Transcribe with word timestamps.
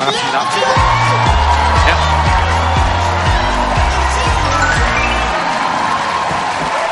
반갑습니다. 0.00 0.40
네. 0.40 1.92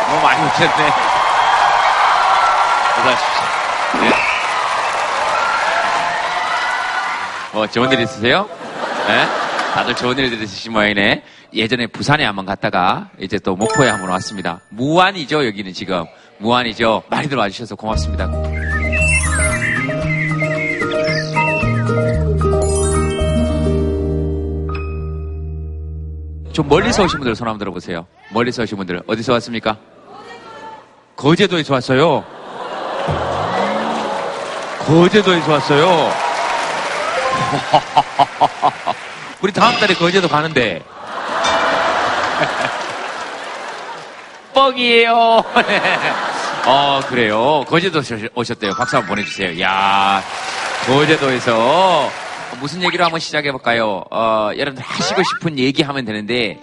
너무 0.08 0.22
많이 0.22 0.46
오셨네. 0.46 0.92
어서 2.98 3.08
오십시오. 3.08 4.00
네. 4.02 4.10
뭐 7.54 7.66
좋은 7.66 7.90
일 7.92 8.00
있으세요? 8.00 8.46
네? 9.06 9.26
다들 9.72 9.94
좋은 9.94 10.18
일들 10.18 10.42
있으신 10.42 10.72
모양이네. 10.74 11.22
예전에 11.54 11.86
부산에 11.86 12.26
한번 12.26 12.44
갔다가 12.44 13.08
이제 13.18 13.38
또 13.38 13.56
목포에 13.56 13.88
한번 13.88 14.10
왔습니다. 14.10 14.60
무안이죠, 14.68 15.46
여기는 15.46 15.72
지금. 15.72 16.04
무안이죠. 16.36 17.04
많이들 17.08 17.38
와주셔서 17.38 17.74
고맙습니다. 17.74 18.28
좀 26.58 26.68
멀리서 26.68 27.04
오신 27.04 27.20
분들 27.20 27.36
손 27.36 27.46
한번 27.46 27.60
들어보세요. 27.60 28.08
멀리서 28.30 28.64
오신 28.64 28.78
분들 28.78 29.00
어디서 29.06 29.32
왔습니까? 29.34 29.76
거제도에서 31.14 31.74
왔어요. 31.74 32.24
거제도에서 34.80 35.52
왔어요. 35.52 35.86
우리 39.40 39.52
다음 39.52 39.78
달에 39.78 39.94
거제도 39.94 40.26
가는데. 40.26 40.82
뻥이에요. 44.52 45.44
네. 45.64 45.80
어, 46.66 47.00
그래요. 47.08 47.64
거제도 47.68 48.02
오셨대요. 48.34 48.74
박수 48.74 48.96
한번 48.96 49.10
보내주세요. 49.10 49.60
야 49.60 50.20
거제도에서 50.86 52.10
무슨 52.60 52.82
얘기로 52.82 53.04
한번 53.04 53.20
시작해볼까요? 53.20 54.04
어, 54.10 54.50
여러분들 54.56 54.82
하시고 54.82 55.22
싶은 55.22 55.58
얘기 55.58 55.82
하면 55.82 56.04
되는데. 56.04 56.58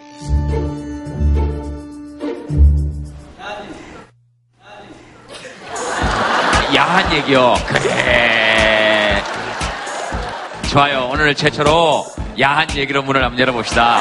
야한 6.75 7.13
얘기요. 7.13 7.53
그래. 7.67 9.23
좋아요. 10.69 11.07
오늘 11.09 11.33
최초로 11.33 12.05
야한 12.39 12.75
얘기로 12.75 13.01
문을 13.03 13.23
한번 13.23 13.39
열어봅시다. 13.39 13.97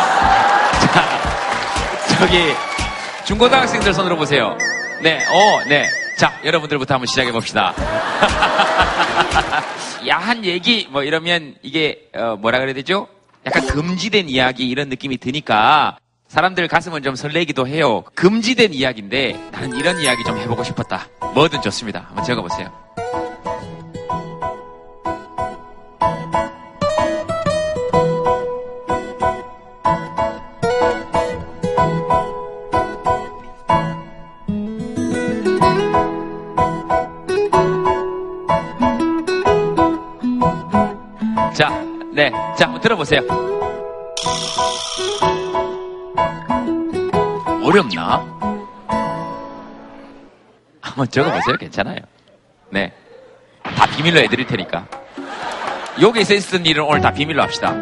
자, 0.80 1.04
저기, 2.18 2.52
중고등학생들 3.26 3.94
손으로 3.94 4.16
보세요. 4.16 4.56
네, 5.02 5.24
어, 5.30 5.60
네. 5.68 5.86
자, 6.18 6.32
여러분들부터 6.44 6.94
한번 6.94 7.06
시작해 7.06 7.30
봅시다. 7.30 7.72
야한 10.06 10.44
얘기, 10.44 10.88
뭐 10.90 11.02
이러면 11.02 11.56
이게, 11.62 12.08
어, 12.14 12.36
뭐라 12.36 12.58
그래야 12.58 12.74
되죠? 12.74 13.08
약간 13.46 13.66
금지된 13.66 14.28
이야기 14.28 14.68
이런 14.68 14.88
느낌이 14.88 15.18
드니까 15.18 15.98
사람들 16.28 16.66
가슴은 16.66 17.02
좀 17.02 17.14
설레기도 17.14 17.66
해요. 17.68 18.02
금지된 18.14 18.74
이야기인데 18.74 19.38
나는 19.52 19.76
이런 19.76 20.00
이야기 20.00 20.24
좀 20.24 20.36
해보고 20.38 20.64
싶었다. 20.64 21.06
뭐든 21.34 21.62
좋습니다. 21.62 22.06
한번 22.08 22.24
적어보세요. 22.24 22.83
네. 42.14 42.30
자, 42.56 42.66
한번 42.66 42.80
들어보세요. 42.80 43.22
어렵나? 47.64 48.24
한번 50.80 51.08
적어보세요. 51.08 51.56
괜찮아요. 51.56 51.98
네. 52.70 52.92
다 53.64 53.86
비밀로 53.96 54.20
해드릴 54.20 54.46
테니까. 54.46 54.86
여기서 56.00 56.34
있었던 56.34 56.64
일은 56.66 56.84
오늘 56.84 57.00
다 57.00 57.10
비밀로 57.10 57.42
합시다. 57.42 57.74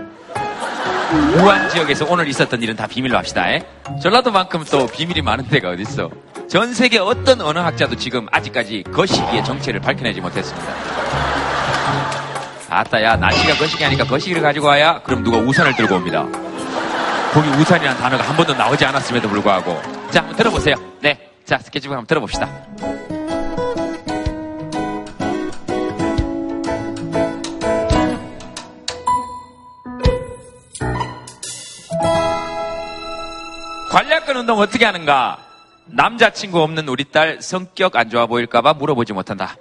무안 1.36 1.68
지역에서 1.68 2.06
오늘 2.08 2.26
있었던 2.28 2.62
일은 2.62 2.74
다 2.74 2.86
비밀로 2.86 3.18
합시다. 3.18 3.50
에? 3.50 3.66
전라도만큼 4.02 4.64
또 4.70 4.86
비밀이 4.86 5.20
많은 5.20 5.46
데가 5.48 5.70
어딨어. 5.70 6.10
전 6.48 6.72
세계 6.72 6.98
어떤 6.98 7.42
언어학자도 7.42 7.96
지금 7.96 8.26
아직까지 8.30 8.84
거시기의 8.90 9.44
정체를 9.44 9.80
밝혀내지 9.80 10.22
못했습니다. 10.22 11.41
아따, 12.72 13.02
야, 13.02 13.16
날씨가 13.16 13.54
거시기 13.56 13.84
하니까 13.84 14.04
거시기를 14.04 14.40
가지고 14.40 14.68
와야? 14.68 15.02
그럼 15.02 15.22
누가 15.22 15.36
우산을 15.36 15.76
들고 15.76 15.96
옵니다. 15.96 16.26
거기 17.34 17.48
우산이라는 17.50 18.00
단어가 18.00 18.22
한 18.24 18.34
번도 18.34 18.54
나오지 18.54 18.84
않았음에도 18.86 19.28
불구하고. 19.28 19.80
자, 20.10 20.20
한번 20.20 20.36
들어보세요. 20.36 20.76
네. 21.00 21.30
자, 21.44 21.58
스케치북 21.58 21.92
한번 21.92 22.06
들어봅시다. 22.06 22.48
관략근 33.90 34.36
운동 34.36 34.58
어떻게 34.58 34.86
하는가? 34.86 35.38
남자친구 35.84 36.62
없는 36.62 36.88
우리 36.88 37.04
딸 37.04 37.42
성격 37.42 37.96
안 37.96 38.08
좋아 38.08 38.24
보일까봐 38.24 38.72
물어보지 38.74 39.12
못한다. 39.12 39.56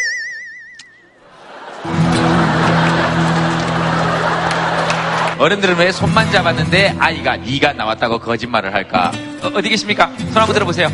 어른들은 5.42 5.76
왜 5.78 5.92
손만 5.92 6.32
잡았는데 6.32 6.98
아이가 7.00 7.36
네가 7.36 7.74
나왔다고 7.74 8.20
거짓말을 8.20 8.76
할까? 8.76 9.12
어, 9.42 9.60
디 9.60 9.70
계십니까? 9.70 10.12
손 10.32 10.38
한번 10.38 10.54
들어보세요. 10.54 10.88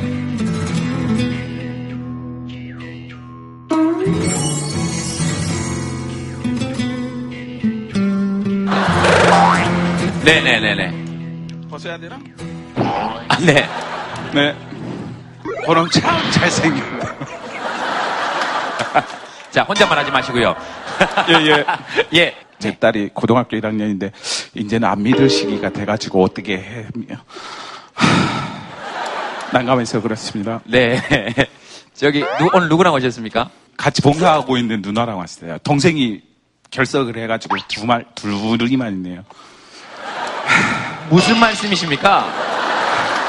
네네네네. 10.24 11.68
벗어야 11.70 11.98
되나? 11.98 12.18
아, 12.78 13.38
네. 13.42 13.68
네. 14.34 14.56
그럼 15.66 15.90
참 15.90 16.32
잘생겼다. 16.32 17.16
자, 19.52 19.64
혼자만 19.64 19.98
하지 19.98 20.10
마시고요. 20.10 20.56
예, 21.28 21.34
예. 21.34 21.66
예. 22.18 22.47
제 22.60 22.76
딸이 22.76 23.12
고등학교 23.14 23.56
1학년인데, 23.58 24.12
이제는 24.56 24.88
안 24.88 25.04
믿을 25.04 25.30
시기가 25.30 25.70
돼가지고 25.70 26.24
어떻게 26.24 26.58
해. 26.58 26.86
하, 27.94 28.08
난감해서 29.54 30.02
그렇습니다. 30.02 30.62
네. 30.66 31.02
저기, 31.94 32.24
누, 32.40 32.50
오늘 32.54 32.70
누구랑 32.70 32.94
오셨습니까? 32.94 33.50
같이 33.78 34.02
봉사하고 34.02 34.58
있는 34.58 34.82
누나랑 34.82 35.18
왔어요. 35.20 35.58
동생이 35.60 36.22
결석을 36.72 37.18
해가지고 37.18 37.56
두 37.68 37.86
말, 37.86 38.06
둘이만 38.16 38.94
있네요. 38.94 39.24
무슨 41.10 41.40
말씀이십니까? 41.40 42.26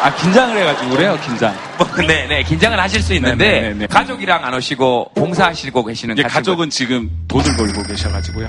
아, 0.03 0.15
긴장을 0.15 0.57
해가지고 0.57 0.91
그래요, 0.91 1.19
긴장. 1.25 1.55
뭐, 1.77 1.87
네, 2.07 2.27
네. 2.27 2.43
긴장을 2.43 2.79
하실 2.79 3.03
수 3.03 3.15
있는데, 3.15 3.37
네, 3.37 3.61
네, 3.61 3.69
네, 3.71 3.75
네. 3.75 3.87
가족이랑 3.87 4.45
안 4.45 4.55
오시고, 4.55 5.13
봉사하시고 5.15 5.85
계시는 5.85 6.15
가족은- 6.17 6.29
가족은 6.29 6.71
지금 6.71 7.11
돈을 7.29 7.57
벌고 7.57 7.83
계셔가지고요. 7.83 8.49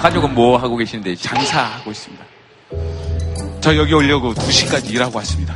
가족은 0.00 0.34
뭐 0.34 0.56
하고 0.56 0.76
계시는데, 0.76 1.14
장 1.16 1.34
장사하고 1.36 1.90
있습니다. 1.90 2.24
저 3.60 3.76
여기 3.76 3.92
오려고 3.92 4.32
2시까지 4.34 4.90
일하고 4.90 5.16
왔습니다. 5.18 5.54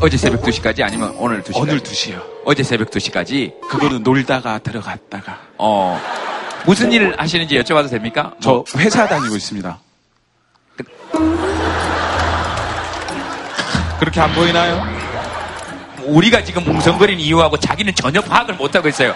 어제 0.00 0.16
새벽 0.16 0.42
2시까지 0.42 0.82
아니면 0.82 1.14
오늘 1.18 1.42
2시까지? 1.42 1.56
오늘 1.60 1.80
2시요. 1.80 2.22
어제 2.44 2.62
새벽 2.62 2.90
2시까지? 2.90 3.60
그거는 3.68 4.02
놀다가 4.02 4.58
들어갔다가. 4.58 5.38
어, 5.58 6.00
무슨 6.66 6.90
일 6.92 7.14
하시는지 7.18 7.56
여쭤봐도 7.58 7.90
됩니까? 7.90 8.32
저 8.40 8.64
회사 8.76 9.06
다니고 9.06 9.36
있습니다. 9.36 9.78
그렇게 14.00 14.20
안 14.20 14.32
보이나요? 14.32 14.82
우리가 16.06 16.42
지금 16.42 16.64
뭉성거리는 16.64 17.20
이유하고 17.22 17.58
자기는 17.58 17.94
전혀 17.94 18.20
파악을 18.22 18.54
못하고 18.54 18.88
있어요. 18.88 19.14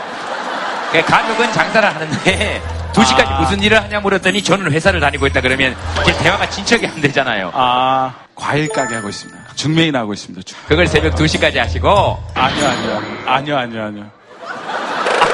그러니까 0.91 1.17
가족은 1.17 1.53
장사를 1.53 1.89
하는데 1.95 2.63
2시까지 2.95 3.27
아. 3.29 3.41
무슨 3.41 3.63
일을 3.63 3.83
하냐 3.83 4.01
물었더니 4.01 4.43
저는 4.43 4.71
회사를 4.73 5.01
다니고 5.01 5.27
있다 5.27 5.41
그러면 5.41 5.77
대화가 6.23 6.49
진척이 6.49 6.87
안 6.87 7.01
되잖아요. 7.01 7.51
아, 7.55 8.15
과일 8.35 8.69
가게 8.69 8.95
하고 8.95 9.09
있습니다. 9.09 9.41
중매인 9.55 9.95
하고 9.97 10.13
있습니다. 10.15 10.43
중- 10.45 10.59
그걸 10.69 10.87
새벽 10.87 11.15
2시까지 11.17 11.57
하시고 11.57 12.19
아니요, 12.35 12.67
아니요, 12.69 12.97
아니요, 12.97 12.99
아니요, 13.27 13.59
아니요, 13.59 13.83
아니요. 13.85 14.11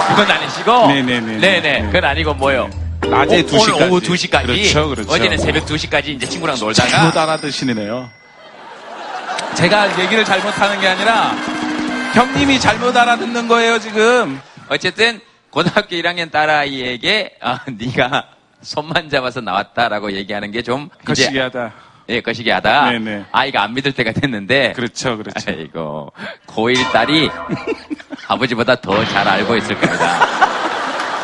그건 0.09 0.31
아니시고 0.31 0.87
네네네. 0.89 1.39
네네 1.39 1.83
그건 1.87 2.05
아니고 2.05 2.35
뭐요? 2.35 2.69
낮에 3.07 3.41
오- 3.41 3.47
2시까지. 3.47 3.75
오늘 3.77 3.89
오후 3.91 4.01
2시까지 4.01 4.47
그렇죠, 4.47 4.89
그렇죠. 4.89 5.13
어제는 5.13 5.39
새벽 5.39 5.67
2시까지 5.67 6.09
이제 6.09 6.27
친구랑 6.27 6.59
놀다가 6.59 6.89
잘못 6.89 7.17
알아드시네요. 7.17 8.11
제가 9.55 10.01
얘기를 10.01 10.25
잘못하는 10.25 10.81
게 10.81 10.89
아니라 10.89 11.33
형님이 12.15 12.59
잘못 12.61 12.97
알아듣는 12.97 13.49
거예요 13.49 13.79
지금. 13.79 14.41
어쨌든 14.69 15.21
고등학교 15.51 15.97
1학년 15.97 16.31
딸아이에게 16.31 17.37
아, 17.41 17.61
네가 17.71 18.27
손만 18.63 19.09
잡아서 19.09 19.41
나왔다라고 19.41 20.13
얘기하는 20.13 20.51
게 20.53 20.63
좀 20.63 20.89
거시기하다. 21.05 21.73
예, 22.11 22.21
거시기하다. 22.21 22.91
네네. 22.91 23.25
아이가 23.33 23.63
안 23.63 23.73
믿을 23.75 23.93
때가 23.93 24.13
됐는데 24.13 24.73
그렇죠, 24.75 25.17
그렇죠. 25.17 25.51
아이고 25.51 26.13
고1 26.47 26.93
딸이 26.93 27.31
아버지보다 28.29 28.77
더 28.77 29.05
잘 29.07 29.27
알고 29.27 29.57
있을 29.57 29.79
겁니다. 29.79 30.27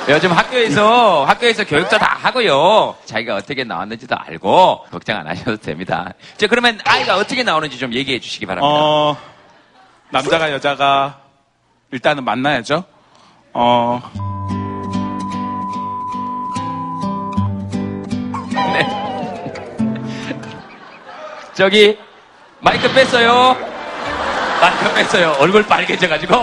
요즘 0.08 0.30
학교에서 0.30 1.24
학교에서 1.24 1.64
교육도 1.64 1.98
다 1.98 2.16
하고요. 2.20 2.96
자기가 3.06 3.34
어떻게 3.36 3.64
나왔는지도 3.64 4.14
알고 4.16 4.86
걱정 4.92 5.18
안 5.18 5.26
하셔도 5.26 5.56
됩니다. 5.56 6.12
자 6.36 6.46
그러면 6.46 6.78
아이가 6.84 7.16
어떻게 7.16 7.42
나오는지 7.42 7.76
좀 7.78 7.92
얘기해 7.92 8.20
주시기 8.20 8.46
바랍니다. 8.46 8.72
어, 8.72 9.16
남자가 10.10 10.52
여자가 10.52 11.18
일단은 11.90 12.22
만나야죠. 12.24 12.84
어, 13.58 14.00
저기 21.54 21.96
마이크 22.60 22.92
뺐어요. 22.92 23.56
마이크 24.60 24.94
뺐어요. 24.94 25.36
얼굴 25.38 25.62
빨개져가지고. 25.64 26.34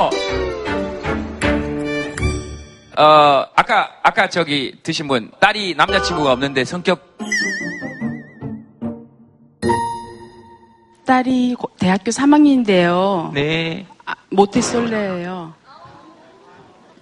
어 2.96 3.46
아까 3.56 3.90
아까 4.04 4.30
저기 4.30 4.76
드신 4.84 5.08
분 5.08 5.32
딸이 5.40 5.74
남자친구가 5.76 6.34
없는데 6.34 6.64
성격 6.64 7.18
딸이 11.04 11.56
고- 11.56 11.72
대학교 11.80 12.12
3학년인데요. 12.12 13.32
네 13.34 13.88
아, 14.06 14.14
모태솔레예요. 14.30 15.56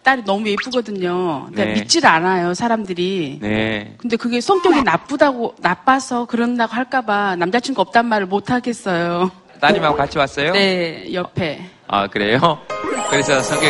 딸이 0.03 0.23
너무 0.25 0.47
예쁘거든요. 0.49 1.45
근데 1.47 1.65
네. 1.65 1.73
믿질 1.73 2.05
않아요, 2.05 2.53
사람들이. 2.53 3.39
네. 3.41 3.95
근데 3.97 4.15
그게 4.17 4.41
성격이 4.41 4.83
나쁘다고, 4.83 5.55
나빠서 5.59 6.25
그런다고 6.25 6.73
할까봐 6.73 7.35
남자친구 7.35 7.81
없단 7.81 8.05
말을 8.07 8.25
못 8.27 8.51
하겠어요. 8.51 9.31
따님하고 9.59 9.95
같이 9.95 10.17
왔어요? 10.17 10.53
네, 10.53 11.13
옆에. 11.13 11.61
아 11.87 12.07
그래요? 12.07 12.57
그래서 13.09 13.41
성격 13.43 13.69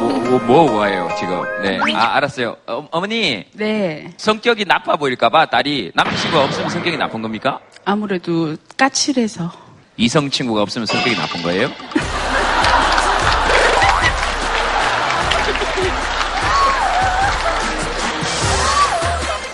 뭐, 0.00 0.08
뭐, 0.18 0.38
뭐 0.40 0.70
뭐예요 0.72 1.08
지금? 1.18 1.42
네. 1.62 1.78
아 1.94 2.16
알았어요. 2.16 2.56
어, 2.66 2.88
어머니 2.90 3.44
네. 3.52 4.10
성격이 4.16 4.64
나빠 4.64 4.96
보일까봐 4.96 5.46
딸이 5.46 5.92
남자친구가 5.94 6.44
없으면 6.44 6.70
성격이 6.70 6.96
나쁜 6.96 7.22
겁니까? 7.22 7.60
아무래도 7.84 8.56
까칠해서. 8.76 9.52
이성 9.96 10.30
친구가 10.30 10.62
없으면 10.62 10.86
성격이 10.86 11.14
나쁜 11.14 11.42
거예요? 11.42 11.68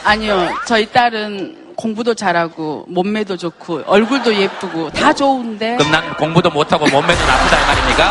아니요, 0.07 0.49
저희 0.67 0.87
딸은 0.87 1.75
공부도 1.75 2.15
잘하고, 2.15 2.87
몸매도 2.89 3.37
좋고, 3.37 3.83
얼굴도 3.87 4.35
예쁘고, 4.37 4.91
다 4.91 5.13
좋은데. 5.13 5.77
그럼 5.77 5.91
난 5.91 6.17
공부도 6.17 6.49
못하고 6.51 6.87
몸매도 6.87 7.27
나쁘다 7.27 7.61
이 7.61 7.67
말입니까? 7.67 8.11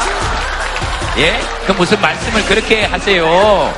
예? 1.20 1.40
그 1.66 1.72
무슨 1.72 2.00
말씀을 2.02 2.44
그렇게 2.46 2.84
하세요? 2.84 3.74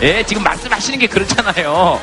예? 0.00 0.22
지금 0.22 0.42
말씀하시는 0.42 0.98
게 0.98 1.06
그렇잖아요. 1.06 2.00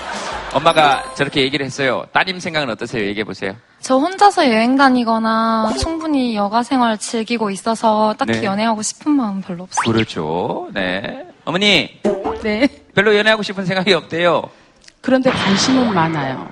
엄마가 0.54 1.16
저렇게 1.16 1.42
얘기를 1.42 1.66
했어요. 1.66 2.06
따님 2.14 2.40
생각은 2.40 2.70
어떠세요? 2.70 3.04
얘기해 3.08 3.24
보세요. 3.24 3.56
저 3.82 3.98
혼자서 3.98 4.48
여행 4.52 4.78
다니거나 4.78 5.74
충분히 5.82 6.36
여가 6.36 6.62
생활 6.62 6.98
즐기고 6.98 7.50
있어서 7.50 8.14
딱히 8.18 8.34
네. 8.34 8.44
연애하고 8.44 8.82
싶은 8.84 9.12
마음 9.12 9.42
별로 9.42 9.64
없어요. 9.64 9.92
그렇죠. 9.92 10.70
네. 10.74 11.26
어머니, 11.44 12.00
네. 12.44 12.68
별로 12.94 13.18
연애하고 13.18 13.42
싶은 13.44 13.66
생각이 13.66 13.94
없대요. 13.94 14.44
그런데 15.06 15.30
관심은 15.30 15.94
많아요. 15.94 16.50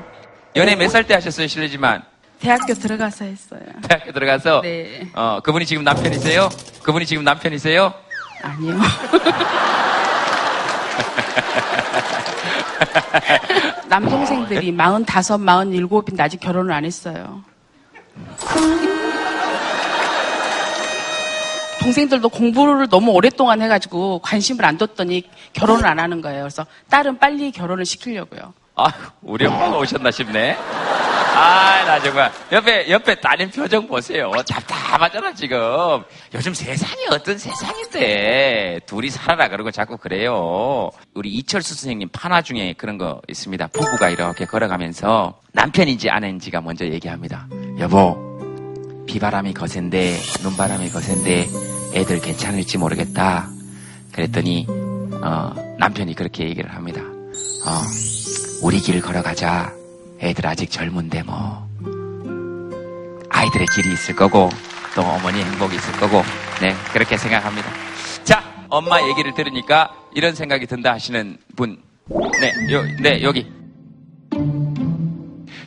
연애 0.56 0.76
몇 0.76 0.88
살 0.90 1.04
때 1.06 1.16
하셨어요, 1.16 1.48
실례지만. 1.48 2.04
대학교 2.40 2.74
들어가서 2.76 3.26
했어요. 3.26 3.62
대학교 3.88 4.12
들어가서. 4.12 4.62
네. 4.62 5.08
어, 5.14 5.40
그분이 5.44 5.66
지금 5.66 5.84
남편이세요? 5.84 6.50
그분이 6.84 7.06
지금 7.08 7.24
남편이세요? 7.24 7.92
아니요. 8.44 8.80
남동생들이 13.88 14.76
45, 14.76 15.06
47인데 15.06 16.20
아직 16.22 16.40
결혼을 16.40 16.74
안 16.74 16.86
했어요. 16.86 17.44
동생들도 21.84 22.30
공부를 22.30 22.88
너무 22.90 23.12
오랫동안 23.12 23.62
해가지고 23.62 24.20
관심을 24.20 24.64
안 24.64 24.78
뒀더니 24.78 25.24
결혼을 25.52 25.86
안 25.86 26.00
하는 26.00 26.22
거예요. 26.22 26.44
그래서 26.44 26.66
딸은 26.90 27.20
빨리 27.20 27.52
결혼을 27.52 27.86
시키려고요. 27.86 28.54
아, 28.76 28.88
우리 29.22 29.46
엄마가 29.46 29.78
오셨나 29.78 30.10
싶네. 30.10 30.56
아, 31.36 31.84
나 31.86 32.00
정말. 32.02 32.32
옆에, 32.52 32.90
옆에 32.90 33.16
따님 33.16 33.52
표정 33.52 33.86
보세요. 33.88 34.32
답답하잖아, 34.48 35.34
지금. 35.34 35.58
요즘 36.34 36.54
세상이 36.54 37.08
어떤 37.12 37.38
세상인데. 37.38 38.80
둘이 38.86 39.10
살아라, 39.10 39.50
그러고 39.50 39.70
자꾸 39.70 39.98
그래요. 39.98 40.90
우리 41.14 41.30
이철수 41.32 41.76
선생님 41.76 42.10
판화 42.14 42.42
중에 42.42 42.74
그런 42.78 42.98
거 42.98 43.22
있습니다. 43.28 43.68
부부가 43.68 44.10
이렇게 44.10 44.46
걸어가면서 44.46 45.40
남편인지 45.52 46.10
아내인지가 46.10 46.62
먼저 46.62 46.86
얘기합니다. 46.86 47.48
여보, 47.80 48.18
비바람이 49.06 49.54
거센데, 49.54 50.16
눈바람이 50.44 50.90
거센데, 50.92 51.48
애들 51.94 52.22
괜찮을지 52.22 52.78
모르겠다. 52.78 53.50
그랬더니, 54.12 54.66
어, 54.68 55.54
남편이 55.78 56.16
그렇게 56.16 56.46
얘기를 56.50 56.74
합니다. 56.74 57.02
어, 57.02 57.82
우리 58.62 58.80
길 58.80 59.02
걸어가자. 59.02 59.74
애들 60.20 60.48
아직 60.48 60.72
젊은데 60.72 61.24
뭐. 61.24 61.68
아이들의 63.30 63.68
길이 63.76 63.94
있을 63.94 64.16
거고, 64.16 64.50
또 64.96 65.02
어머니 65.02 65.44
행복이 65.44 65.76
있을 65.76 65.94
거고, 66.00 66.24
네, 66.62 66.74
그렇게 66.94 67.18
생각합니다. 67.18 67.70
자, 68.24 68.44
엄마 68.70 69.02
얘기를 69.08 69.34
들으니까 69.34 69.94
이런 70.16 70.34
생각이 70.34 70.66
든다 70.66 70.94
하시는 70.94 71.38
분. 71.56 71.78
네, 72.42 72.74
요, 72.74 72.84
네, 73.02 73.22
여기. 73.22 73.52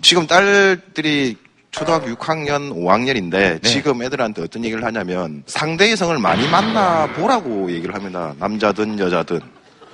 지금 0.00 0.26
딸들이 0.26 1.37
초등학교 1.76 2.06
6학년, 2.06 2.73
5학년인데 2.73 3.31
네. 3.31 3.58
지금 3.61 4.02
애들한테 4.02 4.43
어떤 4.43 4.64
얘기를 4.64 4.82
하냐면 4.82 5.43
상대 5.44 5.90
이성을 5.90 6.19
많이 6.19 6.49
만나 6.49 7.06
보라고 7.06 7.70
얘기를 7.70 7.94
합니다. 7.94 8.32
남자든 8.38 8.99
여자든 8.99 9.38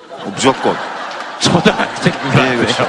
어, 0.08 0.30
무조건. 0.30 0.76
초등학생 1.42 2.12
네, 2.36 2.56
그렇죠. 2.56 2.86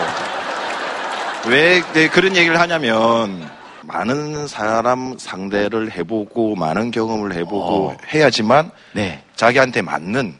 왜 1.48 1.82
네, 1.94 2.08
그런 2.08 2.36
얘기를 2.36 2.60
하냐면 2.60 3.50
많은 3.82 4.48
사람 4.48 5.18
상대를 5.18 5.92
해보고 5.92 6.56
많은 6.56 6.92
경험을 6.92 7.34
해보고 7.34 7.88
어. 7.90 7.98
해야지만 8.14 8.70
네, 8.92 9.24
자기한테 9.36 9.82
맞는 9.82 10.36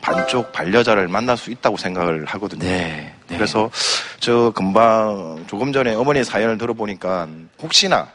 반쪽 0.00 0.52
반려자를 0.52 1.08
만날 1.08 1.36
수 1.36 1.50
있다고 1.50 1.76
생각을 1.76 2.26
하거든요. 2.26 2.60
네, 2.62 3.12
네. 3.28 3.36
그래서 3.36 3.70
저 4.20 4.50
금방 4.54 5.44
조금 5.48 5.72
전에 5.72 5.94
어머니 5.94 6.24
사연을 6.24 6.58
들어보니까 6.58 7.28
혹시나 7.62 8.08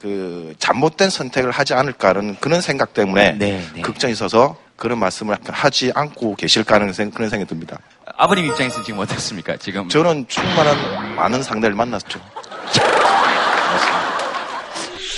그 0.00 0.54
잘못된 0.58 1.10
선택을 1.10 1.50
하지 1.52 1.74
않을까라는 1.74 2.36
그런 2.40 2.60
생각 2.60 2.92
때문에 2.94 3.32
네, 3.32 3.64
네. 3.74 3.82
걱정이 3.82 4.12
있어서 4.12 4.56
그런 4.76 4.98
말씀을 4.98 5.36
하지 5.48 5.92
않고 5.94 6.34
계실까 6.34 6.74
하는 6.76 6.92
생- 6.92 7.10
그런 7.12 7.30
생각이 7.30 7.48
듭니다. 7.48 7.78
아버님 8.16 8.46
입장에서 8.46 8.82
지금 8.82 8.98
어떻습니까? 8.98 9.56
지금. 9.58 9.88
저는 9.88 10.26
충만한 10.28 11.14
많은 11.14 11.42
상대를 11.42 11.76
만났죠. 11.76 12.18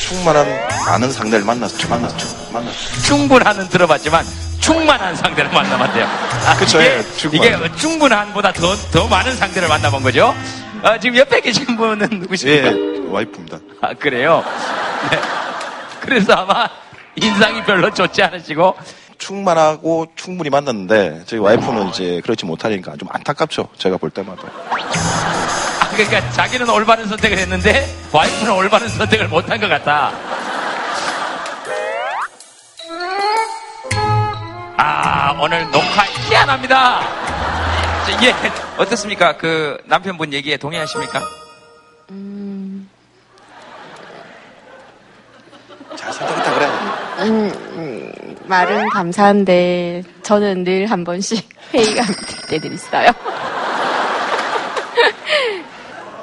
충만한 0.09 0.47
많은 0.87 1.11
상대를 1.11 1.45
만났죠. 1.47 1.89
만났죠. 1.89 2.27
만났죠. 2.53 3.03
충분한은 3.07 3.69
들어봤지만 3.71 4.25
충만한 4.65 5.15
상대를 5.15 5.51
만나봤대요. 5.51 6.07
아, 6.47 6.57
그쵸, 6.57 6.81
이게, 6.81 6.97
예, 6.97 7.03
충분하죠. 7.19 7.65
이게 7.67 7.77
충분한보다 7.77 8.53
더, 8.53 8.75
더 8.93 9.07
많은 9.07 9.37
상대를 9.37 9.69
만나본 9.69 10.03
거죠. 10.03 10.35
아, 10.83 10.99
지금 10.99 11.19
옆에 11.19 11.43
계신 11.43 11.77
분은 11.77 12.09
누구십니까? 12.21 12.69
예, 12.73 13.11
와이프입니다. 13.11 13.59
아, 13.83 13.93
그래요? 13.93 14.43
네. 15.11 15.19
그래서 16.01 16.33
아마 16.33 16.67
인상이 17.15 17.63
별로 17.65 17.93
좋지 17.93 18.23
않으시고, 18.23 18.75
충만하고 19.19 20.07
충분히 20.17 20.49
만났는데 20.49 21.25
저희 21.27 21.41
와이프는 21.41 21.89
이제 21.91 22.23
그렇지 22.25 22.47
못하니까 22.47 22.97
좀 22.99 23.07
안타깝죠. 23.13 23.69
제가 23.77 23.99
볼 23.99 24.09
때마다. 24.09 24.45
아, 24.71 25.89
그러니까 25.91 26.31
자기는 26.31 26.71
올바른 26.71 27.07
선택을 27.07 27.37
했는데, 27.37 27.87
와이프는 28.13 28.51
올바른 28.51 28.89
선택을 28.89 29.29
못한 29.29 29.61
것 29.61 29.69
같다. 29.69 30.13
오늘 35.41 35.63
녹화 35.71 36.05
희한합니다. 36.29 37.01
자, 37.01 38.11
이게 38.17 38.35
어떻습니까? 38.79 39.37
그 39.37 39.77
남편분 39.87 40.33
얘기에 40.33 40.57
동의하십니까? 40.57 41.21
잘 45.97 46.13
선택했다 46.13 46.55
그래. 46.55 47.53
말은 48.47 48.89
감사한데 48.91 50.03
저는 50.23 50.65
늘 50.65 50.87
한 50.87 51.05
번씩 51.05 51.49
회의가 51.73 52.05
될 52.05 52.61
때들 52.61 52.73
있어요. 52.75 53.11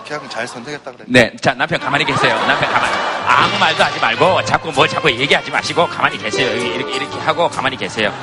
그냥 0.08 0.30
잘 0.30 0.46
선택했다 0.48 0.92
그래. 0.92 1.06
네, 1.08 1.36
자 1.42 1.54
남편 1.54 1.80
가만히 1.80 2.04
계세요. 2.06 2.36
남편 2.46 2.70
가만히 2.72 2.94
아무 3.28 3.58
말도 3.60 3.84
하지 3.84 4.00
말고 4.00 4.44
자꾸 4.46 4.72
뭐 4.74 4.86
자꾸 4.88 5.10
얘기하지 5.10 5.50
마시고 5.52 5.88
가만히 5.88 6.18
계세요. 6.18 6.52
이렇게 6.54 6.96
이렇게 6.96 7.18
하고 7.20 7.48
가만히 7.50 7.78
계세요. 7.78 8.14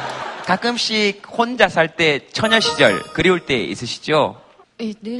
가끔씩 0.53 1.25
혼자 1.31 1.69
살 1.69 1.89
때 1.95 2.21
처녀 2.33 2.59
시절 2.59 3.03
그리울 3.13 3.41
때 3.45 3.59
있으시죠? 3.65 4.41
예, 4.81 4.95
늘 5.03 5.19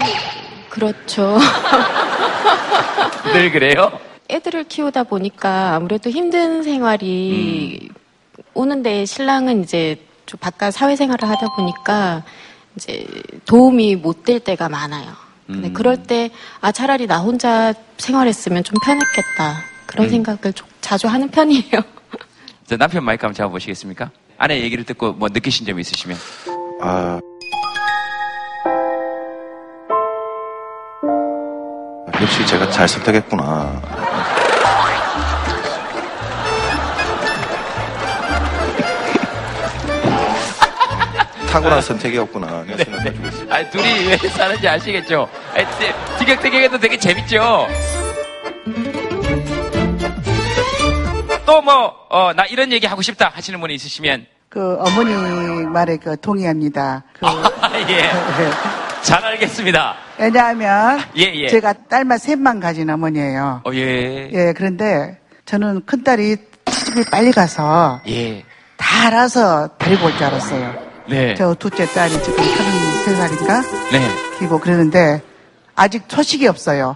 그렇죠. 0.71 1.37
늘 3.35 3.53
그래요? 3.53 3.93
애들을 4.31 4.65
키우다 4.65 5.03
보니까 5.05 5.75
아무래도 5.75 6.09
힘든 6.09 6.63
생활이 6.63 7.91
오는데 8.55 9.05
신랑은 9.05 9.63
이제 9.65 10.01
좀 10.25 10.39
바깥 10.41 10.73
사회생활을 10.73 11.29
하다 11.29 11.49
보니까 11.57 12.23
이제 12.77 13.07
도움이 13.45 13.97
못 13.97 14.25
될 14.25 14.41
때가 14.41 14.71
많아요. 14.71 15.13
근데 15.47 15.71
그럴 15.73 16.03
때, 16.03 16.29
아, 16.61 16.73
차라리 16.73 17.07
나 17.07 17.21
혼자 17.21 17.73
생활했으면 17.97 18.65
좀 18.65 18.75
편했겠다. 18.85 19.63
그런 19.87 20.09
생각을 20.11 20.53
좀 20.55 20.67
자주 20.83 21.07
하는 21.07 21.29
편이에요. 21.31 21.81
자, 22.67 22.77
남편 22.77 23.03
마이크 23.05 23.25
한번 23.25 23.35
잡아보시겠습니까? 23.35 24.11
아내 24.39 24.61
얘기를 24.63 24.85
듣고 24.85 25.13
뭐 25.13 25.29
느끼신 25.29 25.67
점이 25.67 25.81
있으시면. 25.81 26.17
아. 26.81 27.21
역시 32.21 32.47
제가 32.47 32.71
잘 32.71 32.89
선택했구나. 32.89 33.83
탁월한 41.51 41.81
선택이었구나. 41.81 42.65
생각해주고 42.77 43.29
있어요. 43.29 43.53
아, 43.53 43.71
둘이 43.71 44.07
왜 44.09 44.17
사는지 44.29 44.69
아시겠죠? 44.69 45.29
아, 45.55 45.79
티- 45.79 45.93
티격태격해도 46.19 46.79
되게 46.79 46.99
재밌죠? 46.99 47.67
또 51.49 51.63
뭐, 51.63 51.95
어, 52.11 52.35
나 52.35 52.45
이런 52.45 52.71
얘기 52.73 52.87
하고 52.87 53.01
싶다 53.01 53.33
하시는 53.35 53.59
분이 53.59 53.75
있으시면. 53.75 54.27
그 54.51 54.77
어머니 54.81 55.15
말에 55.65 55.97
그 55.97 56.21
동의합니다. 56.21 57.05
그 57.19 57.27
아, 57.27 57.41
예. 57.89 58.11
잘 59.01 59.25
알겠습니다. 59.25 59.97
왜냐하면 60.19 61.01
예, 61.17 61.23
예. 61.23 61.49
제가 61.49 61.73
딸만 61.89 62.19
셋만 62.19 62.61
가진 62.61 62.91
어머니예요. 62.91 63.63
어, 63.65 63.71
예. 63.73 64.29
예, 64.31 64.53
그런데 64.55 65.19
저는 65.47 65.87
큰 65.87 66.05
딸이 66.05 66.37
시집을 66.71 67.05
빨리 67.11 67.31
가서 67.33 68.03
예. 68.09 68.45
다 68.77 69.07
알아서 69.07 69.71
데리고 69.79 70.05
올 70.07 70.13
줄 70.19 70.25
알았어요. 70.25 70.75
네. 71.09 71.35
저 71.35 71.55
둘째 71.55 71.87
딸이 71.87 72.13
지금 72.23 72.45
33살인가? 72.45 73.91
네. 73.93 74.07
키고 74.39 74.61
그러는데 74.61 75.23
아직 75.75 76.03
소식이 76.09 76.47
없어요. 76.47 76.95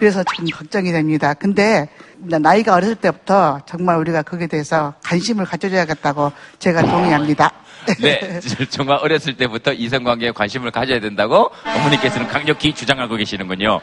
그래서 0.00 0.24
지금 0.34 0.48
걱정이 0.48 0.92
됩니다. 0.92 1.34
근데 1.34 1.86
나이가 2.16 2.74
어렸을 2.74 2.94
때부터 2.94 3.60
정말 3.66 3.98
우리가 3.98 4.22
거기에 4.22 4.46
대해서 4.46 4.94
관심을 5.04 5.44
가져줘야겠다고 5.44 6.32
제가 6.58 6.80
동의합니다. 6.80 7.52
네. 8.00 8.40
정말 8.70 8.98
어렸을 9.02 9.36
때부터 9.36 9.74
이성관계에 9.74 10.32
관심을 10.32 10.70
가져야 10.70 11.00
된다고 11.00 11.50
어머니께서는 11.64 12.28
강력히 12.28 12.72
주장하고 12.74 13.16
계시는군요. 13.16 13.80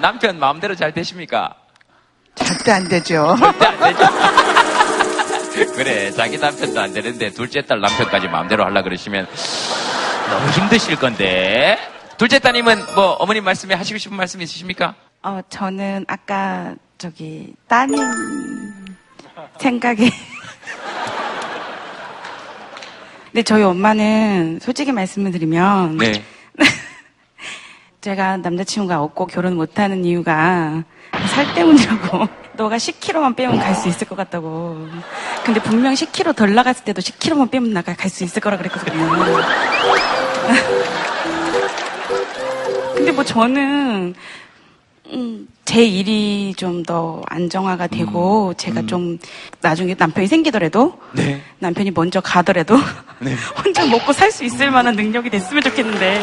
남편 0.00 0.38
마음대로 0.38 0.76
잘 0.76 0.94
되십니까? 0.94 1.56
절대 2.36 2.70
안 2.70 2.88
되죠. 2.88 3.34
절대 3.38 3.66
안 3.66 3.80
되죠. 3.80 5.72
그래, 5.74 6.12
자기 6.12 6.38
남편도 6.38 6.80
안 6.80 6.92
되는데 6.94 7.30
둘째 7.30 7.62
딸 7.62 7.80
남편까지 7.80 8.28
마음대로 8.28 8.64
하려 8.64 8.80
그러시면 8.82 9.26
너무 10.30 10.50
힘드실 10.50 10.96
건데. 10.96 11.76
둘째 12.16 12.38
따님은 12.38 12.94
뭐 12.94 13.14
어머님 13.14 13.42
말씀에 13.42 13.74
하시고 13.74 13.98
싶은 13.98 14.16
말씀 14.16 14.40
있으십니까? 14.40 14.94
어, 15.22 15.40
저는 15.48 16.04
아까 16.08 16.74
저기 16.98 17.54
따님 17.68 17.98
생각에 19.58 20.10
근데 23.30 23.42
저희 23.42 23.62
엄마는 23.62 24.58
솔직히 24.60 24.92
말씀을 24.92 25.32
드리면 25.32 25.96
네. 25.96 26.22
제가 28.02 28.36
남자친구가 28.38 29.00
없고 29.00 29.26
결혼 29.26 29.54
못하는 29.56 30.04
이유가 30.04 30.82
살 31.34 31.54
때문이라고. 31.54 32.28
너가 32.54 32.76
10kg만 32.76 33.34
빼면 33.34 33.58
갈 33.58 33.74
수 33.74 33.88
있을 33.88 34.06
것 34.06 34.14
같다고. 34.16 34.86
근데 35.44 35.62
분명 35.62 35.94
10kg 35.94 36.36
덜 36.36 36.52
나갔을 36.54 36.84
때도 36.84 37.00
10kg만 37.00 37.50
빼면 37.50 37.72
나가 37.72 37.94
갈 37.94 38.10
수 38.10 38.24
있을 38.24 38.42
거라 38.42 38.58
그랬거든요. 38.58 39.08
근데 42.94 43.10
뭐 43.12 43.24
저는 43.24 44.14
음, 45.12 45.46
제 45.64 45.84
일이 45.84 46.54
좀 46.56 46.82
더 46.82 47.22
안정화가 47.28 47.86
되고 47.86 48.52
제가 48.54 48.82
좀 48.86 49.18
나중에 49.60 49.94
남편이 49.96 50.26
생기더라도 50.26 50.98
네. 51.12 51.40
남편이 51.60 51.92
먼저 51.92 52.20
가더라도 52.20 52.76
혼자 53.64 53.86
먹고 53.86 54.12
살 54.12 54.32
수 54.32 54.42
있을 54.44 54.70
만한 54.72 54.96
능력이 54.96 55.30
됐으면 55.30 55.62
좋겠는데 55.62 56.20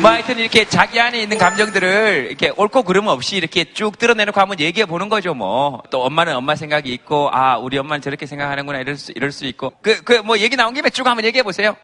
뭐 0.00 0.10
하여튼 0.10 0.38
이렇게 0.38 0.64
자기 0.64 0.98
안에 1.00 1.20
있는 1.22 1.36
감정들을 1.36 2.26
이렇게 2.28 2.50
옳고 2.56 2.84
그름 2.84 3.06
없이 3.08 3.36
이렇게 3.36 3.64
쭉 3.72 3.98
드러내놓고 3.98 4.40
한번 4.40 4.58
얘기해 4.60 4.86
보는 4.86 5.08
거죠, 5.10 5.34
뭐. 5.34 5.82
또 5.90 6.02
엄마는 6.04 6.34
엄마 6.36 6.54
생각이 6.54 6.90
있고, 6.94 7.28
아, 7.32 7.58
우리 7.58 7.76
엄마는 7.76 8.00
저렇게 8.00 8.24
생각하는구나, 8.24 8.78
이럴 8.80 8.96
수, 8.96 9.12
이럴 9.14 9.30
수 9.30 9.44
있고. 9.46 9.72
그, 9.82 10.02
그, 10.02 10.14
뭐 10.24 10.38
얘기 10.38 10.56
나온 10.56 10.72
김에 10.72 10.88
쭉 10.88 11.06
한번 11.06 11.24
얘기해 11.26 11.42
보세요. 11.42 11.76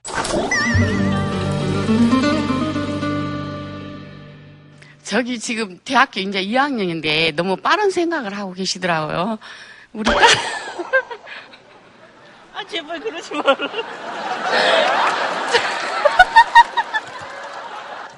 저기 5.06 5.38
지금 5.38 5.78
대학교 5.84 6.18
이제 6.18 6.44
2학년인데 6.44 7.32
너무 7.36 7.56
빠른 7.56 7.92
생각을 7.92 8.36
하고 8.36 8.52
계시더라고요. 8.52 9.38
우리 9.92 10.02
딸. 10.02 10.16
아, 12.52 12.66
제발 12.66 12.98
그러지 12.98 13.34
마라. 13.34 13.56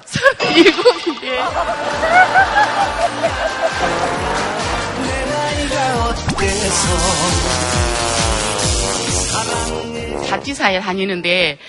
서른일곱인데. 0.03 1.37
잡지사에 10.27 10.79
다니는데 10.79 11.59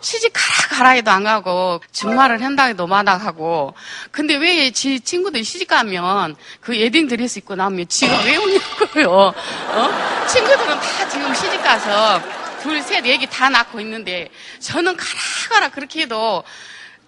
시집 0.00 0.32
가라 0.32 0.68
가라 0.78 0.90
해도 0.90 1.10
안 1.10 1.24
가고 1.24 1.80
주말을 1.92 2.42
한다 2.42 2.64
해도 2.64 2.86
마닥하고. 2.86 3.74
근데 4.12 4.36
왜 4.36 4.70
지 4.70 5.00
친구들이 5.00 5.42
시집 5.42 5.68
가면 5.68 6.36
그 6.60 6.72
웨딩 6.72 7.08
드레스 7.08 7.38
입고 7.40 7.56
나오면 7.56 7.88
지가 7.88 8.22
왜 8.24 8.36
오냐고요. 8.36 9.10
어? 9.10 10.26
친구들은 10.28 10.80
다 10.80 11.08
지금 11.08 11.34
시집 11.34 11.62
가서 11.62 12.20
둘, 12.62 12.80
셋, 12.82 13.04
애기 13.06 13.26
다 13.26 13.48
낳고 13.48 13.80
있는데 13.80 14.28
저는 14.60 14.96
가라 14.96 15.10
가라 15.50 15.68
그렇게 15.70 16.02
해도 16.02 16.44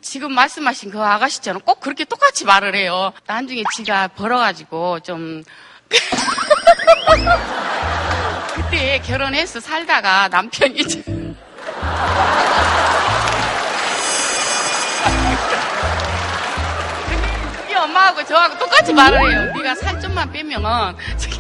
지금 0.01 0.33
말씀하신 0.33 0.91
그 0.91 1.03
아가씨처럼 1.03 1.61
꼭 1.63 1.81
그렇게 1.81 2.05
똑같이 2.05 2.45
말을 2.45 2.75
해요. 2.75 3.13
나중에 3.27 3.63
지가 3.77 4.09
벌어가지고 4.09 5.01
좀 5.01 5.43
그때 8.55 9.01
결혼해서 9.05 9.61
살다가 9.61 10.29
남편이 10.29 10.85
우리 17.67 17.75
엄마하고 17.75 18.25
저하고 18.25 18.59
똑같이 18.59 18.93
말을 18.93 19.19
해요. 19.21 19.53
네가 19.55 19.75
살 19.75 20.01
좀만 20.01 20.31
빼면은 20.33 20.95
저기 21.19 21.39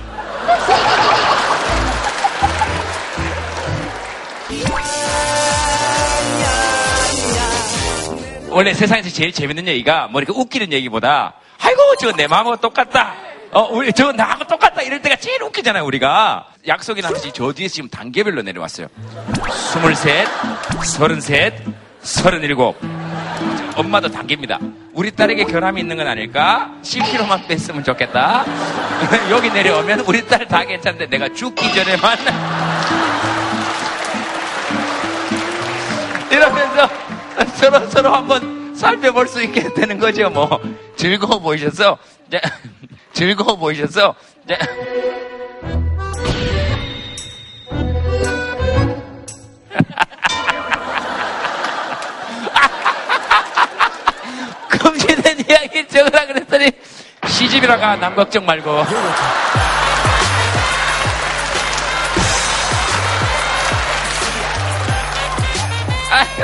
원래 8.51 8.73
세상에서 8.75 9.11
제일 9.11 9.33
재밌는 9.33 9.67
얘기가 9.69 10.09
뭐 10.09 10.21
이렇게 10.21 10.39
웃기는 10.39 10.73
얘기보다 10.73 11.35
아이고 11.61 11.97
저 12.01 12.13
내 12.13 12.27
마음하고 12.27 12.57
똑같다. 12.57 13.15
어 13.53 13.63
우리 13.73 13.93
저 13.93 14.13
나하고 14.13 14.45
똑같다 14.47 14.83
이럴 14.83 15.01
때가 15.01 15.17
제일 15.17 15.43
웃기잖아요 15.43 15.85
우리가 15.85 16.49
약속이나 16.67 17.09
하듯이 17.09 17.33
저 17.33 17.53
뒤에서 17.53 17.75
지금 17.77 17.89
단계별로 17.89 18.43
내려왔어요. 18.43 18.89
스물셋, 19.51 20.29
서른셋, 20.85 21.55
서른일곱. 22.03 22.77
엄마도 23.77 24.09
단계입니다. 24.11 24.59
우리 24.93 25.11
딸에게 25.13 25.45
결함이 25.45 25.81
있는 25.81 25.97
건 25.97 26.09
아닐까? 26.09 26.73
10kg만 26.83 27.47
뺐으면 27.47 27.85
좋겠다. 27.85 28.45
여기 29.31 29.51
내려오면 29.51 30.01
우리 30.01 30.27
딸 30.27 30.47
다 30.49 30.65
괜찮은데 30.65 31.07
내가 31.07 31.29
죽기 31.33 31.73
전에만 31.75 32.19
이러면서 36.31 36.89
서로 37.55 37.89
서로 37.89 38.13
한번 38.15 38.75
살펴볼 38.75 39.27
수 39.29 39.43
있게 39.43 39.73
되는 39.75 39.99
거죠. 39.99 40.29
뭐 40.31 40.61
즐거워 40.97 41.39
보이셔서 41.41 41.97
즐거워 43.13 43.57
보이셔서 43.57 44.15
네. 44.45 44.59
금지된 54.69 55.39
이야기 55.49 55.87
적으라 55.89 56.27
그랬더니 56.27 56.71
시집이라가 57.27 57.97
남 57.97 58.15
걱정 58.15 58.45
말고. 58.47 58.85
아이고 66.11 66.43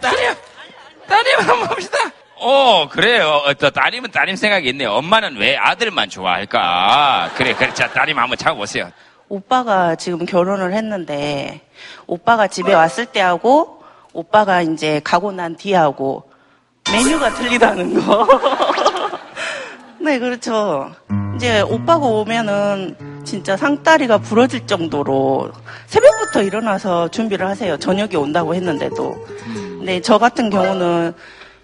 딸이요 0.00 0.34
딸이요 1.08 1.36
한번 1.38 1.68
봅시다. 1.68 1.98
오, 2.40 2.88
그래요. 2.88 3.42
어, 3.46 3.54
또 3.54 3.70
따님은 3.70 4.10
따님 4.10 4.36
생각이 4.36 4.68
있네요. 4.70 4.92
엄마는 4.92 5.36
왜 5.36 5.56
아들만 5.56 6.08
좋아할까? 6.08 7.32
그래, 7.36 7.54
그래. 7.54 7.72
자, 7.74 7.88
따님 7.88 8.18
한번 8.18 8.36
잡아보세요. 8.38 8.90
오빠가 9.28 9.94
지금 9.96 10.24
결혼을 10.24 10.72
했는데 10.72 11.60
오빠가 12.06 12.46
집에 12.46 12.72
왔을 12.72 13.06
때하고 13.06 13.82
오빠가 14.14 14.62
이제 14.62 15.00
가고 15.04 15.32
난 15.32 15.56
뒤하고 15.56 16.30
메뉴가 16.90 17.34
틀리다는 17.34 18.02
거. 18.06 18.26
네, 20.00 20.18
그렇죠. 20.18 20.92
이제 21.36 21.60
오빠가 21.60 22.06
오면은 22.06 22.96
진짜 23.24 23.56
상다리가 23.56 24.18
부러질 24.18 24.66
정도로 24.66 25.52
새벽부터 25.86 26.42
일어나서 26.42 27.08
준비를 27.08 27.46
하세요. 27.46 27.76
저녁에 27.76 28.16
온다고 28.16 28.54
했는데도. 28.54 29.26
근데 29.78 30.00
저 30.00 30.16
같은 30.18 30.48
경우는 30.48 31.12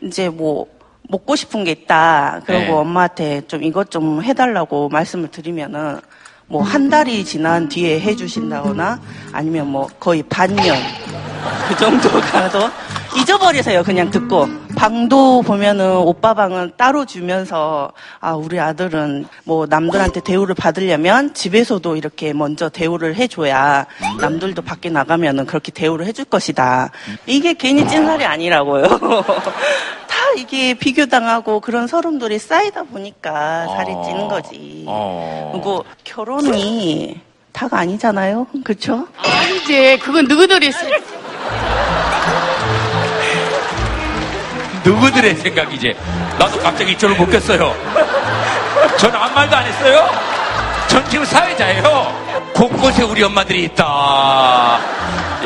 이제 0.05 0.29
뭐 0.29 0.67
먹고 1.09 1.37
싶은 1.37 1.65
게 1.65 1.73
있다. 1.73 2.43
그리고 2.47 2.63
네. 2.65 2.71
엄마한테 2.71 3.43
좀 3.47 3.63
이것 3.63 3.91
좀 3.91 4.23
해달라고 4.23 4.89
말씀을 4.89 5.29
드리면은 5.29 6.01
뭐 6.47 6.63
한 6.63 6.91
달이 6.91 7.25
지난 7.25 7.69
뒤에 7.69 8.01
해주신다거나 8.01 9.01
아니면 9.33 9.67
뭐 9.69 9.89
거의 9.99 10.23
반년 10.25 10.77
그 11.69 11.77
정도 11.77 12.09
가도 12.21 12.59
잊어버리세요. 13.17 13.83
그냥 13.85 14.11
듣고 14.11 14.49
방도 14.77 15.43
보면은 15.43 15.97
오빠 15.97 16.35
방은 16.35 16.73
따로 16.77 17.05
주면서 17.05 17.93
아 18.21 18.33
우리 18.33 18.59
아들은 18.59 19.27
뭐 19.45 19.67
남들한테 19.67 20.21
대우를 20.21 20.55
받으려면 20.55 21.33
집에서도 21.33 21.97
이렇게 21.97 22.33
먼저 22.33 22.69
대우를 22.69 23.15
해줘야 23.17 23.87
남들도 24.21 24.63
밖에 24.63 24.91
나가면은 24.91 25.47
그렇게 25.47 25.71
대우를 25.73 26.07
해줄 26.07 26.25
것이다. 26.25 26.91
이게 27.27 27.55
괜히 27.55 27.87
찐살이 27.87 28.25
아니라고요. 28.25 28.83
다 30.09 30.17
이게 30.37 30.75
비교당하고 30.75 31.61
그런 31.61 31.87
서름들이 31.87 32.39
쌓이다 32.39 32.83
보니까 32.85 33.67
살이 33.69 33.93
찌는 34.05 34.29
거지. 34.29 34.85
어. 34.89 35.51
그리고 35.53 35.85
결혼이 36.03 37.21
다가 37.53 37.79
아니잖아요. 37.79 38.49
그렇죠? 38.65 39.07
아니지. 39.17 39.99
그건 40.03 40.27
누구들이 40.27 40.73
쓰- 40.73 40.85
누구들의 44.85 45.35
생각이지? 45.37 45.95
나도 46.39 46.59
갑자기 46.61 46.93
이쪽을 46.93 47.17
못 47.17 47.27
꼈어요. 47.31 47.75
전 48.99 49.15
아무 49.15 49.35
말도 49.35 49.57
안 49.57 49.67
했어요. 49.67 50.09
전 50.89 51.09
지금 51.11 51.25
사회자예요. 51.25 52.53
곳곳에 52.55 53.03
우리 53.03 53.23
엄마들이 53.23 53.65
있다. 53.65 54.79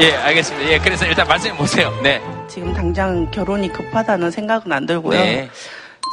예, 0.01 0.15
알겠습니다. 0.15 0.71
예, 0.71 0.79
그래서 0.79 1.07
일단 1.07 1.27
말씀해 1.27 1.57
보세요. 1.57 1.97
네. 2.03 2.21
지금 2.49 2.75
당장 2.75 3.31
결혼이 3.31 3.73
급하다는 3.73 4.31
생각은 4.31 4.73
안 4.73 4.87
들고요. 4.87 5.19
네. 5.19 5.51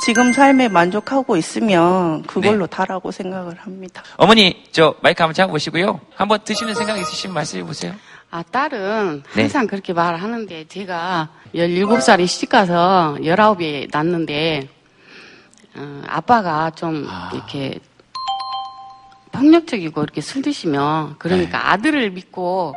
지금 0.04 0.34
삶에 0.34 0.68
만족하고 0.68 1.38
있으면 1.38 2.24
그걸로 2.24 2.68
다라고 2.68 3.12
생각을 3.12 3.56
합니다. 3.60 4.04
어머니, 4.18 4.64
저 4.72 4.94
마이크 5.02 5.24
한번 5.24 5.34
잡아보시고요. 5.34 6.02
한번 6.16 6.40
드시는 6.44 6.76
생각 6.76 6.98
있으시면 7.00 7.34
말씀해 7.34 7.64
보세요. 7.64 7.94
아, 8.36 8.44
딸은 8.44 9.24
네. 9.34 9.44
항상 9.44 9.66
그렇게 9.66 9.94
말을 9.94 10.22
하는데, 10.22 10.66
제가 10.68 11.30
17살에 11.56 12.28
시집가서 12.28 13.20
19에 13.22 13.88
낳는데, 13.94 14.68
어, 15.78 16.02
아빠가 16.06 16.70
좀 16.72 17.08
이렇게 17.34 17.80
폭력적이고 19.32 20.04
이렇게 20.04 20.20
술 20.20 20.42
드시면, 20.42 21.16
그러니까 21.18 21.60
네. 21.60 21.64
아들을 21.66 22.12
믿고, 22.12 22.76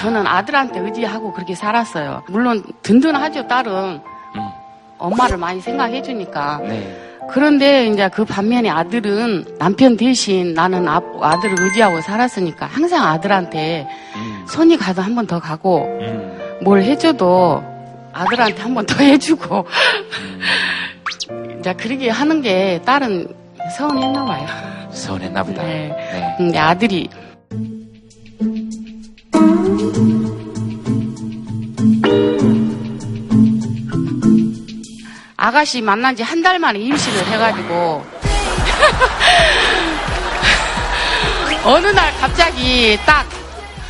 저는 0.00 0.28
아들한테 0.28 0.78
의지하고 0.78 1.32
그렇게 1.32 1.56
살았어요. 1.56 2.22
물론 2.28 2.62
든든하죠, 2.82 3.48
딸은. 3.48 4.00
엄마를 4.98 5.38
많이 5.38 5.60
생각해 5.60 6.02
주니까. 6.02 6.58
네. 6.58 7.10
그런데 7.32 7.86
이제 7.86 8.08
그 8.08 8.24
반면에 8.24 8.68
아들은 8.70 9.56
남편 9.58 9.96
대신 9.96 10.52
나는 10.54 10.88
아, 10.88 11.00
아들을 11.20 11.56
의지하고 11.60 12.00
살았으니까 12.00 12.66
항상 12.66 13.06
아들한테 13.06 13.88
손이 14.48 14.76
가도 14.76 15.02
한 15.02 15.14
번 15.14 15.26
더 15.26 15.38
가고 15.40 15.86
뭘 16.62 16.82
해줘도 16.82 17.62
아들한테 18.12 18.62
한 18.62 18.74
번 18.74 18.86
더 18.86 18.96
해주고 19.02 19.66
이제 21.60 21.72
그렇게 21.74 22.10
하는 22.10 22.42
게 22.42 22.80
딸은 22.84 23.28
서운했나 23.76 24.24
봐요. 24.24 24.46
서운했나 24.90 25.42
보다. 25.44 25.62
네. 25.62 25.88
네. 25.88 26.34
근데 26.38 26.58
아들이 26.58 27.08
아가씨 35.36 35.80
만난 35.80 36.14
지 36.16 36.22
한 36.22 36.42
달 36.42 36.58
만에 36.58 36.78
임신을 36.78 37.26
해가지고 37.26 38.04
어느 41.64 41.86
날 41.88 42.12
갑자기 42.20 42.98
딱 43.06 43.26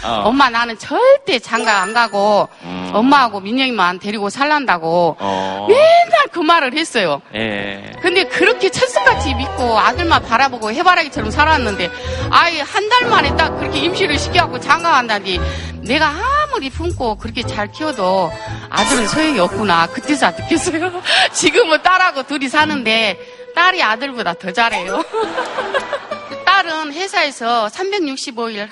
어. 0.04 0.22
엄마 0.26 0.50
나는 0.50 0.78
절대 0.78 1.38
장가 1.38 1.80
안 1.82 1.92
가고 1.94 2.48
엄마하고 2.92 3.40
민영이만 3.40 3.98
데리고 3.98 4.30
살란다고 4.30 5.16
어. 5.18 5.66
맨날 5.68 6.26
그 6.32 6.40
말을 6.40 6.74
했어요. 6.76 7.20
예. 7.34 7.92
근데 8.02 8.24
그렇게 8.24 8.70
철수같이 8.70 9.34
믿고 9.34 9.78
아들만 9.78 10.22
바라보고 10.24 10.72
해바라기처럼 10.72 11.30
살았는데 11.30 11.90
아예 12.30 12.60
한 12.60 12.90
달 12.90 13.08
만에 13.08 13.36
딱 13.36 13.56
그렇게 13.58 13.78
임신을 13.78 14.18
시켜갖고 14.18 14.58
장가 14.58 14.90
간다니 14.90 15.38
내가 15.82 16.08
아무리 16.42 16.68
품고 16.70 17.16
그렇게 17.18 17.42
잘 17.44 17.70
키워도 17.70 18.32
아들은 18.68 19.06
소용이 19.06 19.38
없구나 19.38 19.86
그때서 19.86 20.30
느꼈어요. 20.32 20.90
지금은 21.32 21.80
딸하고 21.82 22.24
둘이 22.24 22.48
사는데 22.48 23.16
딸이 23.54 23.80
아들보다 23.82 24.34
더 24.34 24.50
잘해요. 24.52 25.04
딸은 26.54 26.92
회사에서 26.94 27.68
365일 27.72 28.68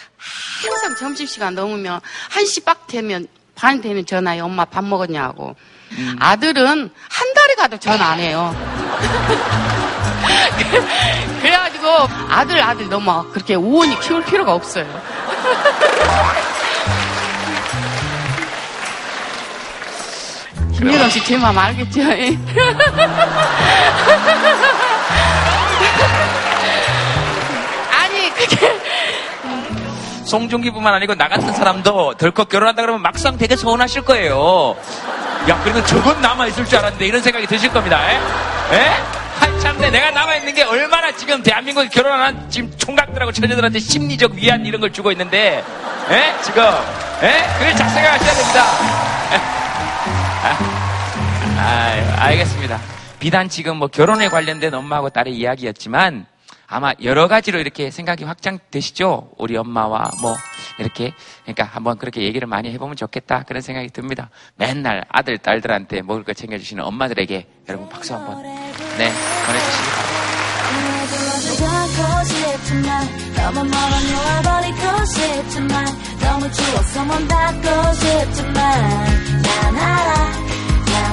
항상 0.64 0.96
점심시간 0.98 1.54
넘으면 1.54 2.00
1시 2.32 2.64
빡 2.64 2.88
되면 2.88 3.28
반 3.54 3.80
되면 3.80 4.04
전화해 4.04 4.40
엄마 4.40 4.64
밥 4.64 4.82
먹었냐고 4.84 5.54
아들은 6.18 6.90
한 7.08 7.34
달에 7.34 7.54
가도 7.54 7.78
전화 7.78 8.04
안 8.06 8.18
해요. 8.18 8.52
그래가지고 11.40 11.86
아들 12.28 12.60
아들 12.60 12.88
너무 12.88 13.30
그렇게 13.30 13.54
우원히 13.54 13.96
키울 14.00 14.24
필요가 14.24 14.54
없어요. 14.54 14.84
김여정 20.76 21.10
씨 21.10 21.20
제 21.24 21.36
마음 21.36 21.58
알겠죠? 21.58 22.00
송중기뿐만 30.28 30.92
아니고 30.94 31.14
나 31.14 31.28
같은 31.28 31.52
사람도 31.52 32.14
덜컥 32.14 32.48
결혼한다 32.50 32.82
그러면 32.82 33.02
막상 33.02 33.36
되게 33.38 33.56
서운하실 33.56 34.02
거예요. 34.02 34.76
야, 35.48 35.58
그래도 35.62 35.84
저건 35.86 36.20
남아있을 36.20 36.66
줄 36.66 36.78
알았는데 36.78 37.06
이런 37.06 37.22
생각이 37.22 37.46
드실 37.46 37.72
겁니다. 37.72 37.98
에? 38.10 38.16
에? 38.76 38.90
한참 39.40 39.78
내 39.78 39.90
내가 39.90 40.10
남아있는 40.10 40.54
게 40.54 40.64
얼마나 40.64 41.12
지금 41.12 41.42
대한민국에 41.42 41.88
결혼한 41.88 42.50
지금 42.50 42.70
총각들하고 42.76 43.32
처녀들한테 43.32 43.78
심리적 43.78 44.32
위안 44.32 44.66
이런 44.66 44.80
걸 44.80 44.92
주고 44.92 45.10
있는데, 45.12 45.64
에? 46.10 46.42
지금, 46.42 46.62
에? 47.22 47.46
그걸 47.58 47.76
잘 47.76 47.88
생각하셔야 47.88 48.34
됩니다. 48.34 48.64
아, 51.56 51.58
아유, 51.60 52.02
알겠습니다. 52.18 52.78
비단 53.20 53.48
지금 53.48 53.76
뭐 53.76 53.88
결혼에 53.88 54.28
관련된 54.28 54.74
엄마하고 54.74 55.10
딸의 55.10 55.34
이야기였지만 55.34 56.26
아마 56.68 56.92
여러 57.02 57.28
가지로 57.28 57.58
이렇게 57.58 57.90
생각이 57.90 58.24
확장되시죠? 58.24 59.32
우리 59.38 59.56
엄마와 59.56 60.10
뭐 60.20 60.36
이렇게 60.78 61.12
그러니까 61.42 61.64
한번 61.64 61.96
그렇게 61.96 62.22
얘기를 62.22 62.46
많이 62.46 62.70
해보면 62.72 62.94
좋겠다 62.94 63.44
그런 63.44 63.62
생각이 63.62 63.88
듭니다. 63.88 64.28
맨날 64.56 65.04
아들 65.08 65.38
딸들한테 65.38 66.02
먹을 66.02 66.24
거 66.24 66.34
챙겨주시는 66.34 66.84
엄마들에게 66.84 67.46
여러분 67.68 67.88
박수 67.88 68.14
한번 68.14 68.42
네 68.42 69.10
보내주시기 69.46 69.90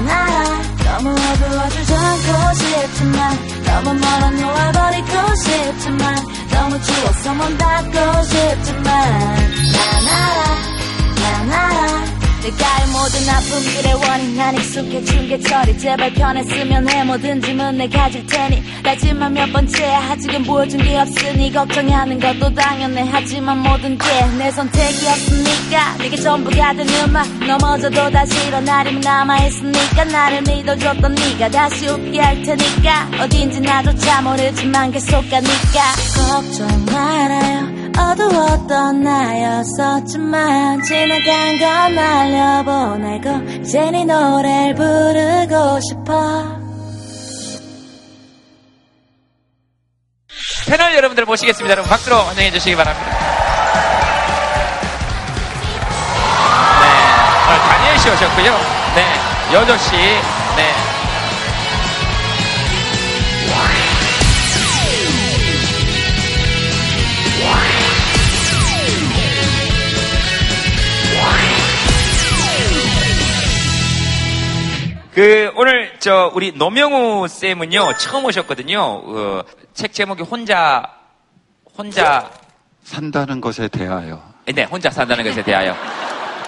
바랍니다. 0.04 0.75
너무 0.86 1.10
어두워져 1.10 1.96
않고 1.96 2.54
싶지만 2.54 3.64
너무 3.66 3.94
멀어 4.00 4.30
놓아버리고 4.32 5.36
싶지만 5.36 6.16
너무 6.52 6.82
추워서 6.82 7.34
못 7.34 7.58
닿고 7.58 8.24
싶지만. 8.24 8.84
난 9.74 10.08
알아 10.08 10.42
난 11.16 11.52
알아 11.52 12.15
내가의 12.46 12.88
모든 12.94 13.28
아픔들의 13.28 13.94
원인 13.96 14.38
난 14.38 14.54
익숙해진 14.54 15.28
게 15.28 15.40
처리. 15.40 15.78
제발 15.80 16.14
편했으면 16.14 16.88
해 16.90 17.04
뭐든지 17.04 17.54
문내 17.54 17.90
가질 17.90 18.26
테니. 18.28 18.64
하지만 18.84 19.34
몇 19.34 19.52
번째야 19.52 20.12
아직은 20.12 20.44
보여준 20.44 20.80
게 20.84 20.96
없으니 20.98 21.52
걱정하는 21.52 22.20
것도 22.20 22.54
당연해. 22.54 23.10
하지만 23.12 23.58
모든 23.60 23.98
게 23.98 24.06
내 24.38 24.52
선택이었으니까 24.52 25.98
내게 25.98 26.18
전부가 26.18 26.74
된 26.74 26.88
음악 26.88 27.28
넘어져도 27.48 28.12
다시 28.12 28.36
힘은 28.46 28.66
남아있으니까 29.02 30.04
나를 30.04 30.42
믿어줬던 30.44 31.16
네가 31.16 31.50
다시 31.50 31.88
웃게 31.88 32.20
할 32.20 32.42
테니까. 32.44 33.10
어딘지 33.22 33.60
나조차 33.62 34.22
모르지만 34.22 34.92
계속 34.92 35.28
가니까. 35.30 35.96
걱정 36.30 36.86
말아요. 36.86 37.76
어두웠던 37.98 39.04
나였었지만 39.04 40.84
지나간 40.84 41.60
건 41.60 41.96
날려 41.96 42.35
보내고 42.64 43.30
이제 43.62 43.92
네 43.92 44.06
노래를 44.06 44.76
부르고 44.76 45.80
싶어 45.82 46.66
패널 50.68 50.96
여러분들 50.96 51.26
모시겠습니다. 51.26 51.74
여러분 51.74 51.90
박수로 51.90 52.16
환영해 52.16 52.52
주시기 52.52 52.76
바랍니다. 52.76 53.06
네, 56.82 57.58
다니엘 57.70 58.00
씨 58.00 58.10
오셨고요. 58.10 58.60
네, 58.96 59.06
여조 59.54 59.78
씨, 59.78 59.92
그 75.16 75.50
오늘 75.56 75.94
저 76.00 76.30
우리 76.36 76.52
노명우 76.52 77.28
쌤은요 77.30 77.94
처음 77.98 78.26
오셨거든요. 78.26 78.82
어, 78.82 79.44
책 79.74 79.94
제목이 79.94 80.24
혼자 80.24 80.84
혼자 81.78 82.30
산다는 82.84 83.40
것에 83.40 83.70
대하여. 83.70 84.22
네 84.54 84.64
혼자 84.66 84.90
산다는 84.90 85.24
것에 85.24 85.42
대하여 85.42 85.76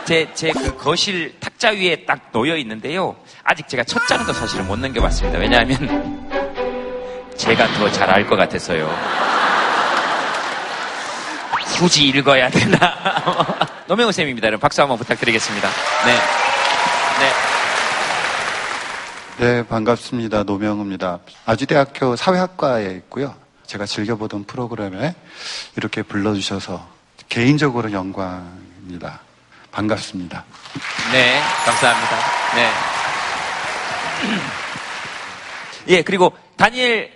제 0.05 0.27
제 0.33 0.51
그 0.51 0.75
거실 0.77 1.39
탁자 1.39 1.69
위에 1.69 2.05
딱 2.05 2.31
놓여 2.33 2.57
있는데요. 2.57 3.15
아직 3.43 3.67
제가 3.69 3.83
첫 3.85 4.05
장도 4.07 4.33
사실은 4.33 4.67
못 4.67 4.77
넘겨봤습니다. 4.79 5.39
왜냐하면 5.39 6.27
제가 7.37 7.67
더 7.73 7.89
잘 7.91 8.09
알 8.09 8.27
것 8.27 8.35
같아서요. 8.35 8.89
굳이 11.77 12.07
읽어야 12.07 12.49
되나? 12.49 12.77
노명우 13.87 14.11
쌤입니다. 14.11 14.47
여러분 14.47 14.61
박수 14.61 14.81
한번 14.81 14.97
부탁드리겠습니다. 14.97 15.69
네. 16.05 16.13
네. 17.19 17.46
네, 19.39 19.61
반갑습니다. 19.67 20.43
노명우입니다. 20.43 21.19
아주대학교 21.45 22.15
사회학과에 22.15 22.95
있고요. 22.95 23.35
제가 23.67 23.85
즐겨보던 23.85 24.45
프로그램에 24.45 25.13
이렇게 25.75 26.01
불러주셔서 26.01 26.87
개인적으로 27.29 27.91
영광입니다. 27.91 29.19
반갑습니다. 29.71 30.43
네, 31.11 31.39
감사합니다. 31.65 32.17
네. 32.55 32.71
예, 35.97 36.01
그리고 36.01 36.35
다니엘 36.55 37.11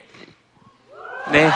네. 1.32 1.46
네. 1.46 1.52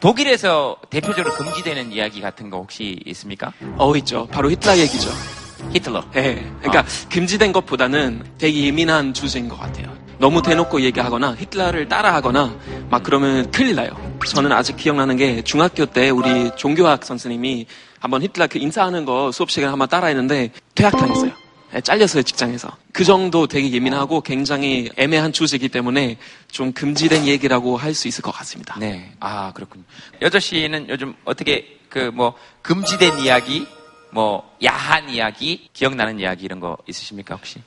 독일에서 0.00 0.76
대표적으로 0.90 1.34
금지되는 1.36 1.92
이야기 1.92 2.20
같은 2.20 2.50
거 2.50 2.56
혹시 2.58 3.00
있습니까? 3.06 3.52
어, 3.78 3.94
있죠. 3.96 4.26
바로 4.26 4.50
히틀러 4.50 4.76
얘기죠. 4.78 5.43
히틀러. 5.72 6.04
네. 6.12 6.34
그러니까 6.60 6.80
어. 6.80 7.08
금지된 7.10 7.52
것보다는 7.52 8.24
되게 8.38 8.64
예민한 8.66 9.12
주제인 9.14 9.48
것 9.48 9.58
같아요. 9.58 9.92
너무 10.18 10.42
대놓고 10.42 10.80
얘기하거나 10.82 11.34
히틀러를 11.38 11.88
따라하거나 11.88 12.54
막 12.88 13.02
그러면 13.02 13.50
큰일 13.50 13.74
나요. 13.74 13.90
저는 14.26 14.52
아직 14.52 14.76
기억나는 14.76 15.16
게 15.16 15.42
중학교 15.42 15.86
때 15.86 16.10
우리 16.10 16.50
종교학 16.56 17.04
선생님이 17.04 17.66
한번 17.98 18.22
히틀러 18.22 18.46
그 18.48 18.58
인사하는 18.58 19.04
거 19.04 19.32
수업 19.32 19.50
시간에 19.50 19.70
한번 19.70 19.88
따라했는데 19.88 20.52
퇴학당했어요. 20.74 21.32
네, 21.72 21.80
잘렸어요 21.80 22.22
직장에서. 22.22 22.68
그 22.92 23.02
정도 23.02 23.48
되게 23.48 23.72
예민하고 23.72 24.20
굉장히 24.20 24.88
애매한 24.96 25.32
주제이기 25.32 25.68
때문에 25.70 26.18
좀 26.52 26.72
금지된 26.72 27.26
얘기라고 27.26 27.76
할 27.76 27.94
수 27.94 28.06
있을 28.06 28.22
것 28.22 28.30
같습니다. 28.30 28.76
네. 28.78 29.12
아, 29.18 29.52
그렇군요. 29.52 29.82
여저 30.22 30.38
씨는 30.38 30.88
요즘 30.88 31.14
어떻게 31.24 31.78
그 31.88 32.12
뭐 32.14 32.34
금지된 32.62 33.18
이야기, 33.20 33.66
뭐 34.14 34.48
야한 34.64 35.10
이야기, 35.10 35.68
기억나는 35.72 36.20
이야기 36.20 36.44
이런 36.44 36.60
거 36.60 36.78
있으십니까 36.86 37.34
혹시? 37.34 37.60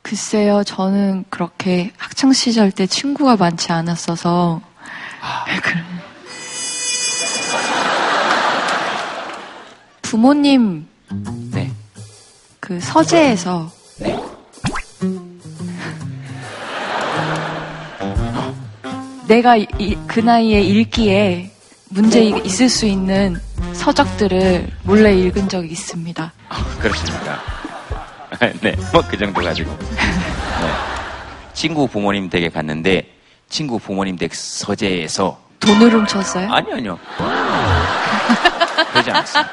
글쎄요, 0.00 0.64
저는 0.64 1.26
그렇게 1.28 1.92
학창 1.98 2.32
시절 2.32 2.72
때 2.72 2.86
친구가 2.86 3.36
많지 3.36 3.70
않았어서. 3.70 4.62
그런- 5.62 5.84
부모님 10.00 10.88
네. 11.50 11.70
그 12.58 12.80
서재에서. 12.80 13.70
내가 19.26 19.56
이- 19.56 19.66
이- 19.78 19.96
그 20.06 20.20
나이에 20.20 20.60
읽기에 20.60 21.50
문제 21.88 22.22
있을 22.44 22.68
수 22.68 22.86
있는 22.86 23.36
서적들을 23.72 24.68
몰래 24.82 25.14
읽은 25.14 25.48
적이 25.48 25.68
있습니다. 25.72 26.32
그렇습니까? 26.80 27.40
네, 28.60 28.74
뭐 28.92 29.02
그 29.08 29.16
정도 29.16 29.40
가지고. 29.42 29.76
네. 29.88 30.72
친구 31.54 31.86
부모님 31.86 32.28
댁에 32.28 32.48
갔는데 32.48 33.14
친구 33.48 33.78
부모님 33.78 34.16
댁 34.16 34.34
서재에서 34.34 35.40
돈을 35.60 35.90
훔쳤어요? 35.92 36.52
아니요, 36.52 36.74
아니요. 36.74 36.98
그러지 38.92 39.10
않았어요. 39.10 39.44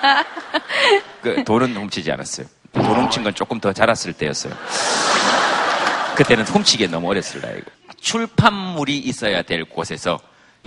그 1.21 1.43
돈은 1.45 1.75
훔치지 1.75 2.11
않았어요. 2.11 2.45
돈 2.73 2.85
훔친 2.85 3.23
건 3.23 3.33
조금 3.33 3.59
더 3.59 3.71
자랐을 3.71 4.13
때였어요. 4.13 4.53
그때는 6.15 6.43
훔치기에 6.43 6.87
너무 6.87 7.09
어렸을 7.09 7.39
나이고. 7.41 7.71
출판물이 8.01 8.97
있어야 8.97 9.41
될 9.43 9.63
곳에서 9.63 10.19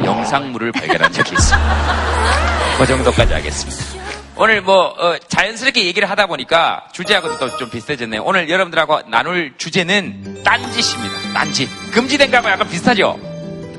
영상물을 0.02 0.72
발견한 0.72 1.12
적이 1.12 1.32
있습니다. 1.34 2.55
그 2.78 2.86
정도까지 2.86 3.32
하겠습니다. 3.32 4.06
오늘 4.36 4.60
뭐 4.60 4.88
어, 4.98 5.18
자연스럽게 5.18 5.84
얘기를 5.86 6.08
하다 6.10 6.26
보니까 6.26 6.86
주제하고도 6.92 7.38
또 7.38 7.56
좀 7.56 7.70
비슷해졌네요. 7.70 8.22
오늘 8.22 8.50
여러분들하고 8.50 9.08
나눌 9.08 9.54
주제는 9.56 10.42
딴짓입니다. 10.44 11.32
딴짓. 11.32 11.70
금지된 11.92 12.30
거하고 12.30 12.50
약간 12.50 12.68
비슷하죠? 12.68 13.18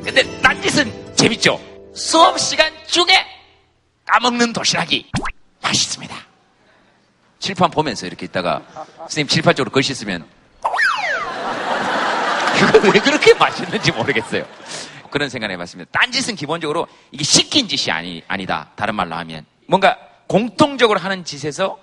근데 0.04 0.24
딴짓은 0.42 1.16
재밌죠? 1.16 1.62
수업 1.96 2.40
시간 2.40 2.72
중에 2.88 3.26
까먹는 4.08 4.54
도시락이 4.54 5.12
맛있습니다. 5.62 6.16
칠판 7.40 7.70
보면서 7.70 8.08
이렇게 8.08 8.26
있다가 8.26 8.62
선생님 9.02 9.28
칠판 9.28 9.54
쪽으로 9.56 9.72
글씨 9.72 9.94
쓰면 9.94 10.26
그거 12.58 12.80
왜 12.92 13.00
그렇게 13.00 13.34
맛있는지 13.36 13.92
모르겠어요. 13.92 14.44
그런 15.18 15.30
생각을 15.30 15.54
해봤습니다. 15.56 15.90
딴짓은 15.92 16.36
기본적으로 16.36 16.88
이게 17.12 17.24
시킨 17.24 17.68
짓이 17.68 17.92
아니, 17.92 18.22
아니다. 18.28 18.70
다른 18.76 18.94
말로 18.94 19.16
하면. 19.16 19.46
뭔가 19.66 19.98
공통적으로 20.28 21.00
하는 21.00 21.26
짓에서 21.26 21.80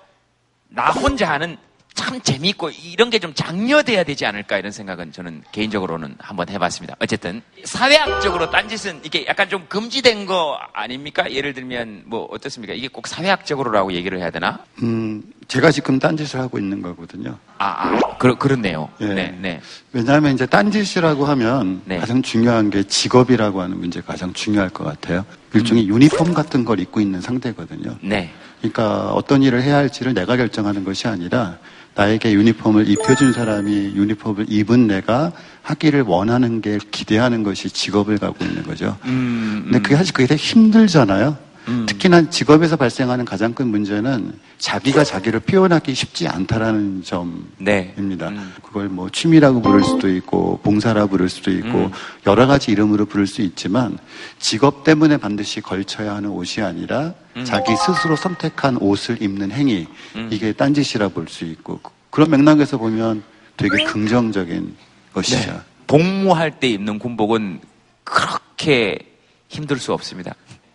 나 0.68 0.90
혼자 0.92 1.30
하는 1.30 1.58
참 1.94 2.20
재미있고 2.20 2.70
이런 2.70 3.10
게 3.10 3.18
좀 3.24 3.32
장려돼야 3.32 4.04
되지 4.04 4.26
않을까 4.26 4.58
이런 4.58 4.70
생각은 4.70 5.10
저는 5.12 5.42
개인적으로는 5.52 6.16
한번 6.18 6.48
해봤습니다. 6.50 6.94
어쨌든 6.98 7.40
사회학적으로 7.64 8.50
딴짓은 8.50 9.00
이게 9.02 9.24
약간 9.26 9.48
좀 9.48 9.64
금지된 9.68 10.26
거 10.26 10.58
아닙니까? 10.74 11.30
예를 11.30 11.54
들면 11.54 12.02
뭐 12.04 12.28
어떻습니까? 12.30 12.74
이게 12.74 12.88
꼭 12.88 13.06
사회학적으로라고 13.06 13.94
얘기를 13.94 14.18
해야 14.18 14.28
되나? 14.30 14.58
음, 14.82 15.22
제가 15.48 15.70
지금 15.70 15.98
딴짓을 15.98 16.38
하고 16.38 16.58
있는 16.58 16.82
거거든요. 16.82 17.38
아, 17.56 17.88
아 17.88 18.16
그, 18.18 18.36
그렇네요. 18.36 18.90
예. 19.00 19.06
네, 19.06 19.38
네. 19.40 19.60
왜냐하면 19.92 20.34
이제 20.34 20.44
딴짓이라고 20.44 21.24
하면 21.24 21.80
네. 21.86 21.98
가장 21.98 22.20
중요한 22.20 22.68
게 22.68 22.82
직업이라고 22.82 23.62
하는 23.62 23.78
문제가 23.78 24.08
가장 24.08 24.34
중요할 24.34 24.68
것 24.68 24.84
같아요. 24.84 25.20
음. 25.54 25.58
일종의 25.58 25.88
유니폼 25.88 26.34
같은 26.34 26.66
걸 26.66 26.78
입고 26.80 27.00
있는 27.00 27.22
상태거든요. 27.22 27.96
네. 28.02 28.30
그러니까 28.58 29.12
어떤 29.12 29.42
일을 29.42 29.62
해야 29.62 29.76
할지를 29.76 30.12
내가 30.12 30.36
결정하는 30.36 30.84
것이 30.84 31.08
아니라 31.08 31.56
나에게 31.94 32.32
유니폼을 32.32 32.88
입혀준 32.88 33.32
사람이 33.32 33.92
유니폼을 33.94 34.46
입은 34.48 34.86
내가 34.86 35.32
하기를 35.62 36.02
원하는 36.02 36.60
게 36.60 36.78
기대하는 36.90 37.42
것이 37.42 37.70
직업을 37.70 38.18
가고 38.18 38.44
있는 38.44 38.62
거죠. 38.64 38.96
음, 39.04 39.62
근데 39.64 39.80
그게 39.80 39.96
사실 39.96 40.12
그게 40.12 40.26
되게 40.26 40.42
힘들잖아요. 40.42 41.36
특히나 41.86 42.28
직업에서 42.30 42.76
발생하는 42.76 43.24
가장 43.24 43.54
큰 43.54 43.68
문제는 43.68 44.32
자기가 44.58 45.04
자기를 45.04 45.40
표현하기 45.40 45.94
쉽지 45.94 46.28
않다라는 46.28 47.02
점입니다. 47.02 48.30
그걸 48.62 48.88
뭐 48.88 49.08
취미라고 49.10 49.62
부를 49.62 49.82
수도 49.82 50.08
있고 50.10 50.60
봉사라 50.62 51.06
부를 51.06 51.28
수도 51.28 51.50
있고 51.50 51.90
여러 52.26 52.46
가지 52.46 52.70
이름으로 52.72 53.06
부를 53.06 53.26
수 53.26 53.42
있지만 53.42 53.98
직업 54.38 54.84
때문에 54.84 55.16
반드시 55.16 55.60
걸쳐야 55.60 56.14
하는 56.16 56.30
옷이 56.30 56.64
아니라 56.64 57.14
자기 57.44 57.72
스스로 57.76 58.16
선택한 58.16 58.76
옷을 58.78 59.22
입는 59.22 59.50
행위 59.52 59.86
이게 60.30 60.52
딴짓이라 60.52 61.08
볼 61.08 61.26
수 61.28 61.44
있고 61.44 61.80
그런 62.10 62.30
맥락에서 62.30 62.78
보면 62.78 63.22
되게 63.56 63.84
긍정적인 63.84 64.76
것이죠. 65.12 65.52
네. 65.52 65.58
복무할 65.86 66.58
때 66.60 66.68
입는 66.68 66.98
군복은 66.98 67.60
그렇게 68.04 68.98
힘들 69.48 69.78
수 69.78 69.92
없습니다. 69.92 70.34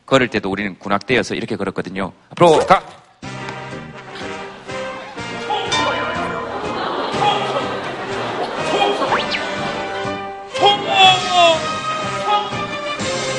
걸을 0.10 0.28
때도 0.28 0.50
우리는 0.50 0.78
군악대여서 0.78 1.36
이렇게 1.36 1.56
걸었거든요. 1.56 2.12
앞으로 2.32 2.66
가! 2.66 2.84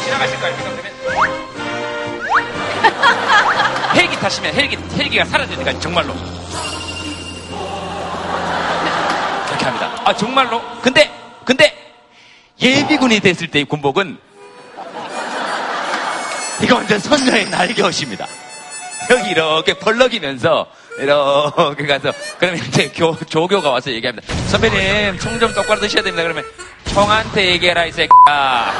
지나가실 0.05 0.41
거예요, 0.41 0.57
생각되면. 0.57 0.91
헬기 3.97 4.17
타시면 4.17 4.55
헬기, 4.55 4.77
헬기가 4.97 5.25
사라지니까 5.25 5.79
정말로. 5.81 6.15
이렇게 9.49 9.65
합니다. 9.65 10.03
아, 10.05 10.15
정말로? 10.15 10.63
근데, 10.81 11.11
근데, 11.45 11.75
예비군이 12.61 13.21
됐을 13.21 13.49
때의 13.49 13.65
군복은 13.65 14.19
이거 16.63 16.77
완전 16.77 16.99
선녀의 16.99 17.49
날개옷입니다. 17.51 18.27
여기 19.11 19.31
이렇게 19.31 19.75
벌럭이면서 19.75 20.67
이렇게 20.99 21.87
가서 21.87 22.13
그러면 22.39 22.65
이제 22.67 22.91
교, 22.95 23.17
조교가 23.19 23.71
와서 23.71 23.91
얘기합니다. 23.91 24.33
선배님 24.49 25.19
총 25.19 25.39
좀 25.41 25.53
똑바로 25.55 25.81
드셔야 25.81 26.03
됩니다. 26.03 26.23
그러면 26.23 26.45
총한테 26.93 27.47
얘기해라 27.53 27.87
이 27.87 27.93
새끼야. 27.93 28.73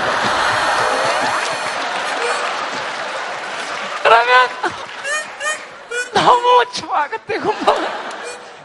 그러면 4.03 4.49
너무 6.13 6.65
좋아 6.75 7.09
그때 7.09 7.39
군복. 7.39 7.77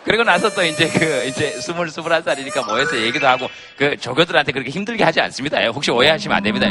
그리고 0.03 0.23
나서 0.23 0.49
또 0.53 0.63
이제 0.63 0.87
그 0.89 1.25
이제 1.27 1.59
스물 1.61 1.89
스물한 1.89 2.21
살이니까 2.21 2.63
모여서 2.63 2.95
얘기도 2.97 3.27
하고 3.27 3.47
그 3.77 3.97
조교들한테 3.97 4.51
그렇게 4.51 4.69
힘들게 4.69 5.03
하지 5.03 5.19
않습니다. 5.21 5.59
혹시 5.67 5.89
오해하시면 5.89 6.37
안 6.37 6.43
됩니다. 6.43 6.67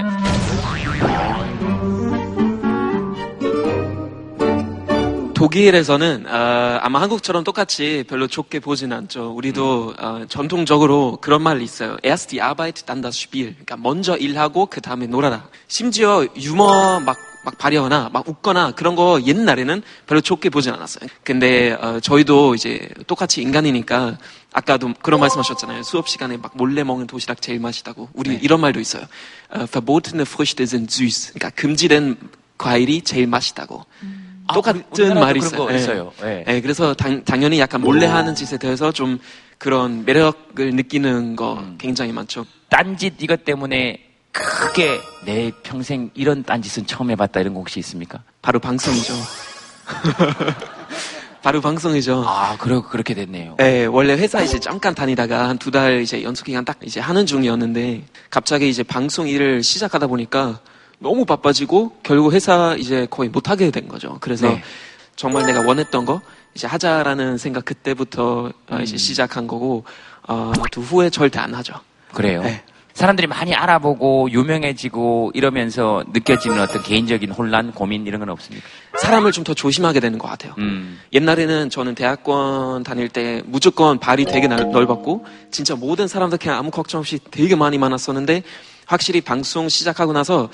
독일에서는 5.44 6.26
어, 6.26 6.78
아마 6.80 7.02
한국처럼 7.02 7.44
똑같이 7.44 8.02
별로 8.08 8.26
좋게 8.26 8.60
보진 8.60 8.94
않죠. 8.94 9.34
우리도 9.36 9.94
어, 9.98 10.24
전통적으로 10.26 11.18
그런 11.20 11.42
말이 11.42 11.62
있어요. 11.62 11.98
Erst 12.02 12.30
die 12.30 12.40
Arbeit, 12.42 12.86
dann 12.86 13.02
das 13.02 13.18
Spiel. 13.18 13.52
그러니까 13.52 13.76
먼저 13.76 14.16
일하고 14.16 14.64
그 14.66 14.80
다음에 14.80 15.06
놀아라. 15.06 15.46
심지어 15.68 16.26
유머 16.34 17.00
막, 17.00 17.18
막 17.44 17.58
발휘하거나 17.58 18.08
막 18.10 18.26
웃거나 18.26 18.70
그런 18.70 18.96
거 18.96 19.20
옛날에는 19.22 19.82
별로 20.06 20.22
좋게 20.22 20.48
보진 20.48 20.72
않았어요. 20.72 21.10
근데 21.24 21.72
어, 21.72 22.00
저희도 22.00 22.54
이제 22.54 22.88
똑같이 23.06 23.42
인간이니까 23.42 24.16
아까도 24.50 24.94
그런 25.02 25.20
말씀하셨잖아요. 25.20 25.82
수업 25.82 26.08
시간에 26.08 26.38
막 26.38 26.52
몰래 26.56 26.84
먹는 26.84 27.06
도시락 27.06 27.42
제일 27.42 27.60
맛있다고. 27.60 28.08
우리 28.14 28.34
이런 28.36 28.62
말도 28.62 28.80
있어요. 28.80 29.02
어, 29.50 29.66
verbotene 29.66 30.22
Früchte 30.22 30.62
sind 30.62 30.90
süß. 30.90 31.34
그러니까 31.34 31.50
금지된 31.50 32.16
과일이 32.56 33.02
제일 33.02 33.26
맛있다고. 33.26 33.84
똑같은 34.52 34.84
우리나라도 34.92 35.20
말이 35.20 35.38
있어요. 35.40 35.58
거 35.66 35.72
예. 35.72 35.76
있어요. 35.76 36.12
예. 36.24 36.44
예, 36.46 36.60
그래서 36.60 36.92
당, 36.94 37.22
당연히 37.24 37.58
약간 37.60 37.80
몰래 37.80 38.06
하는 38.06 38.34
짓에 38.34 38.58
대해서 38.58 38.92
좀 38.92 39.18
그런 39.58 40.04
매력을 40.04 40.74
느끼는 40.74 41.36
거 41.36 41.64
굉장히 41.78 42.12
많죠. 42.12 42.44
딴짓 42.68 43.14
이것 43.20 43.44
때문에 43.44 44.00
크게 44.32 45.00
내 45.24 45.52
평생 45.62 46.10
이런 46.14 46.42
딴짓은 46.42 46.86
처음 46.86 47.10
해봤다 47.10 47.40
이런 47.40 47.54
거 47.54 47.60
혹시 47.60 47.78
있습니까? 47.80 48.20
바로 48.42 48.58
방송이죠. 48.58 49.14
바로 51.42 51.60
방송이죠. 51.60 52.24
아, 52.26 52.56
그러, 52.58 52.80
그렇게 52.82 53.12
됐네요. 53.14 53.56
예, 53.60 53.84
원래 53.84 54.14
회사 54.14 54.40
이제 54.42 54.58
잠깐 54.58 54.94
다니다가 54.94 55.48
한 55.48 55.58
두 55.58 55.70
달 55.70 56.00
이제 56.00 56.22
연속 56.22 56.46
기간 56.46 56.64
딱 56.64 56.78
이제 56.82 57.00
하는 57.00 57.26
중이었는데 57.26 58.02
갑자기 58.30 58.68
이제 58.70 58.82
방송 58.82 59.28
일을 59.28 59.62
시작하다 59.62 60.06
보니까 60.06 60.58
너무 61.04 61.26
바빠지고 61.26 61.92
결국 62.02 62.32
회사 62.32 62.74
이제 62.78 63.06
거의 63.10 63.28
못 63.28 63.50
하게 63.50 63.70
된 63.70 63.86
거죠. 63.88 64.16
그래서 64.20 64.48
네. 64.48 64.62
정말 65.16 65.44
내가 65.44 65.60
원했던 65.60 66.06
거 66.06 66.22
이제 66.54 66.66
하자라는 66.66 67.36
생각 67.36 67.66
그때부터 67.66 68.46
어, 68.70 68.76
음. 68.76 68.80
이제 68.80 68.96
시작한 68.96 69.46
거고 69.46 69.84
어, 70.26 70.50
또 70.72 70.80
후회 70.80 71.10
절대 71.10 71.38
안 71.38 71.54
하죠. 71.54 71.74
그래요. 72.14 72.42
네. 72.42 72.62
사람들이 72.94 73.26
많이 73.26 73.52
알아보고 73.54 74.30
유명해지고 74.30 75.32
이러면서 75.34 76.04
느껴지는 76.14 76.60
어떤 76.62 76.80
개인적인 76.82 77.32
혼란, 77.32 77.72
고민 77.72 78.06
이런 78.06 78.20
건 78.20 78.30
없습니까? 78.30 78.66
사람을 79.00 79.32
좀 79.32 79.44
더 79.44 79.52
조심하게 79.52 80.00
되는 80.00 80.16
것 80.18 80.26
같아요. 80.28 80.54
음. 80.58 81.00
옛날에는 81.12 81.68
저는 81.68 81.94
대학원 81.96 82.82
다닐 82.82 83.10
때 83.10 83.42
무조건 83.44 83.98
발이 83.98 84.24
되게 84.24 84.46
날- 84.48 84.70
넓었고 84.70 85.26
진짜 85.50 85.74
모든 85.74 86.08
사람들 86.08 86.38
그냥 86.38 86.56
아무 86.56 86.70
걱정 86.70 87.00
없이 87.00 87.18
되게 87.30 87.56
많이 87.56 87.76
만났었는데 87.76 88.42
확실히 88.86 89.20
방송 89.20 89.68
시작하고 89.68 90.12
나서 90.12 90.48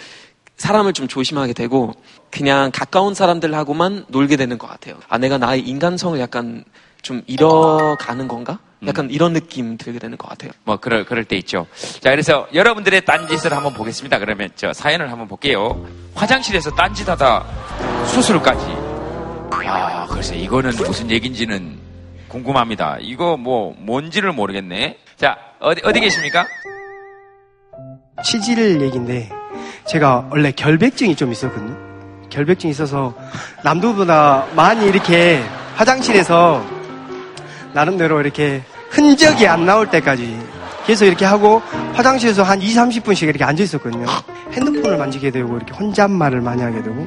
사람을 0.60 0.92
좀 0.92 1.08
조심하게 1.08 1.54
되고 1.54 1.94
그냥 2.30 2.70
가까운 2.70 3.14
사람들하고만 3.14 4.04
놀게 4.08 4.36
되는 4.36 4.58
것 4.58 4.66
같아요. 4.66 4.96
아 5.08 5.16
내가 5.16 5.38
나의 5.38 5.62
인간성을 5.62 6.20
약간 6.20 6.64
좀 7.00 7.22
잃어가는 7.26 8.28
건가? 8.28 8.58
약간 8.86 9.08
이런 9.10 9.32
느낌 9.32 9.78
들게 9.78 9.98
되는 9.98 10.18
것 10.18 10.28
같아요. 10.28 10.50
뭐 10.64 10.76
그럴 10.76 11.06
그럴 11.06 11.24
때 11.24 11.36
있죠. 11.38 11.66
자, 12.00 12.10
그래서 12.10 12.46
여러분들의 12.52 13.06
딴짓을 13.06 13.54
한번 13.54 13.72
보겠습니다. 13.72 14.18
그러면 14.18 14.50
저 14.54 14.74
사연을 14.74 15.10
한번 15.10 15.28
볼게요. 15.28 15.82
화장실에서 16.14 16.72
딴짓하다 16.72 17.46
수술까지. 18.06 18.66
아, 19.66 20.06
글쎄 20.10 20.36
이거는 20.36 20.72
무슨 20.76 21.10
얘긴지는 21.10 21.78
궁금합니다. 22.28 22.98
이거 23.00 23.38
뭐 23.38 23.74
뭔지를 23.78 24.32
모르겠네. 24.32 24.98
자, 25.16 25.38
어디 25.58 25.80
어디 25.84 26.00
계십니까? 26.00 26.46
치질 28.22 28.82
얘기인데 28.82 29.39
제가 29.86 30.28
원래 30.30 30.52
결백증이 30.52 31.16
좀 31.16 31.32
있었거든요. 31.32 31.76
결백증이 32.30 32.70
있어서 32.70 33.14
남들보다 33.64 34.46
많이 34.54 34.86
이렇게 34.86 35.42
화장실에서 35.76 36.64
나름대로 37.72 38.20
이렇게 38.20 38.62
흔적이 38.90 39.46
안 39.46 39.66
나올 39.66 39.88
때까지 39.88 40.38
계속 40.86 41.04
이렇게 41.04 41.24
하고 41.24 41.62
화장실에서 41.94 42.42
한 42.42 42.60
2, 42.60 42.66
30분씩 42.74 43.28
이렇게 43.28 43.44
앉아 43.44 43.62
있었거든요. 43.62 44.06
핸드폰을 44.52 44.96
만지게 44.96 45.30
되고 45.30 45.56
이렇게 45.56 45.72
혼잣말을 45.74 46.40
많이 46.40 46.62
하게 46.62 46.82
되고 46.82 47.06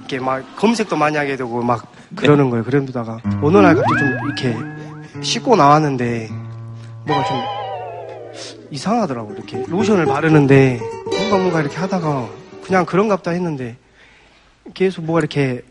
이렇게 0.00 0.18
막 0.18 0.44
검색도 0.56 0.96
많이 0.96 1.16
하게 1.16 1.36
되고 1.36 1.62
막 1.62 1.86
그러는 2.16 2.50
거예요. 2.50 2.64
그러다가 2.64 3.18
어느 3.42 3.58
날 3.58 3.74
갑자기 3.74 3.98
좀 3.98 4.08
이렇게 4.26 5.22
씻고 5.22 5.56
나왔는데 5.56 6.28
뭐가 7.06 7.24
좀 7.24 7.36
이상하더라고 8.70 9.34
이렇게 9.34 9.64
로션을 9.68 10.06
바르는데 10.06 10.80
뭔가 11.32 11.38
뭔가 11.38 11.60
이렇게 11.60 11.78
하다가 11.78 12.28
그냥 12.62 12.84
그런갑다 12.84 13.30
했는데 13.30 13.76
계속 14.74 15.02
뭐가 15.04 15.20
이렇게 15.20 15.62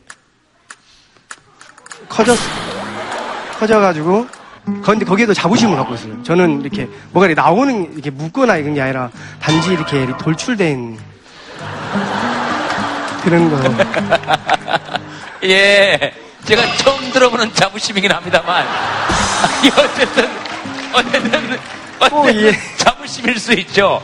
커졌 2.10 2.36
커져가지고 3.60 4.26
근데 4.84 5.06
거기에도 5.06 5.34
자부심을 5.34 5.76
갖고 5.76 5.94
있어요. 5.94 6.22
저는 6.24 6.62
이렇게 6.62 6.88
뭐가 7.12 7.28
이렇게 7.28 7.40
나오는 7.40 7.94
이렇게 7.94 8.10
묻거나 8.10 8.58
이런 8.58 8.74
게 8.74 8.82
아니라 8.82 9.12
단지 9.40 9.74
이렇게 9.74 10.08
돌출된 10.20 10.98
그런 13.24 13.50
거. 13.52 13.86
예. 15.46 16.14
제가 16.46 16.76
처음 16.78 17.12
들어보는 17.12 17.54
자부심이긴 17.54 18.12
합니다만. 18.12 18.66
어쨌든, 19.78 20.30
어쨌든, 20.94 21.60
어쨌든 22.00 22.54
자부심일 22.78 23.40
수 23.40 23.54
있죠. 23.54 24.02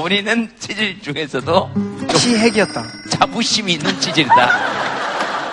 본인은 0.00 0.50
치질 0.58 1.02
중에서도 1.02 1.70
치핵이었다. 2.16 2.82
자부심이 3.10 3.74
있는 3.74 4.00
치질이다. 4.00 4.58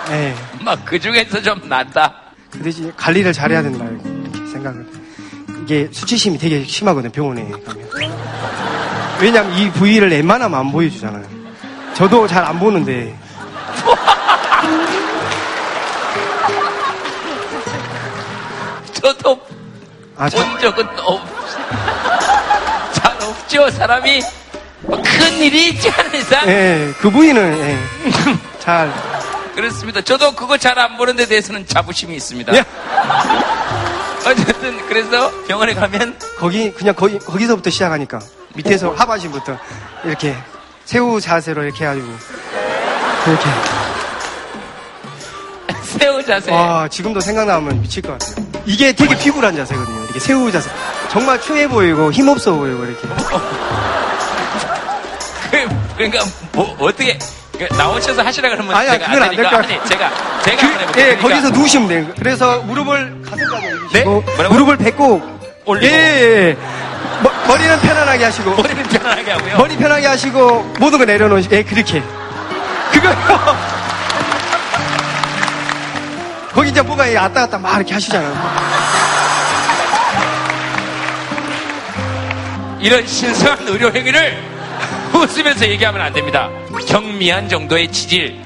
네. 0.08 0.34
막 0.62 0.78
그 0.86 0.98
중에서 0.98 1.42
좀 1.42 1.60
낫다. 1.68 2.14
그 2.50 2.62
대신 2.62 2.90
관리를 2.96 3.34
잘해야 3.34 3.60
된다 3.62 3.84
이렇게 3.84 4.50
생각을. 4.52 4.86
이게 5.62 5.86
수치심이 5.92 6.38
되게 6.38 6.64
심하거든요 6.64 7.12
병원에 7.12 7.42
가면. 7.50 7.90
왜냐면 9.20 9.52
이 9.58 9.70
부위를 9.72 10.08
웬만하면 10.10 10.58
안 10.58 10.72
보여주잖아요. 10.72 11.26
저도 11.92 12.26
잘 12.26 12.42
안 12.46 12.58
보는데. 12.58 13.14
저도 18.92 19.40
아, 20.16 20.28
본 20.28 20.58
적은 20.58 20.86
없, 21.00 21.20
잘 22.92 23.22
없죠. 23.22 23.70
사람이 23.70 24.20
뭐 24.88 25.00
큰 25.02 25.32
일이 25.38 25.68
있지 25.70 25.90
않은 25.90 26.14
이상. 26.14 26.48
예, 26.48 26.92
그 26.98 27.10
부위는 27.10 27.58
예, 27.58 27.78
잘 28.58 28.92
그렇습니다. 29.54 30.00
저도 30.00 30.32
그거 30.32 30.56
잘 30.56 30.78
안 30.78 30.96
보는 30.96 31.16
데 31.16 31.26
대해서는 31.26 31.66
자부심이 31.66 32.14
있습니다. 32.16 32.54
예. 32.54 32.64
어쨌든 34.26 34.86
그래서 34.86 35.30
병원에 35.46 35.74
가면 35.74 36.18
거기 36.38 36.72
그냥 36.72 36.94
거기 36.94 37.18
거기서부터 37.18 37.70
시작하니까 37.70 38.18
밑에서 38.54 38.92
하반신부터 38.92 39.58
이렇게 40.04 40.36
새우 40.84 41.20
자세로 41.20 41.62
이렇게 41.64 41.84
해가지고 41.84 42.06
이렇게 43.26 43.44
새우 45.82 46.24
자세. 46.24 46.50
와 46.52 46.88
지금도 46.88 47.20
생각나면 47.20 47.80
미칠 47.82 48.02
것 48.02 48.18
같아요. 48.18 48.46
이게 48.66 48.92
되게 48.92 49.16
피굴한 49.18 49.56
자세거든요. 49.56 50.04
이렇게 50.04 50.20
새우 50.20 50.50
자세. 50.52 50.70
정말 51.10 51.40
추해 51.40 51.66
보이고 51.68 52.12
힘없어 52.12 52.52
보이고 52.54 52.84
이렇게. 52.84 53.08
그, 55.98 56.08
그러니까 56.08 56.24
뭐 56.52 56.76
어떻게 56.78 57.18
그 57.58 57.66
나오셔서 57.76 58.22
하시라 58.22 58.50
그러면 58.50 58.74
아니야, 58.74 58.92
제가 58.92 59.06
그건 59.06 59.22
안 59.22 59.28
안될 59.30 59.36
되니까 59.36 59.50
것 59.50 59.64
아니 59.64 59.88
제가 59.88 60.10
제가 60.44 60.56
그, 60.56 60.66
한번 60.66 60.80
해볼게요. 60.80 61.04
예, 61.04 61.16
그러니까 61.16 61.28
거기서 61.28 61.50
누우시면 61.50 61.88
돼요. 61.88 62.06
그래서 62.16 62.58
무릎을 62.60 63.22
가슴까지 63.22 63.66
올리시고 63.66 63.92
네? 63.92 64.04
뭐라고요? 64.04 64.48
무릎을 64.48 64.76
뱉고 64.76 65.38
올리고. 65.64 65.86
예, 65.86 65.90
예, 65.90 66.48
예. 66.50 66.56
머, 67.22 67.30
머리는 67.48 67.80
편안하게 67.80 68.24
하시고 68.24 68.50
머리는 68.54 68.82
편하게 68.84 69.32
하고요. 69.32 69.58
머리 69.58 69.76
편하게 69.76 70.06
하시고 70.06 70.74
모든 70.78 70.98
거 71.00 71.04
내려놓으시고 71.04 71.56
예, 71.56 71.62
그렇게. 71.64 72.00
그거요. 72.92 73.16
거기 76.54 76.70
이제 76.70 76.80
뭐가 76.80 77.04
왔다 77.20 77.40
갔다 77.40 77.58
막 77.58 77.74
이렇게 77.76 77.94
하시잖아요. 77.94 78.78
이런 82.80 83.04
신성한 83.04 83.66
의료 83.66 83.92
행위를 83.92 84.57
웃으면서 85.14 85.68
얘기하면 85.68 86.00
안 86.00 86.12
됩니다. 86.12 86.48
경미한 86.86 87.48
정도의 87.48 87.90
치질 87.90 88.40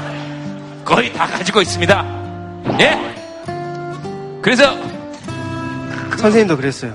거의 0.84 1.12
다 1.12 1.26
가지고 1.26 1.60
있습니다. 1.62 2.04
예? 2.80 4.40
그래서 4.42 4.76
선생님도 6.16 6.56
그랬어요. 6.56 6.94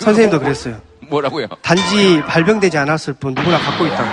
선생님도 0.00 0.40
그랬어요. 0.40 0.80
뭐라고요? 1.00 1.46
단지 1.62 2.22
발병되지 2.26 2.78
않았을 2.78 3.14
뿐 3.14 3.34
누구나 3.34 3.58
갖고 3.58 3.86
있다고. 3.86 4.10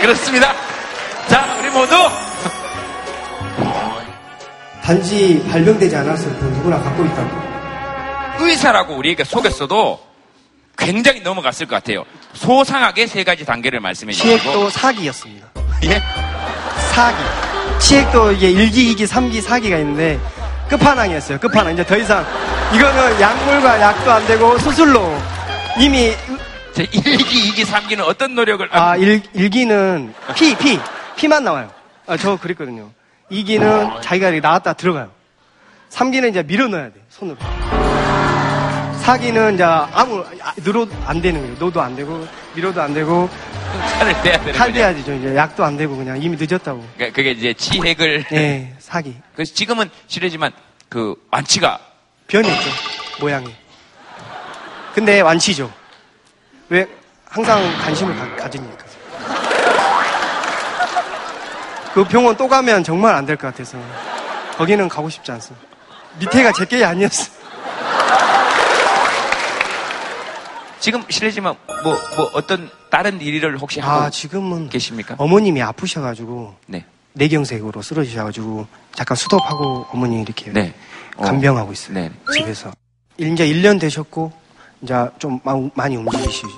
그렇습니다. 0.00 0.67
단지 4.88 5.44
발병되지 5.50 5.94
않았을 5.96 6.32
뿐 6.36 6.50
누구나 6.54 6.80
갖고 6.80 7.04
있다고. 7.04 7.28
의사라고 8.40 8.94
우리에게 8.96 9.22
속였어도 9.22 10.00
굉장히 10.78 11.20
넘어갔을 11.20 11.66
것 11.66 11.74
같아요. 11.76 12.06
소상하게 12.32 13.06
세 13.06 13.22
가지 13.22 13.44
단계를 13.44 13.80
말씀해 13.80 14.12
주시고 14.14 14.38
치액도 14.40 14.70
사기였습니다. 14.70 15.46
예? 15.84 16.00
사기. 16.94 17.18
치액도 17.80 18.32
이게 18.32 18.50
1기, 18.50 18.96
2기, 18.96 19.06
3기, 19.06 19.42
4기가 19.42 19.78
있는데 19.80 20.18
끝판왕이었어요. 20.70 21.38
끝판왕. 21.38 21.74
이제 21.74 21.84
더 21.84 21.94
이상 21.98 22.24
이거는 22.74 23.20
약물과 23.20 23.82
약도 23.82 24.10
안 24.10 24.26
되고 24.26 24.56
수술로 24.58 25.14
이미 25.78 26.14
제 26.72 26.86
1기, 26.86 27.52
2기, 27.52 27.66
3기는 27.66 28.00
어떤 28.06 28.34
노력을 28.34 28.66
아, 28.72 28.96
1, 28.96 29.20
1기는 29.34 30.14
피, 30.34 30.56
피, 30.56 30.80
피만 31.14 31.44
나와요. 31.44 31.70
아, 32.06 32.16
저 32.16 32.38
그랬거든요. 32.38 32.88
2기는 33.30 34.00
자기가 34.02 34.28
이렇게 34.28 34.40
나왔다 34.40 34.72
들어가요. 34.74 35.10
3기는 35.90 36.30
이제 36.30 36.42
밀어 36.42 36.68
넣어야 36.68 36.88
돼, 36.88 36.94
손으로. 37.08 37.36
4기는 39.02 39.54
이제 39.54 39.62
아무, 39.64 40.24
아, 40.42 40.52
늘어도 40.58 40.92
안 41.06 41.20
되는 41.22 41.40
거예요. 41.40 41.56
노도 41.58 41.80
안 41.80 41.96
되고, 41.96 42.26
밀어도 42.54 42.82
안 42.82 42.92
되고, 42.92 43.28
칼을 43.98 44.22
떼야 44.22 44.38
되는 44.38 44.52
칼. 44.52 44.72
대야지, 44.72 45.00
이제. 45.00 45.34
약도 45.34 45.64
안 45.64 45.76
되고, 45.76 45.96
그냥 45.96 46.20
이미 46.20 46.36
늦었다고. 46.38 46.84
그러니까 46.94 47.16
그게 47.16 47.30
이제 47.30 47.54
치핵을 47.54 48.26
예, 48.32 48.74
사기. 48.78 49.16
그래서 49.34 49.54
지금은 49.54 49.88
실례지만 50.08 50.52
그 50.90 51.14
완치가 51.30 51.78
변했죠, 52.26 52.70
모양이. 53.20 53.54
근데 54.94 55.20
완치죠. 55.20 55.72
왜? 56.68 56.86
항상 57.30 57.62
관심을 57.78 58.36
가, 58.36 58.50
지니까 58.50 58.84
그 61.98 62.04
병원 62.04 62.36
또 62.36 62.46
가면 62.46 62.84
정말 62.84 63.14
안 63.16 63.26
될 63.26 63.36
것 63.36 63.48
같아서 63.48 63.76
거기는 64.56 64.88
가고 64.88 65.08
싶지 65.10 65.32
않습니다. 65.32 65.66
밑에가 66.20 66.52
제게 66.52 66.84
아니었어. 66.84 67.32
지금 70.80 71.02
실례지만 71.08 71.54
뭐 71.82 71.94
뭐 72.16 72.30
어떤 72.34 72.70
다른 72.90 73.20
일을 73.20 73.58
혹시 73.58 73.80
하고 73.80 74.04
아, 74.04 74.10
지금은 74.10 74.68
계십니까? 74.68 75.16
어머님이 75.18 75.60
아프셔가지고 75.62 76.54
네. 76.66 76.84
뇌경색으로 77.14 77.82
쓰러지셔가지고 77.82 78.66
잠깐 78.94 79.16
수도하고 79.16 79.86
어머니 79.92 80.20
이렇게 80.22 80.52
네. 80.52 80.74
어. 81.16 81.24
간병하고 81.24 81.72
있어요. 81.72 81.94
네. 81.94 82.10
집에서. 82.32 82.70
이제 83.18 83.46
1년 83.46 83.80
되셨고 83.80 84.32
이제 84.82 84.94
좀 85.18 85.40
마- 85.42 85.56
많이 85.74 85.96
움직이시죠. 85.96 86.48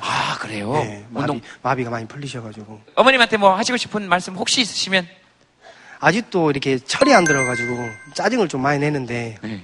아 0.00 0.36
그래요? 0.38 0.72
네, 0.72 1.04
마비, 1.10 1.20
운동 1.32 1.40
마비가 1.62 1.90
많이 1.90 2.06
풀리셔가지고. 2.06 2.80
어머님한테 2.94 3.36
뭐 3.36 3.54
하시고 3.56 3.76
싶은 3.76 4.08
말씀 4.08 4.34
혹시 4.34 4.60
있으시면? 4.60 5.06
아직도 6.00 6.50
이렇게 6.50 6.78
철이 6.78 7.12
안 7.12 7.24
들어가지고 7.24 7.76
짜증을 8.14 8.48
좀 8.48 8.62
많이 8.62 8.78
내는데 8.78 9.36
네. 9.42 9.62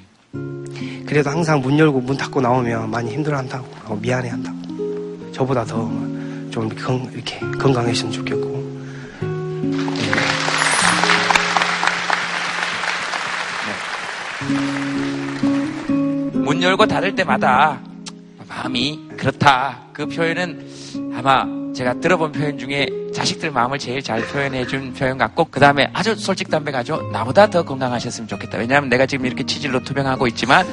그래도 1.06 1.30
항상 1.30 1.60
문 1.60 1.78
열고 1.78 2.00
문 2.00 2.16
닫고 2.16 2.40
나오면 2.40 2.90
많이 2.90 3.12
힘들어한다고 3.12 3.66
어, 3.86 3.98
미안해한다고. 4.00 5.32
저보다 5.32 5.64
더 5.64 6.14
좀 6.54 6.66
이렇게, 6.66 7.40
건, 7.40 7.58
건강했으면 7.58 8.12
좋겠고. 8.12 8.54
문 16.44 16.62
열고 16.62 16.86
닫을 16.86 17.14
때마다 17.16 17.80
마음이 18.48 19.03
그렇다. 19.24 19.78
그 19.94 20.06
표현은 20.06 20.68
아마 21.16 21.46
제가 21.74 21.94
들어본 21.94 22.32
표현 22.32 22.58
중에 22.58 22.86
자식들 23.14 23.52
마음을 23.52 23.78
제일 23.78 24.02
잘 24.02 24.20
표현해 24.20 24.66
준 24.66 24.92
표현 24.92 25.16
같고 25.16 25.46
그 25.46 25.58
다음에 25.58 25.88
아주 25.94 26.14
솔직담백하죠. 26.14 27.10
나보다 27.10 27.48
더 27.48 27.64
건강하셨으면 27.64 28.28
좋겠다. 28.28 28.58
왜냐하면 28.58 28.90
내가 28.90 29.06
지금 29.06 29.24
이렇게 29.24 29.44
치질로 29.46 29.82
투병하고 29.82 30.26
있지만 30.26 30.66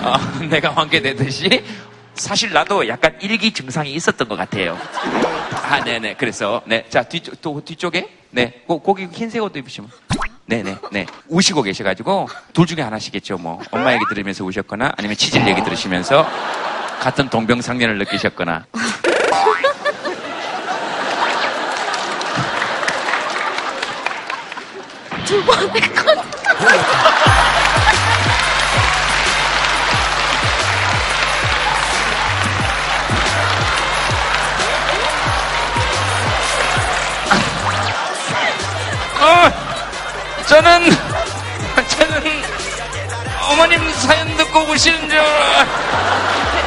어, 0.00 0.14
내가 0.48 0.70
환계되듯이 0.74 1.64
사실 2.14 2.52
나도 2.52 2.86
약간 2.86 3.16
일기 3.20 3.50
증상이 3.50 3.92
있었던 3.94 4.28
것 4.28 4.36
같아요. 4.36 4.78
아, 5.68 5.82
네네. 5.82 6.14
그래서 6.14 6.62
네, 6.66 6.84
자 6.88 7.02
뒤쪽 7.02 7.40
또 7.42 7.60
뒤쪽에 7.64 8.08
네, 8.30 8.62
고, 8.68 8.78
거기 8.78 9.08
흰색 9.10 9.42
옷도 9.42 9.58
입으시면. 9.58 9.90
네네, 10.48 10.76
네. 10.92 11.06
우시고 11.28 11.62
계셔가지고, 11.62 12.28
둘 12.52 12.66
중에 12.66 12.80
하나시겠죠, 12.80 13.36
뭐. 13.38 13.60
엄마 13.72 13.92
얘기 13.92 14.04
들으면서 14.08 14.44
우셨거나, 14.44 14.92
아니면 14.96 15.16
치질 15.16 15.44
얘기 15.48 15.64
들으시면서, 15.64 16.24
같은 17.00 17.28
동병상련을 17.28 17.98
느끼셨거나. 17.98 18.64
두 25.24 25.44
번의 25.44 25.80
건. 25.94 26.18
어, 39.18 40.44
저는, 40.46 40.90
저는, 41.88 42.42
어머님 43.50 43.92
사연 43.94 44.36
듣고 44.36 44.60
우시는 44.60 45.08
줄 45.08 45.18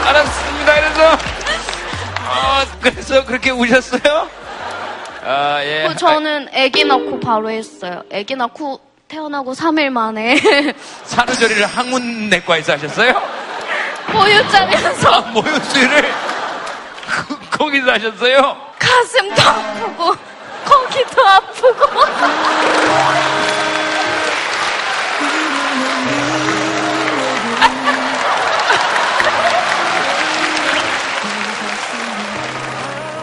알았습니다. 0.06 0.74
그래서, 0.76 1.12
어, 1.14 2.64
그래서 2.82 3.26
그렇게 3.26 3.52
우셨어요? 3.52 4.30
아, 5.26 5.60
예. 5.64 5.86
그 5.88 5.96
저는 5.96 6.48
아기 6.56 6.86
낳고 6.86 7.20
바로 7.20 7.50
했어요. 7.50 8.04
아기 8.14 8.36
낳고 8.36 8.80
태어나고 9.08 9.54
3일 9.54 9.90
만에 9.90 10.38
산후조리를 11.06 11.66
항문내과에서 11.66 12.74
하셨어요? 12.74 13.22
보육자면서 14.08 15.10
아, 15.12 15.20
모유수유를 15.32 16.14
그- 17.28 17.50
거기서 17.58 17.92
하셨어요? 17.92 18.58
가슴도 18.80 19.42
아프고 19.42 20.16
거기도 20.66 21.28
아프고 21.28 21.86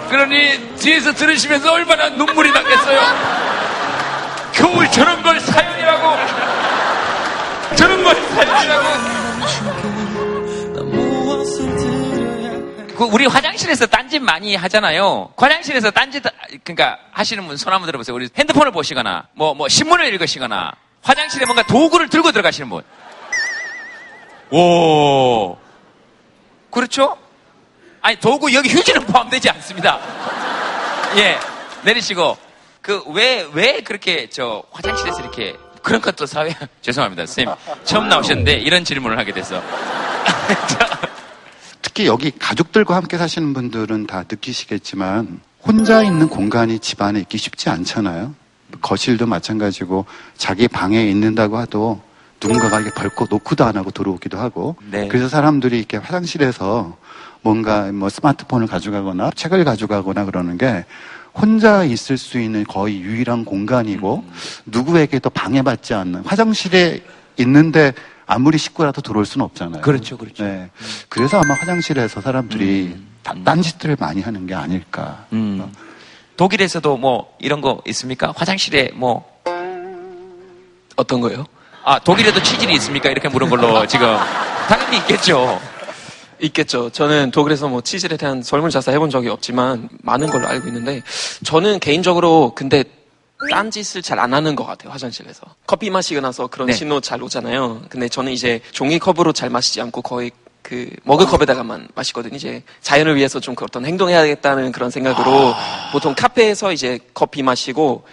그러니 0.08 0.76
뒤에서 0.76 1.12
들으시면서 1.12 1.72
얼마나 1.72 2.08
눈물이 2.10 2.50
났겠어요? 2.52 3.00
겨울 4.52 4.90
저런 4.90 5.22
걸 5.22 5.40
사연이라고 5.40 6.16
저런 7.76 8.02
걸 8.02 8.14
사연이라고 8.14 8.86
그 12.96 13.04
우리 13.04 13.26
화장실에서 13.26 13.84
딴짓 13.86 14.22
많이 14.22 14.56
하잖아요. 14.56 15.30
화장실에서 15.36 15.90
딴짓 15.90 16.22
그러니까 16.64 16.98
하시는 17.12 17.46
분 17.46 17.56
손 17.58 17.70
한번 17.72 17.86
들어보세요. 17.86 18.16
우리 18.16 18.28
핸드폰을 18.38 18.72
보시거나 18.72 19.26
뭐뭐 19.34 19.68
신문을 19.68 20.06
읽으시거나 20.14 20.72
화장실에 21.02 21.44
뭔가 21.44 21.62
도구를 21.64 22.08
들고 22.08 22.32
들어가시는 22.32 22.70
분. 22.70 22.82
오. 24.50 25.58
그렇죠? 26.70 27.18
아니 28.06 28.16
도구 28.20 28.54
여기 28.54 28.68
휴지는 28.68 29.04
포함되지 29.04 29.50
않습니다. 29.50 29.98
예. 31.16 31.36
내리시고 31.82 32.38
그왜왜 32.80 33.80
그렇게 33.80 34.28
저 34.30 34.62
화장실에서 34.70 35.22
이렇게 35.22 35.56
그런 35.82 36.00
것도 36.00 36.24
사회 36.24 36.54
죄송합니다. 36.82 37.26
선생님. 37.26 37.52
처음 37.82 38.08
나오셨는데 38.08 38.58
이런 38.58 38.84
질문을 38.84 39.18
하게 39.18 39.32
돼서 39.32 39.60
특히 41.82 42.06
여기 42.06 42.30
가족들과 42.30 42.94
함께 42.94 43.18
사시는 43.18 43.52
분들은 43.54 44.06
다 44.06 44.22
느끼시겠지만 44.30 45.40
혼자 45.64 46.04
있는 46.04 46.28
공간이 46.28 46.78
집 46.78 47.02
안에 47.02 47.18
있기 47.18 47.38
쉽지 47.38 47.70
않잖아요. 47.70 48.36
거실도 48.82 49.26
마찬가지고 49.26 50.06
자기 50.36 50.68
방에 50.68 51.02
있는다고 51.08 51.60
해도 51.60 52.00
누군가가 52.40 52.78
이렇게 52.78 52.94
벌컥 52.94 53.26
놓고도 53.30 53.64
안 53.64 53.76
하고 53.76 53.90
들어오기도 53.90 54.38
하고 54.38 54.76
네. 54.92 55.08
그래서 55.08 55.28
사람들이 55.28 55.76
이렇게 55.76 55.96
화장실에서 55.96 56.96
뭔가 57.50 57.92
뭐 57.92 58.08
스마트폰을 58.08 58.66
가져가거나 58.66 59.30
책을 59.30 59.64
가져가거나 59.64 60.24
그러는 60.24 60.58
게 60.58 60.84
혼자 61.32 61.84
있을 61.84 62.18
수 62.18 62.40
있는 62.40 62.64
거의 62.64 63.00
유일한 63.00 63.44
공간이고 63.44 64.24
음. 64.26 64.32
누구에게도 64.64 65.30
방해받지 65.30 65.94
않는 65.94 66.22
화장실에 66.24 67.02
있는데 67.38 67.92
아무리 68.26 68.58
식구라도 68.58 69.00
들어올 69.00 69.24
수는 69.26 69.44
없잖아요. 69.44 69.80
그렇죠, 69.82 70.16
그렇죠. 70.18 70.42
네. 70.42 70.70
그래서 71.08 71.38
아마 71.38 71.54
화장실에서 71.54 72.20
사람들이 72.20 72.96
딴- 73.22 73.44
딴짓들을 73.44 73.96
많이 74.00 74.22
하는 74.22 74.48
게 74.48 74.54
아닐까. 74.56 75.26
음. 75.32 75.72
독일에서도 76.36 76.96
뭐 76.96 77.32
이런 77.38 77.60
거 77.60 77.80
있습니까? 77.86 78.32
화장실에 78.36 78.90
뭐 78.94 79.24
어떤 80.96 81.20
거요? 81.20 81.44
아 81.84 82.00
독일에도 82.00 82.42
치질이 82.42 82.74
있습니까? 82.74 83.08
이렇게 83.08 83.28
물은 83.28 83.48
걸로 83.48 83.86
지금 83.86 84.16
당연히 84.68 84.96
있겠죠. 84.98 85.60
있겠죠. 86.40 86.90
저는 86.90 87.30
독일에서 87.30 87.68
뭐 87.68 87.80
치질에 87.80 88.16
대한 88.16 88.42
설문조사 88.42 88.92
해본 88.92 89.10
적이 89.10 89.28
없지만 89.28 89.88
많은 90.02 90.28
걸로 90.28 90.46
알고 90.46 90.68
있는데 90.68 91.02
저는 91.44 91.78
개인적으로 91.80 92.52
근데 92.54 92.84
딴 93.50 93.70
짓을 93.70 94.02
잘 94.02 94.18
안 94.18 94.32
하는 94.32 94.56
것 94.56 94.64
같아요 94.64 94.90
화장실에서 94.92 95.42
커피 95.66 95.90
마시고 95.90 96.20
나서 96.20 96.46
그런 96.46 96.68
네. 96.68 96.72
신호 96.72 97.00
잘 97.00 97.22
오잖아요. 97.22 97.82
근데 97.88 98.08
저는 98.08 98.32
이제 98.32 98.60
종이컵으로 98.72 99.32
잘 99.32 99.50
마시지 99.50 99.80
않고 99.80 100.02
거의 100.02 100.30
그 100.62 100.90
머그컵에다가만 101.04 101.88
마시거든요. 101.94 102.34
이제 102.34 102.62
자연을 102.80 103.14
위해서 103.14 103.38
좀 103.38 103.54
어떤 103.60 103.84
행동해야겠다는 103.84 104.72
그런 104.72 104.90
생각으로 104.90 105.54
보통 105.92 106.14
카페에서 106.16 106.72
이제 106.72 106.98
커피 107.14 107.42
마시고 107.42 108.04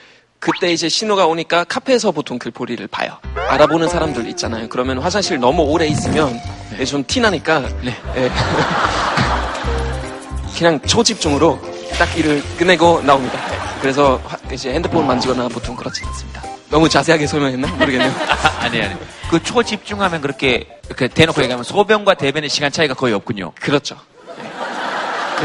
그때 0.43 0.73
이제 0.73 0.89
신호가 0.89 1.25
오니까 1.25 1.63
카페에서 1.63 2.11
보통 2.11 2.37
글포리를 2.37 2.85
봐요. 2.87 3.17
알아보는 3.47 3.87
사람들 3.87 4.27
있잖아요. 4.31 4.67
그러면 4.67 4.97
화장실 4.97 5.39
너무 5.39 5.61
오래 5.63 5.87
있으면 5.87 6.37
좀 6.85 7.01
티나니까 7.07 7.63
예. 7.85 8.29
그냥 10.57 10.81
초집중으로 10.81 11.61
딱 11.97 12.17
일을 12.17 12.43
끝내고 12.57 13.03
나옵니다. 13.03 13.39
그래서 13.79 14.19
화- 14.25 14.37
이제 14.51 14.73
핸드폰 14.73 15.07
만지거나 15.07 15.47
보통 15.47 15.77
그렇지 15.77 16.03
않습니다. 16.05 16.43
너무 16.69 16.89
자세하게 16.89 17.25
설명했나? 17.25 17.67
모르겠네요. 17.75 18.11
아니 18.59 18.81
아니. 18.81 18.95
그 19.29 19.41
초집중하면 19.41 20.19
그렇게 20.19 20.67
이렇게 20.87 21.07
대놓고 21.07 21.41
얘기하면 21.41 21.63
소변과 21.63 22.15
대변의 22.15 22.49
시간 22.49 22.69
차이가 22.69 22.93
거의 22.93 23.13
없군요. 23.13 23.53
그렇죠. 23.61 23.95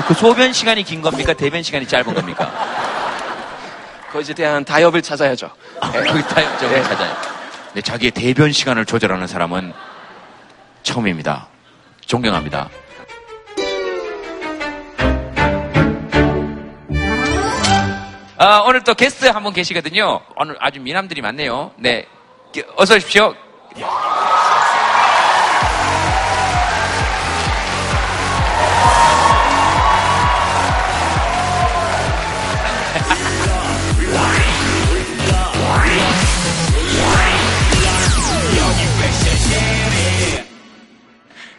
그 0.08 0.14
소변 0.14 0.52
시간이 0.52 0.82
긴 0.82 1.02
겁니까? 1.02 1.34
대변 1.34 1.62
시간이 1.62 1.86
짧은 1.86 2.14
겁니까? 2.14 2.52
거기에 4.12 4.34
대한 4.34 4.64
타협을 4.64 5.02
찾아야죠. 5.02 5.50
네, 5.92 6.00
그 6.00 6.22
타협점을 6.22 6.82
찾아요. 6.82 7.16
네, 7.74 7.82
자기의 7.82 8.10
대변 8.12 8.52
시간을 8.52 8.86
조절하는 8.86 9.26
사람은 9.26 9.72
처음입니다. 10.82 11.48
존경합니다. 12.06 12.68
아, 18.40 18.58
오늘 18.66 18.84
또 18.84 18.94
게스트 18.94 19.26
한 19.26 19.42
분 19.42 19.52
계시거든요. 19.52 20.20
오늘 20.36 20.56
아주 20.60 20.80
미남들이 20.80 21.20
많네요. 21.22 21.72
네. 21.76 22.06
기- 22.52 22.62
어서 22.76 22.94
오십시오. 22.96 23.34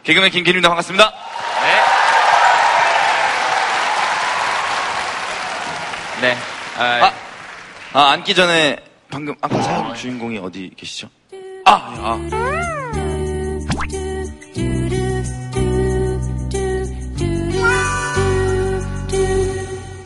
개그맨 0.09 0.31
김기입니다 0.31 0.69
반갑습니다. 0.69 1.13
네. 6.19 6.35
아, 6.79 7.11
아, 7.93 8.09
앉기 8.13 8.33
전에 8.33 8.77
방금 9.11 9.35
아까 9.39 9.61
사연 9.61 9.93
주인공이 9.93 10.39
어디 10.39 10.71
계시죠? 10.75 11.09
아, 11.63 11.73
아. 11.75 12.19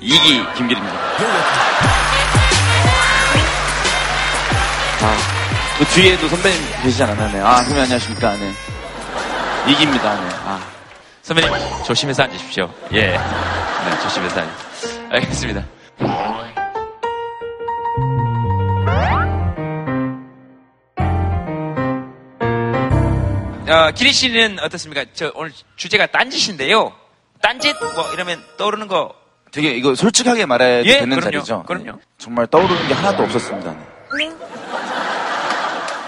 이기 0.02 0.46
김길입니다. 0.58 0.96
아, 5.00 5.18
그 5.80 5.86
뒤에도 5.86 6.28
선배님 6.28 6.62
계시지 6.84 7.04
않았나요? 7.04 7.32
네. 7.32 7.40
아, 7.40 7.56
선배님 7.64 7.84
안녕하십니까? 7.84 8.36
네. 8.36 8.52
이기입니다. 9.68 10.16
네. 10.22 10.30
아. 10.46 10.60
선배님, 11.22 11.52
조심해서 11.86 12.24
앉으십시오. 12.24 12.70
예. 12.92 13.12
네, 13.12 13.20
조심해서 14.02 14.42
앉 14.42 14.50
알겠습니다. 15.10 15.66
어, 23.70 23.92
기리 23.92 24.12
씨는 24.12 24.60
어떻습니까? 24.60 25.06
저 25.14 25.32
오늘 25.36 25.52
주제가 25.78 26.08
딴짓인데요. 26.08 26.92
딴짓 27.42 27.76
뭐 27.96 28.12
이러면 28.14 28.44
떠오르는 28.58 28.88
거 28.88 29.14
되게 29.52 29.72
이거 29.72 29.96
솔직하게 29.96 30.46
말해도 30.46 30.88
예, 30.90 31.00
되는 31.00 31.18
그럼요. 31.20 31.22
자리죠? 31.22 31.64
그럼요. 31.64 31.86
네. 31.86 31.92
정말 32.18 32.48
떠오르는 32.48 32.88
게 32.88 32.94
하나도 32.94 33.24
없었습니다. 33.24 33.72
네. 34.18 34.32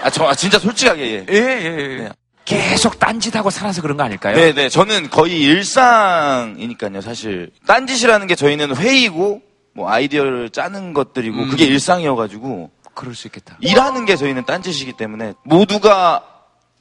아, 0.02 0.10
저, 0.10 0.24
아, 0.28 0.34
진짜 0.34 0.58
솔직하게, 0.58 1.02
예. 1.02 1.26
예, 1.28 1.34
예, 1.34 2.04
예. 2.04 2.08
계속 2.46 2.98
딴짓하고 2.98 3.50
살아서 3.50 3.82
그런 3.82 3.96
거 3.98 4.04
아닐까요? 4.04 4.34
네, 4.36 4.54
네. 4.54 4.68
저는 4.70 5.10
거의 5.10 5.40
일상이니까요, 5.42 7.00
사실. 7.02 7.50
딴짓이라는 7.66 8.26
게 8.26 8.34
저희는 8.34 8.74
회의고, 8.76 9.42
뭐, 9.74 9.90
아이디어를 9.90 10.50
짜는 10.50 10.94
것들이고, 10.94 11.36
음. 11.36 11.48
그게 11.50 11.64
일상이어가지고. 11.66 12.70
그럴 12.94 13.14
수 13.14 13.26
있겠다. 13.28 13.58
일하는 13.60 14.06
게 14.06 14.16
저희는 14.16 14.44
딴짓이기 14.46 14.94
때문에, 14.94 15.34
모두가 15.44 16.22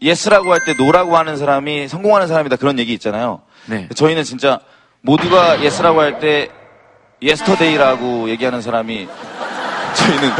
예스라고 0.01 0.53
할 0.53 0.59
때 0.65 0.73
노라고 0.73 1.17
하는 1.17 1.35
사람이 1.35 1.87
성공하는 1.87 2.27
사람이다 2.27 2.55
그런 2.57 2.77
얘기 2.79 2.93
있잖아요. 2.93 3.41
네. 3.65 3.87
저희는 3.95 4.23
진짜 4.23 4.59
모두가 5.01 5.63
yes라고 5.63 5.99
할 6.01 6.19
때 6.19 6.49
yesterday라고 7.21 8.29
얘기하는 8.29 8.61
사람이 8.61 9.07
저희는 9.95 10.31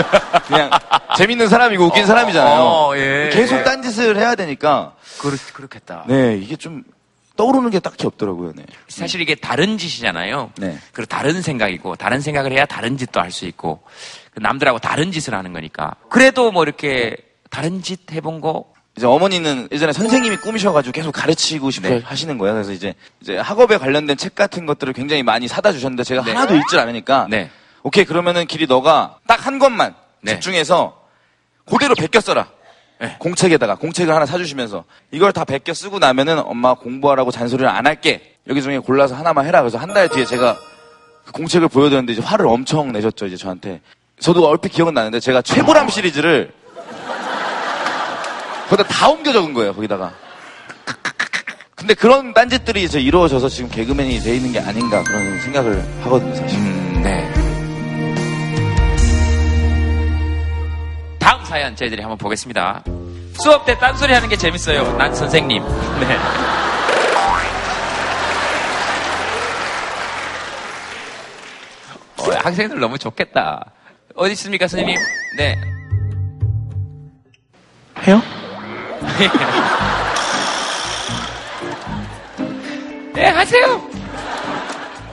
그냥 0.48 0.70
재밌는 1.18 1.48
사람이고 1.50 1.86
웃긴 1.86 2.06
사람이잖아요. 2.06 2.62
어, 2.62 2.98
예. 2.98 3.30
계속 3.34 3.64
딴짓을 3.64 4.18
해야 4.18 4.36
되니까. 4.36 4.94
그렇, 5.20 5.38
그렇겠다. 5.54 6.04
네, 6.08 6.38
이게 6.38 6.56
좀 6.56 6.84
떠오르는 7.38 7.70
게 7.70 7.80
딱히 7.80 8.06
없더라고요. 8.08 8.54
네. 8.56 8.64
사실 8.88 9.20
이게 9.22 9.36
다른 9.36 9.78
짓이잖아요. 9.78 10.52
네. 10.58 10.78
그리고 10.94 11.08
다른 11.08 11.42
생각이고 11.42 11.96
다른 11.96 12.22
생각을 12.22 12.52
해야 12.52 12.66
다른 12.66 12.98
짓도 12.98 13.20
할 13.20 13.32
수 13.32 13.46
있고 13.46 13.82
그 14.34 14.40
남들하고 14.40 14.80
다른 14.80 15.12
짓을 15.12 15.34
하는 15.34 15.52
거니까. 15.54 15.96
그래도 16.10 16.52
뭐 16.52 16.64
이렇게 16.64 17.16
다른 17.50 17.82
짓 17.82 18.12
해본 18.12 18.40
거 18.42 18.66
이제 18.98 19.06
어머니는 19.06 19.68
예전에 19.74 19.92
선생님이 19.92 20.38
꿈이셔가지고 20.38 20.94
계속 20.94 21.12
가르치고 21.12 21.70
싶어 21.72 21.90
네. 21.90 22.02
하시는 22.06 22.38
거예요. 22.38 22.54
그래서 22.54 22.72
이제, 22.72 22.94
이제 23.20 23.38
학업에 23.38 23.78
관련된 23.78 24.16
책 24.16 24.36
같은 24.36 24.66
것들을 24.66 24.94
굉장히 24.94 25.22
많이 25.22 25.50
사다 25.50 25.74
주셨는데 25.74 26.04
제가 26.06 26.24
네. 26.24 26.32
하나도 26.32 26.56
읽질 26.56 26.80
않으니까 26.80 27.28
네. 27.30 27.50
오케이 27.86 28.04
그러면은 28.04 28.48
길이 28.48 28.66
너가 28.66 29.18
딱 29.28 29.46
한 29.46 29.60
것만 29.60 29.94
네. 30.22 30.32
집중해서 30.34 31.00
그대로 31.70 31.94
베껴 31.94 32.20
써라. 32.20 32.48
네. 33.00 33.16
공책에다가 33.20 33.76
공책을 33.76 34.12
하나 34.14 34.26
사주시면서 34.26 34.86
이걸 35.12 35.32
다 35.34 35.46
베껴 35.46 35.74
쓰고 35.74 36.00
나면은 36.00 36.40
엄마 36.40 36.74
공부하라고 36.74 37.30
잔소리를 37.32 37.68
안 37.70 37.86
할게. 37.86 38.38
여기 38.48 38.62
중에 38.64 38.80
골라서 38.80 39.14
하나만 39.16 39.46
해라. 39.46 39.62
그래서 39.62 39.78
한 39.78 39.94
달 39.94 40.10
뒤에 40.10 40.26
제가 40.26 40.58
그 41.26 41.32
공책을 41.34 41.68
보여드렸는데 41.68 42.14
이제 42.14 42.22
화를 42.24 42.48
엄청 42.48 42.92
내셨죠 42.92 43.28
이제 43.28 43.38
저한테. 43.38 43.82
저도 44.20 44.48
얼핏 44.48 44.70
기억은 44.70 44.94
나는데 44.96 45.20
제가 45.20 45.42
최보람 45.44 45.90
시리즈를 45.90 46.52
거기다 48.70 48.88
다 48.90 49.10
옮겨 49.10 49.32
적은 49.32 49.54
거예요 49.54 49.74
거기다가. 49.76 50.12
근데 51.76 51.94
그런 51.94 52.34
딴짓들이 52.34 52.84
이제 52.84 53.00
이루어져서 53.00 53.48
지금 53.50 53.70
개그맨이 53.70 54.20
돼 54.22 54.36
있는 54.38 54.52
게 54.54 54.60
아닌가 54.60 55.04
그런 55.04 55.40
생각을 55.42 55.84
하거든요, 56.06 56.34
사실. 56.34 56.58
음, 56.58 57.02
네. 57.04 57.45
다음 61.26 61.44
사연 61.44 61.76
저희들이 61.76 62.04
한번 62.04 62.20
보겠습니다. 62.20 62.84
수업 63.42 63.66
때 63.66 63.76
딴소리 63.80 64.14
하는 64.14 64.30
게 64.30 64.38
재밌어요. 64.38 64.96
난 64.96 65.16
선생님. 65.16 65.64
네. 65.64 66.18
어, 72.18 72.32
학생들 72.44 72.80
너무 72.80 73.00
좋겠다. 73.00 73.72
어디 74.14 74.34
있습니까, 74.34 74.68
선생님? 74.68 75.00
네. 75.36 75.60
해요? 78.04 78.22
네, 83.16 83.30
하세요. 83.30 83.90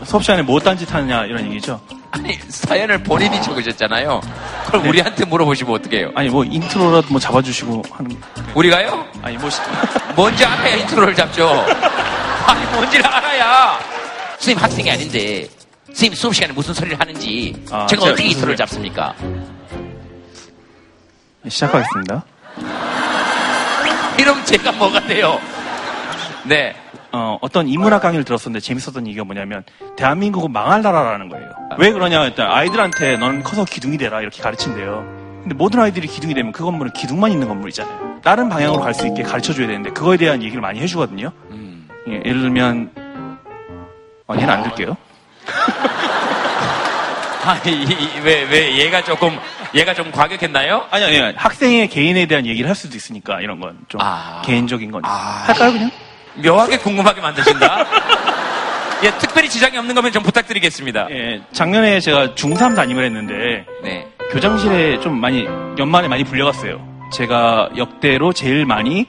수업 0.05 0.23
시간에 0.23 0.43
뭐 0.43 0.61
딴짓 0.61 0.93
하느냐 0.93 1.25
이런 1.25 1.47
얘기죠. 1.47 1.81
아니, 2.13 2.39
사연을 2.49 3.03
본인이 3.03 3.41
적으셨잖아요. 3.43 4.21
그럼 4.67 4.87
우리한테 4.89 5.25
물어보시면 5.25 5.75
어떡해요? 5.75 6.13
아니 6.15 6.29
뭐 6.29 6.45
인트로라도 6.45 7.09
뭐 7.11 7.19
잡아주시고 7.19 7.83
하는. 7.91 8.21
우리가요? 8.55 9.07
아니 9.23 9.37
뭐 9.39 9.49
뭔지 10.15 10.45
알아야 10.45 10.77
인트로를 10.77 11.15
잡죠. 11.15 11.49
아니, 12.47 12.65
뭔지를 12.73 13.07
알아야. 13.07 13.79
선생님 14.33 14.63
학생이 14.63 14.91
아닌데, 14.91 15.49
선생님 15.87 16.15
수업 16.17 16.35
시간에 16.35 16.53
무슨 16.53 16.75
소리를 16.75 16.99
하는지, 17.01 17.55
아, 17.71 17.87
제가 17.87 18.05
어떻게 18.05 18.25
인트로를 18.25 18.57
잡습니까? 18.57 19.15
시작하겠습니다. 21.49 22.25
이러면 24.19 24.45
제가 24.45 24.73
뭐가 24.73 25.01
돼요? 25.07 25.41
네. 26.45 26.75
어, 27.15 27.39
어떤 27.43 27.69
인문학 27.69 28.01
강의를 28.03 28.25
들었었는데 28.25 28.61
재밌었던 28.61 29.07
얘기가 29.07 29.25
뭐냐면 29.25 29.65
대한민국은 29.97 30.51
망할 30.51 30.81
나라라는 30.83 31.29
거예요. 31.29 31.51
왜 31.79 31.93
그러냐 31.93 32.25
일단 32.25 32.51
아이들한테 32.51 33.17
너는 33.19 33.43
커서 33.43 33.65
기둥이 33.65 33.99
되라 33.99 34.21
이렇게 34.23 34.43
가르친대요. 34.43 35.21
근데 35.43 35.55
모든 35.55 35.81
아이들이 35.81 36.07
기둥이 36.07 36.35
되면 36.35 36.53
그 36.53 36.65
건물은 36.65 36.93
기둥만 36.93 37.31
있는 37.33 37.49
건물이잖아요. 37.49 38.21
다른 38.23 38.49
방향으로 38.49 38.81
갈 38.81 38.95
수 38.95 39.07
있게 39.09 39.23
가르쳐 39.23 39.53
줘야 39.53 39.67
되는데 39.67 39.91
그거에 39.91 40.17
대한 40.17 40.43
얘기를 40.43 40.61
많이 40.63 40.81
해주거든요. 40.81 41.33
예, 42.09 42.13
예를 42.25 42.41
들면 42.43 42.91
어, 44.29 44.35
얘는 44.35 44.49
안 44.51 44.63
들게요. 44.63 44.97
아, 47.45 47.61
왜, 48.25 48.43
왜, 48.45 48.77
얘가 48.79 49.03
조금, 49.03 49.37
얘가 49.75 49.93
좀 49.95 50.13
과격했나요? 50.13 50.87
아니, 50.93 51.05
아니, 51.05 51.35
학생의 51.37 51.89
개인에 51.89 52.27
대한 52.27 52.47
얘기를 52.47 52.69
할 52.69 52.77
수도 52.77 52.97
있으니까, 52.97 53.41
이런 53.41 53.59
건. 53.59 53.79
좀, 53.89 54.01
개인적인 54.45 54.93
거니까. 54.93 55.11
할까요, 55.11 55.73
그냥? 55.73 55.91
묘하게 56.37 56.78
궁금하게 56.78 57.20
만드신다. 57.20 57.85
예, 59.05 59.11
특별히 59.18 59.49
지장이 59.49 59.76
없는 59.78 59.95
거면 59.95 60.12
좀 60.12 60.22
부탁드리겠습니다. 60.22 61.09
예, 61.11 61.43
작년에 61.53 62.01
제가 62.01 62.35
중3 62.35 62.76
담임을 62.76 63.05
했는데, 63.05 63.66
네. 63.83 64.07
교장실에 64.30 65.01
좀 65.01 65.20
많이, 65.20 65.45
연말에 65.78 66.09
많이 66.09 66.24
불려갔어요. 66.24 66.80
제가 67.12 67.70
역대로 67.76 68.33
제일 68.33 68.64
많이 68.64 69.07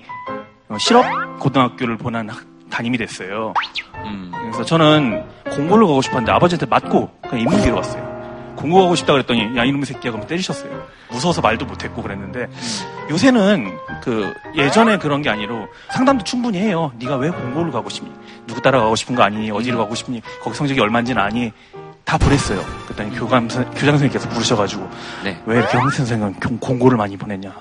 어, 0.67 0.77
실업 0.77 1.05
고등학교를 1.39 1.97
보낸 1.97 2.29
학- 2.29 2.43
담임이 2.69 2.97
됐어요. 2.97 3.53
음. 4.05 4.31
그래서 4.41 4.65
저는 4.65 5.23
공부를 5.51 5.85
가고 5.85 6.01
싶었는데 6.01 6.31
아버지한테 6.31 6.65
맞고 6.65 7.09
그냥 7.29 7.39
인문계로 7.41 7.75
갔어요. 7.75 8.12
공부 8.55 8.81
가고 8.81 8.95
싶다 8.95 9.13
그랬더니 9.13 9.57
야 9.57 9.63
이놈의 9.65 9.85
새끼야 9.85 10.11
그러면 10.11 10.27
때리셨어요. 10.27 10.87
무서워서 11.09 11.41
말도 11.41 11.65
못했고 11.65 12.01
그랬는데 12.01 12.47
요새는 13.09 13.77
그 14.01 14.33
예전에 14.55 14.97
그런 14.97 15.21
게 15.21 15.29
아니로 15.29 15.67
상담도 15.91 16.23
충분히 16.23 16.59
해요. 16.59 16.91
네가 16.99 17.17
왜 17.17 17.29
공부를 17.29 17.71
가고 17.71 17.89
싶니? 17.89 18.11
누구 18.47 18.61
따라가고 18.61 18.95
싶은 18.95 19.15
거 19.15 19.23
아니니? 19.23 19.51
어디로 19.51 19.77
가고 19.77 19.95
싶니? 19.95 20.21
거기 20.41 20.55
성적이 20.55 20.79
얼마인지는 20.81 21.21
아니? 21.21 21.51
다 22.05 22.17
보냈어요. 22.17 22.61
그랬더니 22.85 23.17
교감 23.17 23.49
선- 23.49 23.65
교장 23.71 23.91
선생님께서 23.97 24.27
부르셔가지고 24.29 24.89
네. 25.23 25.41
왜 25.45 25.57
이렇게 25.59 25.77
황 25.77 25.89
선생은 25.89 26.33
공- 26.35 26.57
공고를 26.59 26.97
많이 26.97 27.15
보냈냐 27.17 27.53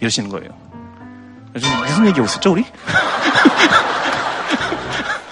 이러시는 0.00 0.28
거예요. 0.30 0.50
요즘 1.54 1.68
무슨 1.80 2.06
얘기하고 2.06 2.24
있었죠 2.26 2.52
우리? 2.52 2.64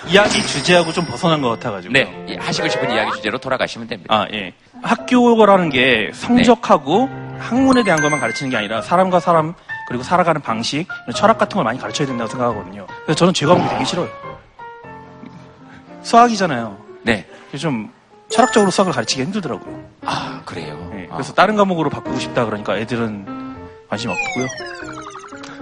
이야기 0.09 0.46
주제하고 0.46 0.92
좀 0.92 1.04
벗어난 1.04 1.42
것 1.42 1.48
같아가지고. 1.50 1.92
네. 1.92 2.26
예, 2.28 2.36
하시고 2.36 2.68
싶은 2.68 2.90
이야기 2.90 3.12
주제로 3.12 3.38
돌아가시면 3.38 3.88
됩니다. 3.88 4.14
아, 4.14 4.26
예. 4.32 4.52
학교라는 4.82 5.70
게 5.70 6.11
성적하고 6.14 7.09
학문에 7.38 7.82
대한 7.82 8.00
것만 8.00 8.20
가르치는 8.20 8.50
게 8.50 8.57
아니라 8.57 8.82
사람과 8.82 9.20
사람 9.20 9.54
그리고 9.88 10.02
살아가는 10.02 10.40
방식, 10.40 10.86
철학 11.14 11.38
같은 11.38 11.57
걸 11.57 11.64
많이 11.64 11.78
가르쳐야 11.78 12.07
된다고 12.07 12.28
생각하거든요. 12.30 12.86
그래서 13.04 13.14
저는 13.14 13.34
제 13.34 13.46
과목이 13.46 13.68
되게 13.68 13.84
싫어요. 13.84 14.09
수학이잖아요. 16.02 16.76
네. 17.02 17.26
좀 17.57 17.92
철학적으로 18.28 18.70
수학을 18.70 18.92
가르치기 18.92 19.22
힘들더라고요. 19.22 19.84
아, 20.02 20.42
그래요? 20.44 20.90
예, 20.94 21.07
그래서 21.12 21.32
다른 21.32 21.57
과목으로 21.57 21.90
바꾸고 21.90 22.18
싶다 22.18 22.44
그러니까 22.44 22.76
애들은 22.76 23.26
관심 23.88 24.11
없고요. 24.11 24.46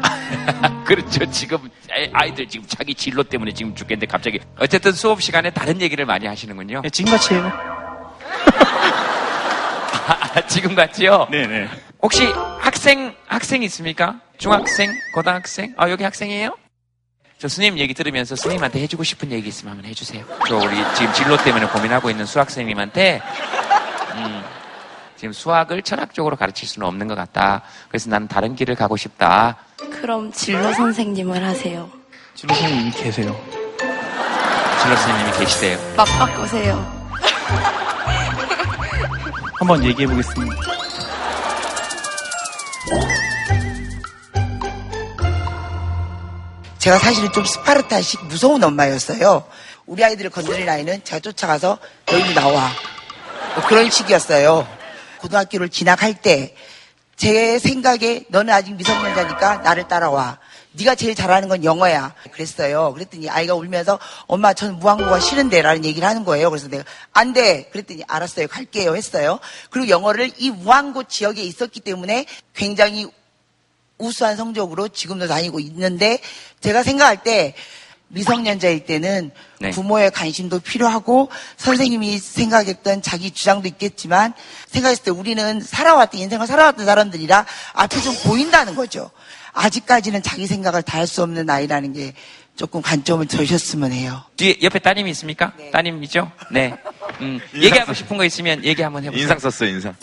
그렇죠. 0.84 1.24
지금 1.30 1.58
아이- 1.94 2.10
아이들 2.12 2.48
지금 2.48 2.66
자기 2.66 2.94
진로 2.94 3.22
때문에 3.22 3.52
지금 3.52 3.74
죽겠는데 3.74 4.06
갑자기 4.06 4.40
어쨌든 4.58 4.92
수업 4.92 5.22
시간에 5.22 5.50
다른 5.50 5.80
얘기를 5.80 6.04
많이 6.06 6.26
하시는군요. 6.26 6.82
예, 6.84 6.90
지금같이 6.90 7.34
해요. 7.34 7.52
아, 10.06 10.46
지금 10.46 10.74
같지요? 10.74 11.28
네네. 11.30 11.68
혹시 12.02 12.24
학생 12.60 13.14
학생 13.26 13.62
있습니까? 13.64 14.20
중학생, 14.38 14.92
고등학생? 15.14 15.72
아 15.76 15.88
여기 15.88 16.02
학생이에요? 16.04 16.56
저 17.38 17.48
스님 17.48 17.78
얘기 17.78 17.94
들으면서 17.94 18.36
스님한테 18.36 18.80
해주고 18.80 19.04
싶은 19.04 19.30
얘기 19.32 19.48
있으면 19.48 19.72
한번 19.74 19.88
해주세요. 19.90 20.24
저 20.48 20.56
우리 20.56 20.76
지금 20.94 21.12
진로 21.12 21.36
때문에 21.36 21.66
고민하고 21.66 22.10
있는 22.10 22.26
수학생님한테 22.26 23.22
음, 24.16 24.42
지금 25.24 25.32
수학을 25.32 25.80
철학적으로 25.80 26.36
가르칠 26.36 26.68
수는 26.68 26.86
없는 26.86 27.08
것 27.08 27.14
같다. 27.14 27.62
그래서 27.88 28.10
나는 28.10 28.28
다른 28.28 28.54
길을 28.54 28.74
가고 28.74 28.98
싶다. 28.98 29.56
그럼 29.90 30.30
진로 30.32 30.70
선생님을 30.74 31.42
하세요. 31.42 31.88
진로 32.34 32.54
선생님이 32.54 32.90
계세요. 32.90 33.34
진로 34.82 34.96
스님이 34.96 35.32
계시대요. 35.38 35.78
막 35.96 36.04
바꾸세요. 36.04 36.76
한번 39.58 39.82
얘기해 39.82 40.06
보겠습니다. 40.06 40.56
제가 46.76 46.98
사실은 46.98 47.32
좀 47.32 47.46
스파르타식 47.46 48.26
무서운 48.26 48.62
엄마였어요. 48.62 49.42
우리 49.86 50.04
아이들을 50.04 50.28
건드릴 50.28 50.68
아이는 50.68 51.02
제가 51.02 51.20
쫓아가서 51.20 51.78
너희들 52.10 52.34
나와. 52.34 52.68
뭐 53.54 53.64
그런 53.66 53.88
식이었어요. 53.88 54.83
고등학교를 55.24 55.68
진학할 55.68 56.14
때 56.14 56.54
제 57.16 57.58
생각에 57.58 58.24
너는 58.28 58.52
아직 58.52 58.74
미성년자니까 58.74 59.58
나를 59.58 59.88
따라와. 59.88 60.38
네가 60.72 60.96
제일 60.96 61.14
잘하는 61.14 61.48
건 61.48 61.62
영어야. 61.62 62.14
그랬어요. 62.32 62.92
그랬더니 62.92 63.30
아이가 63.30 63.54
울면서 63.54 64.00
엄마 64.26 64.52
저는 64.52 64.80
무항고가 64.80 65.20
싫은데 65.20 65.62
라는 65.62 65.84
얘기를 65.84 66.06
하는 66.08 66.24
거예요. 66.24 66.50
그래서 66.50 66.68
내가 66.68 66.82
안 67.12 67.32
돼. 67.32 67.68
그랬더니 67.70 68.02
알았어요. 68.08 68.48
갈게요. 68.48 68.96
했어요. 68.96 69.38
그리고 69.70 69.88
영어를 69.88 70.32
이 70.38 70.50
무항고 70.50 71.04
지역에 71.04 71.42
있었기 71.42 71.80
때문에 71.80 72.26
굉장히 72.54 73.06
우수한 73.98 74.36
성적으로 74.36 74.88
지금도 74.88 75.28
다니고 75.28 75.60
있는데 75.60 76.18
제가 76.60 76.82
생각할 76.82 77.22
때 77.22 77.54
미성년자일 78.14 78.86
때는 78.86 79.30
네. 79.60 79.70
부모의 79.70 80.10
관심도 80.10 80.60
필요하고 80.60 81.30
선생님이 81.56 82.18
생각했던 82.18 83.02
자기 83.02 83.30
주장도 83.30 83.68
있겠지만 83.68 84.32
생각했을 84.68 85.04
때 85.04 85.10
우리는 85.10 85.60
살아왔던 85.60 86.20
인생을 86.20 86.46
살아왔던 86.46 86.86
사람들이라 86.86 87.44
앞이 87.74 88.02
좀 88.02 88.14
보인다는 88.24 88.74
거죠. 88.74 89.10
아직까지는 89.52 90.22
자기 90.22 90.46
생각을 90.46 90.82
다 90.82 90.98
할 90.98 91.06
수 91.06 91.22
없는 91.22 91.46
나이라는 91.46 91.92
게 91.92 92.14
조금 92.56 92.80
관점을 92.82 93.26
저셨으면 93.26 93.92
해요. 93.92 94.22
뒤에 94.36 94.58
옆에 94.62 94.78
따님이 94.78 95.10
있습니까? 95.10 95.52
따님이죠? 95.72 96.30
네. 96.52 96.74
음, 97.20 97.40
얘기하고 97.54 97.92
싶은 97.94 98.16
거 98.16 98.24
있으면 98.24 98.64
얘기 98.64 98.80
한번 98.82 99.02
해보세요. 99.04 99.22
인상 99.22 99.38
썼어요, 99.38 99.70
인상. 99.70 99.94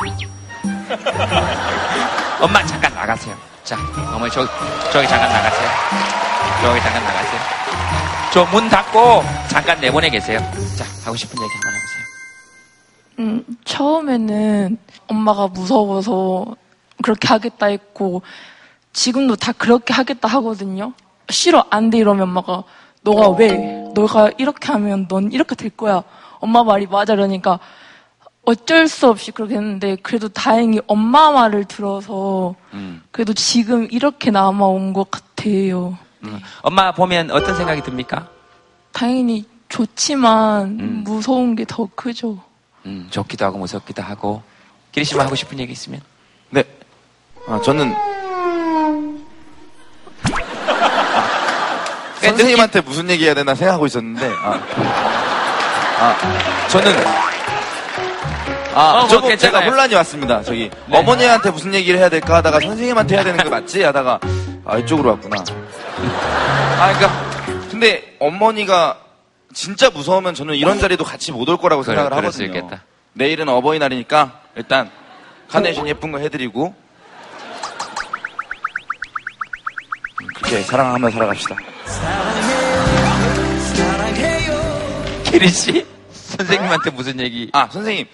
엄마 2.40 2.66
잠깐 2.66 2.94
나가세요. 2.94 3.38
자, 3.64 3.78
어머니 4.14 4.32
저, 4.32 4.46
저기 4.92 5.08
잠깐 5.08 5.30
나가세요. 5.32 6.31
저기 6.62 6.80
잠깐 6.82 7.04
나가세요. 7.04 7.42
저 8.34 8.46
문 8.52 8.70
닫고 8.70 9.24
잠깐 9.50 9.80
내보내 9.80 10.10
계세요. 10.10 10.40
자, 10.78 10.86
하고 11.06 11.18
싶은 11.18 11.42
얘기 11.42 11.52
한번 11.54 11.74
해보세요. 11.74 12.06
음, 13.20 13.46
처음에는 13.66 14.78
엄마가 15.08 15.48
무서워서 15.48 16.56
그렇게 17.04 17.28
하겠다 17.28 17.66
했고, 17.68 18.22
지금도 18.94 19.36
다 19.36 19.52
그렇게 19.52 19.94
하겠다 19.94 20.28
하거든요. 20.28 20.94
싫어, 21.30 21.66
안 21.70 21.90
돼, 21.90 21.98
이러면 21.98 22.24
엄마가, 22.24 22.64
너가 23.04 23.30
왜? 23.32 23.86
너가 23.96 24.32
이렇게 24.38 24.72
하면 24.72 25.08
넌 25.10 25.32
이렇게 25.32 25.56
될 25.56 25.70
거야. 25.72 26.04
엄마 26.40 26.64
말이 26.64 26.88
맞아, 26.88 27.16
그러니까 27.16 27.60
어쩔 28.44 28.88
수 28.88 29.08
없이 29.10 29.32
그렇게 29.32 29.56
했는데, 29.56 29.98
그래도 29.98 30.30
다행히 30.30 30.80
엄마 30.88 31.32
말을 31.32 31.66
들어서, 31.66 32.56
음, 32.74 33.04
그래도 33.12 33.34
지금 33.34 33.88
이렇게 33.92 34.32
남아온 34.32 34.94
것 34.94 35.10
같아요. 35.12 35.98
음. 36.24 36.40
엄마 36.62 36.92
보면 36.92 37.32
어떤 37.32 37.56
생각이 37.56 37.82
듭니까? 37.82 38.28
당연히 38.92 39.46
좋지만 39.70 41.04
무서운 41.04 41.56
게 41.56 41.66
더 41.66 41.88
크죠. 41.96 42.42
음, 42.86 43.08
좋기도 43.10 43.46
하고 43.46 43.58
무섭기도 43.60 44.02
하고. 44.02 44.42
기리 44.92 45.06
씨만 45.06 45.26
하고 45.26 45.36
싶은 45.36 45.58
얘기 45.60 45.72
있으면? 45.72 46.02
네. 46.50 46.64
아, 47.48 47.60
저는 47.64 47.96
선생님한테 52.22 52.82
무슨 52.82 53.10
얘기 53.10 53.26
해야 53.26 53.34
되나 53.34 53.56
생각하고 53.56 53.86
있었는데, 53.88 54.30
아, 54.30 54.60
아 56.00 56.68
저는, 56.70 56.92
아, 58.74 58.92
어, 58.92 59.00
뭐 59.00 59.08
저거 59.10 59.28
제가 59.28 59.38
괜찮아요. 59.38 59.70
혼란이 59.70 59.96
왔습니다. 59.96 60.42
저기, 60.44 60.70
네. 60.88 60.98
어머니한테 60.98 61.52
무슨 61.52 61.74
얘기를 61.74 62.00
해야 62.00 62.10
될까 62.10 62.36
하다가 62.36 62.60
선생님한테 62.62 63.16
해야 63.16 63.24
되는 63.24 63.44
거 63.44 63.50
맞지? 63.50 63.84
하다가, 63.84 64.20
아, 64.66 64.78
이쪽으로 64.78 65.10
왔구나. 65.12 65.44
아, 66.80 66.94
그니까, 66.94 67.68
근데 67.70 68.16
어머니가 68.20 68.98
진짜 69.54 69.90
무서우면 69.90 70.34
저는 70.36 70.56
이런 70.56 70.80
자리도 70.80 71.04
같이 71.04 71.32
못 71.34 71.50
올 71.50 71.58
거라고 71.58 71.82
그래, 71.84 71.96
생각을 71.98 72.32
수 72.32 72.44
하거든요. 72.44 72.80
내일은 73.14 73.50
어버이날이니까, 73.50 74.40
일단, 74.56 74.90
카네이션 75.50 75.88
예쁜 75.90 76.12
거 76.14 76.20
해드리고, 76.20 76.74
그렇게 80.36 80.62
사랑하며 80.62 81.10
살아갑시다. 81.12 81.56
기리 85.26 85.50
씨? 85.50 85.86
선생님한테 86.14 86.90
무슨 86.92 87.20
얘기? 87.20 87.50
아, 87.54 87.68
선생님. 87.70 88.06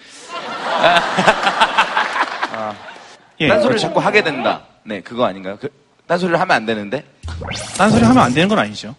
아, 0.80 2.74
예, 3.40 3.48
딴소리를 3.48 3.68
그렇죠. 3.78 3.88
자꾸 3.88 4.00
하게 4.00 4.22
된다. 4.22 4.62
네, 4.84 5.00
그거 5.00 5.24
아닌가요? 5.26 5.58
그, 5.60 5.68
딴소리를 6.06 6.38
하면 6.40 6.56
안 6.56 6.66
되는데? 6.66 7.04
딴소리 7.76 8.02
하면 8.04 8.22
안 8.22 8.32
되는 8.34 8.48
건 8.48 8.58
아니죠. 8.58 8.94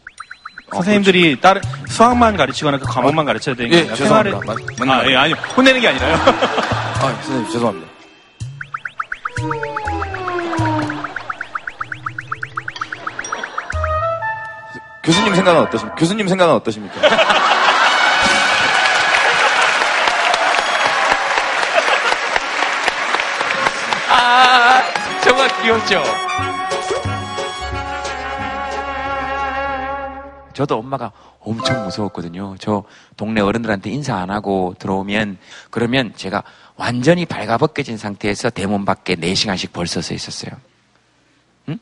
선생님들이 0.71 1.39
다른 1.41 1.61
수학만 1.87 2.37
가르치거나 2.37 2.77
그 2.77 2.85
과목만 2.85 3.25
가르쳐야 3.25 3.55
되는 3.55 3.71
게 3.71 3.77
예, 3.77 3.81
아니라 3.81 3.95
죄송합니다. 3.95 4.39
맞- 4.45 4.89
아, 4.89 5.09
예, 5.09 5.15
아니 5.15 5.33
혼내는 5.33 5.81
게 5.81 5.87
아니라요. 5.87 6.13
아, 6.15 6.99
선생님 7.23 7.51
죄송합니다. 7.51 7.89
교수님 15.03 15.33
생각은 15.35 15.61
어떠십니까? 15.61 15.95
교수님 15.95 16.27
생각은 16.27 16.53
어떠십니까? 16.55 16.95
귀엽죠? 25.89 26.03
저도 30.53 30.77
엄마가 30.77 31.11
엄청 31.39 31.83
무서웠거든요. 31.85 32.55
저 32.59 32.83
동네 33.17 33.41
어른들한테 33.41 33.89
인사 33.89 34.15
안 34.17 34.29
하고 34.29 34.75
들어오면, 34.77 35.37
그러면 35.71 36.13
제가 36.15 36.43
완전히 36.75 37.25
발가벗겨진 37.25 37.97
상태에서 37.97 38.49
대문 38.49 38.85
밖에 38.85 39.15
4시간씩 39.15 39.71
벌써 39.73 40.01
서 40.01 40.13
있었어요. 40.13 40.51
응? 41.69 41.79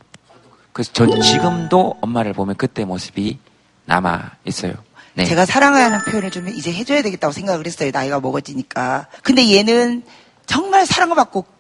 그래서 0.72 0.94
전 0.94 1.22
지금도 1.22 1.98
엄마를 2.02 2.34
보면 2.34 2.56
그때 2.56 2.86
모습이 2.86 3.40
남아 3.86 4.32
있어요. 4.46 4.74
네. 5.16 5.26
제가 5.26 5.46
사랑하는 5.46 6.06
표현을 6.06 6.30
좀 6.30 6.48
이제 6.50 6.72
해줘야 6.72 7.02
되겠다고 7.02 7.34
생각을 7.34 7.66
했어요. 7.66 7.90
나이가 7.92 8.20
먹어지니까. 8.20 9.08
근데 9.24 9.52
얘는 9.56 10.04
정말 10.46 10.86
사랑을 10.86 11.16
받고 11.16 11.57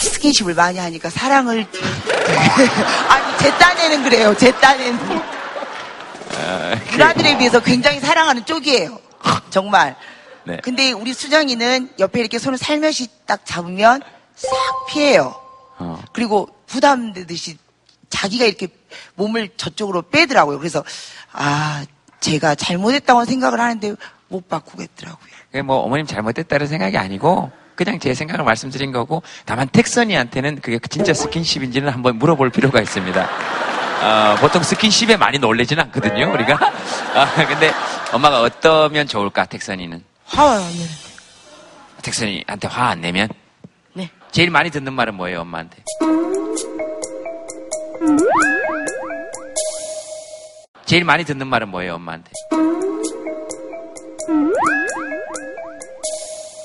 스킨십을 0.00 0.54
많이 0.54 0.78
하니까 0.78 1.10
사랑을 1.10 1.66
아니 3.08 3.38
제 3.38 3.50
딴에는 3.58 4.02
그래요. 4.02 4.34
제 4.36 4.52
딴에는 4.52 5.22
아, 6.38 6.74
우리 6.92 7.02
아들에 7.02 7.38
비해서 7.38 7.60
굉장히 7.60 8.00
사랑하는 8.00 8.44
쪽이에요. 8.44 8.98
정말. 9.50 9.96
네. 10.44 10.58
근데 10.62 10.92
우리 10.92 11.12
수정이는 11.12 11.90
옆에 11.98 12.20
이렇게 12.20 12.38
손을 12.38 12.58
살며시 12.58 13.08
딱 13.26 13.44
잡으면 13.44 14.02
싹 14.34 14.50
피해요. 14.88 15.34
어. 15.78 16.02
그리고 16.12 16.48
부담되듯이 16.66 17.58
자기가 18.10 18.44
이렇게 18.44 18.68
몸을 19.14 19.50
저쪽으로 19.56 20.02
빼더라고요. 20.02 20.58
그래서 20.58 20.84
아 21.32 21.84
제가 22.20 22.54
잘못했다고 22.54 23.24
생각을 23.24 23.60
하는데 23.60 23.94
못 24.28 24.48
바꾸겠더라고요. 24.48 25.30
그게 25.46 25.62
뭐 25.62 25.78
어머님 25.78 26.06
잘못됐다는 26.06 26.66
생각이 26.66 26.96
아니고 26.96 27.50
그냥 27.76 27.98
제 28.00 28.14
생각을 28.14 28.44
말씀드린 28.44 28.90
거고 28.90 29.22
다만 29.44 29.68
텍선이한테는 29.70 30.60
그게 30.60 30.78
진짜 30.88 31.12
스킨십인지는 31.14 31.90
한번 31.92 32.16
물어볼 32.18 32.50
필요가 32.50 32.80
있습니다. 32.80 33.28
어, 34.02 34.36
보통 34.40 34.62
스킨십에 34.62 35.16
많이 35.16 35.38
놀래지는 35.38 35.84
않거든요, 35.84 36.32
우리가. 36.32 36.54
아, 37.14 37.46
근데 37.46 37.72
엄마가 38.12 38.40
어떠면 38.42 39.06
좋을까, 39.08 39.46
텍선이는? 39.46 40.02
화 40.26 40.56
안 40.56 40.62
내는. 40.72 40.86
텍선이한테 42.02 42.68
화 42.68 42.88
안 42.90 43.00
내면? 43.00 43.28
네. 43.94 44.10
제일 44.32 44.50
많이 44.50 44.70
듣는 44.70 44.92
말은 44.92 45.14
뭐예요, 45.14 45.40
엄마한테? 45.42 45.82
제일 50.84 51.04
많이 51.04 51.24
듣는 51.24 51.46
말은 51.48 51.68
뭐예요, 51.68 51.94
엄마한테? 51.94 52.30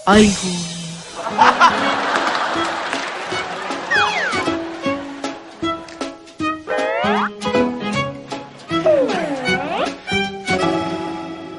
아이고. 0.06 0.81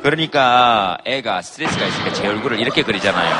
그러니까 0.02 0.98
애가 1.04 1.42
스트레스가 1.42 1.86
있으니까 1.86 2.12
제 2.12 2.26
얼굴을 2.26 2.58
이렇게 2.58 2.82
그리잖아요. 2.82 3.36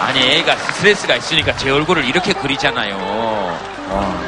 아니 0.00 0.20
애가 0.20 0.56
스트레스가 0.56 1.16
있으니까 1.16 1.56
제 1.56 1.70
얼굴을 1.70 2.04
이렇게 2.04 2.32
그리잖아요. 2.32 2.96
어. 3.88 4.24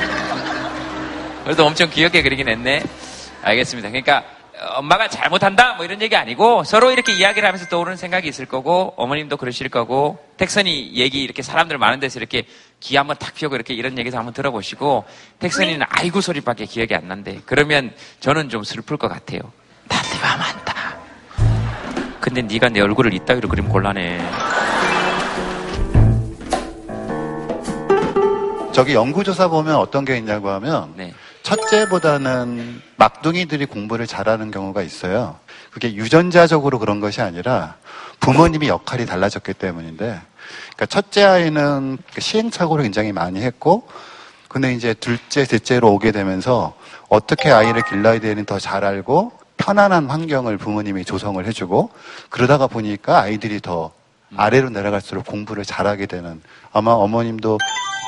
그래도 1.44 1.66
엄청 1.66 1.90
귀엽게 1.90 2.22
그리긴 2.22 2.48
했네. 2.48 2.82
알겠습니다. 3.42 3.90
그러니까 3.90 4.24
엄마가 4.76 5.08
잘못한다 5.08 5.74
뭐 5.74 5.84
이런 5.84 6.00
얘기 6.00 6.16
아니고 6.16 6.64
서로 6.64 6.90
이렇게 6.90 7.12
이야기를 7.12 7.46
하면서 7.46 7.66
떠오르는 7.66 7.96
생각이 7.96 8.28
있을 8.28 8.46
거고 8.46 8.94
어머님도 8.96 9.36
그러실 9.36 9.68
거고 9.68 10.18
텍선이 10.38 10.92
얘기 10.94 11.22
이렇게 11.22 11.42
사람들 11.42 11.78
많은 11.78 12.00
데서 12.00 12.18
이렇게 12.18 12.46
귀 12.80 12.96
한번 12.96 13.16
탁 13.18 13.34
피우고 13.34 13.54
이렇게 13.54 13.74
이런 13.74 13.98
얘기도 13.98 14.16
한번 14.16 14.32
들어보시고 14.32 15.04
텍선이는 15.38 15.86
아이고 15.88 16.20
소리밖에 16.20 16.66
기억이 16.66 16.94
안 16.94 17.08
난대. 17.08 17.40
그러면 17.46 17.92
저는 18.20 18.48
좀 18.48 18.64
슬플 18.64 18.96
것 18.96 19.08
같아요. 19.08 19.40
나한테 19.88 20.16
화 20.18 20.36
많다. 20.36 20.98
근데 22.20 22.42
네가 22.42 22.68
내 22.70 22.80
얼굴을 22.80 23.14
이따위로 23.14 23.48
그리면 23.48 23.70
곤란해. 23.70 24.20
저기 28.72 28.92
연구조사 28.92 29.48
보면 29.48 29.76
어떤 29.76 30.04
게 30.04 30.18
있냐고 30.18 30.50
하면 30.50 30.92
네. 30.96 31.14
첫째보다는 31.46 32.82
막둥이들이 32.96 33.66
공부를 33.66 34.08
잘하는 34.08 34.50
경우가 34.50 34.82
있어요. 34.82 35.38
그게 35.70 35.94
유전자적으로 35.94 36.80
그런 36.80 36.98
것이 36.98 37.22
아니라 37.22 37.76
부모님이 38.18 38.66
역할이 38.66 39.06
달라졌기 39.06 39.54
때문인데, 39.54 40.20
그러니까 40.74 40.86
첫째 40.86 41.22
아이는 41.22 41.98
시행착오를 42.18 42.82
굉장히 42.82 43.12
많이 43.12 43.42
했고, 43.42 43.86
근데 44.48 44.74
이제 44.74 44.92
둘째, 44.92 45.44
셋째로 45.44 45.92
오게 45.92 46.10
되면서 46.10 46.74
어떻게 47.08 47.52
아이를 47.52 47.82
길러야 47.82 48.18
되는 48.18 48.44
더잘 48.44 48.84
알고 48.84 49.32
편안한 49.56 50.10
환경을 50.10 50.58
부모님이 50.58 51.04
조성을 51.04 51.44
해주고 51.46 51.90
그러다가 52.28 52.66
보니까 52.66 53.20
아이들이 53.20 53.60
더 53.60 53.92
아래로 54.36 54.70
내려갈수록 54.70 55.26
공부를 55.26 55.64
잘하게 55.64 56.06
되는 56.06 56.42
아마 56.72 56.92
어머님도 56.92 57.58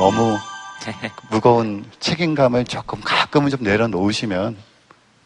너무 0.01 0.37
무거운 1.31 1.85
책임감을 2.01 2.65
조금 2.65 3.01
가끔은 3.01 3.51
좀 3.51 3.63
내려놓으시면 3.63 4.57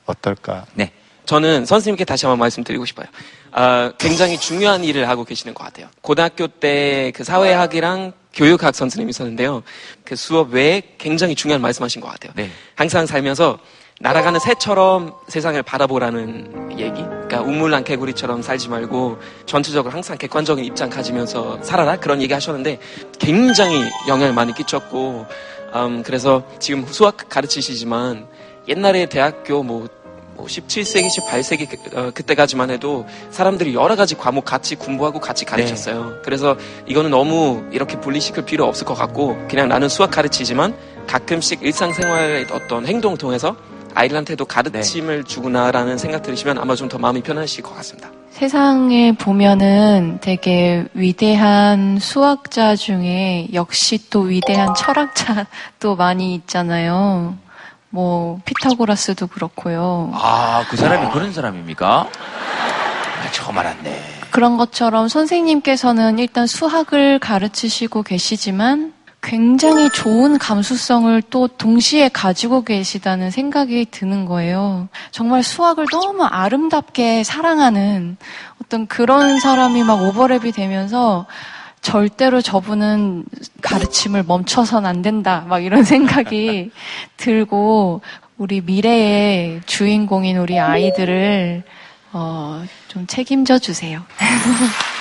어떨까? 0.07 0.67
네. 0.75 0.93
저는 1.25 1.67
선생님께 1.67 2.05
다시 2.05 2.27
한번 2.27 2.41
말씀드리고 2.41 2.85
싶어요. 2.85 3.07
아, 3.53 3.93
굉장히 3.99 4.39
중요한 4.39 4.83
일을 4.83 5.09
하고 5.09 5.25
계시는 5.25 5.55
것 5.55 5.63
같아요. 5.65 5.89
고등학교 6.01 6.49
때 6.49 7.13
그 7.15 7.23
사회학이랑 7.23 8.13
교육학 8.35 8.75
선생님이 8.75 9.11
있었는데요. 9.11 9.63
그 10.05 10.17
수업 10.17 10.53
외에 10.53 10.83
굉장히 10.99 11.35
중요한 11.35 11.61
말씀하신 11.61 12.01
것 12.01 12.09
같아요. 12.09 12.33
네. 12.35 12.51
항상 12.75 13.07
살면서 13.07 13.59
날아가는 14.03 14.41
새처럼 14.41 15.15
세상을 15.29 15.63
바라보라는 15.63 16.73
얘기. 16.77 17.03
그러니까 17.03 17.41
우물난 17.41 17.85
개구리처럼 17.85 18.43
살지 18.43 18.69
말고 18.69 19.19
전체적으로 19.47 19.95
항상 19.95 20.19
객관적인 20.19 20.65
입장 20.65 20.91
가지면서 20.91 21.63
살아라 21.63 21.97
그런 21.97 22.21
얘기 22.21 22.35
하셨는데 22.35 22.81
굉장히 23.21 23.89
영향을 24.09 24.35
많이 24.35 24.53
끼쳤고 24.55 25.27
음, 25.75 26.03
그래서 26.03 26.43
지금 26.59 26.85
수학 26.89 27.17
가르치시지만 27.29 28.27
옛날에 28.67 29.07
대학교 29.07 29.63
뭐 29.63 29.87
17세기, 30.37 31.07
18세기 31.07 31.97
어, 31.97 32.11
그때까지만 32.13 32.71
해도 32.71 33.07
사람들이 33.31 33.73
여러 33.73 33.95
가지 33.95 34.17
과목 34.17 34.45
같이 34.45 34.75
공부하고 34.75 35.21
같이 35.21 35.45
가르쳤어요. 35.45 36.05
네. 36.05 36.17
그래서 36.25 36.57
이거는 36.87 37.13
너무 37.13 37.65
이렇게 37.71 38.01
분리시킬 38.01 38.47
필요 38.47 38.65
없을 38.65 38.85
것 38.85 38.95
같고 38.95 39.39
그냥 39.49 39.69
나는 39.69 39.89
수학 39.89 40.11
가르치지만 40.11 40.75
가끔씩 41.07 41.63
일상생활의 41.63 42.47
어떤 42.51 42.87
행동을 42.87 43.17
통해서 43.17 43.55
아이들한테도 43.95 44.45
가르침을 44.45 45.19
네. 45.19 45.25
주구나라는 45.25 45.99
생각 45.99 46.23
들으시면 46.23 46.59
아마 46.59 46.75
좀 46.75 46.89
더 46.89 46.99
마음이 46.99 47.23
편하실 47.23 47.63
것 47.63 47.75
같습니다. 47.77 48.11
세상에 48.31 49.13
보면은 49.13 50.19
되게 50.21 50.85
위대한 50.95 51.99
수학자 52.01 52.75
중에 52.77 53.49
역시 53.53 54.11
또 54.11 54.23
위대한 54.23 54.75
철학자도 54.75 55.97
많이 55.97 56.35
있잖아요. 56.35 57.37
뭐 57.91 58.41
피타고라스도 58.45 59.27
그렇고요. 59.29 60.11
아, 60.15 60.65
그 60.69 60.77
사람이 60.77 61.11
그런 61.13 61.33
사람입니까? 61.33 62.09
아, 62.09 63.31
처음 63.33 63.59
알았네. 63.59 64.03
그런 64.31 64.57
것처럼 64.57 65.09
선생님께서는 65.09 66.19
일단 66.19 66.47
수학을 66.47 67.19
가르치시고 67.19 68.03
계시지만 68.03 68.92
굉장히 69.23 69.89
좋은 69.91 70.37
감수성을 70.37 71.23
또 71.31 71.47
동시에 71.47 72.09
가지고 72.09 72.65
계시다는 72.65 73.31
생각이 73.31 73.87
드는 73.91 74.27
거예요. 74.27 74.89
정말 75.13 75.43
수학을 75.43 75.87
너무 75.91 76.25
아름답게 76.25 77.23
사랑하는 77.23 78.17
어떤 78.63 78.87
그런 78.87 79.39
사람이 79.39 79.85
막 79.85 80.01
오버랩이 80.01 80.53
되면서 80.55 81.27
절대로 81.81 82.41
저분은 82.41 83.25
가르침을 83.61 84.25
멈춰선 84.25 84.87
안 84.87 85.03
된다. 85.03 85.45
막 85.49 85.65
이런 85.65 85.85
생각이 85.85 86.71
들고 87.17 88.03
우리 88.39 88.61
미래의 88.61 89.63
주인공인 89.67 90.37
우리 90.37 90.59
아이들을 90.59 91.63
어, 92.13 92.65
좀 92.89 93.07
책임져 93.07 93.59
주세요. 93.59 94.03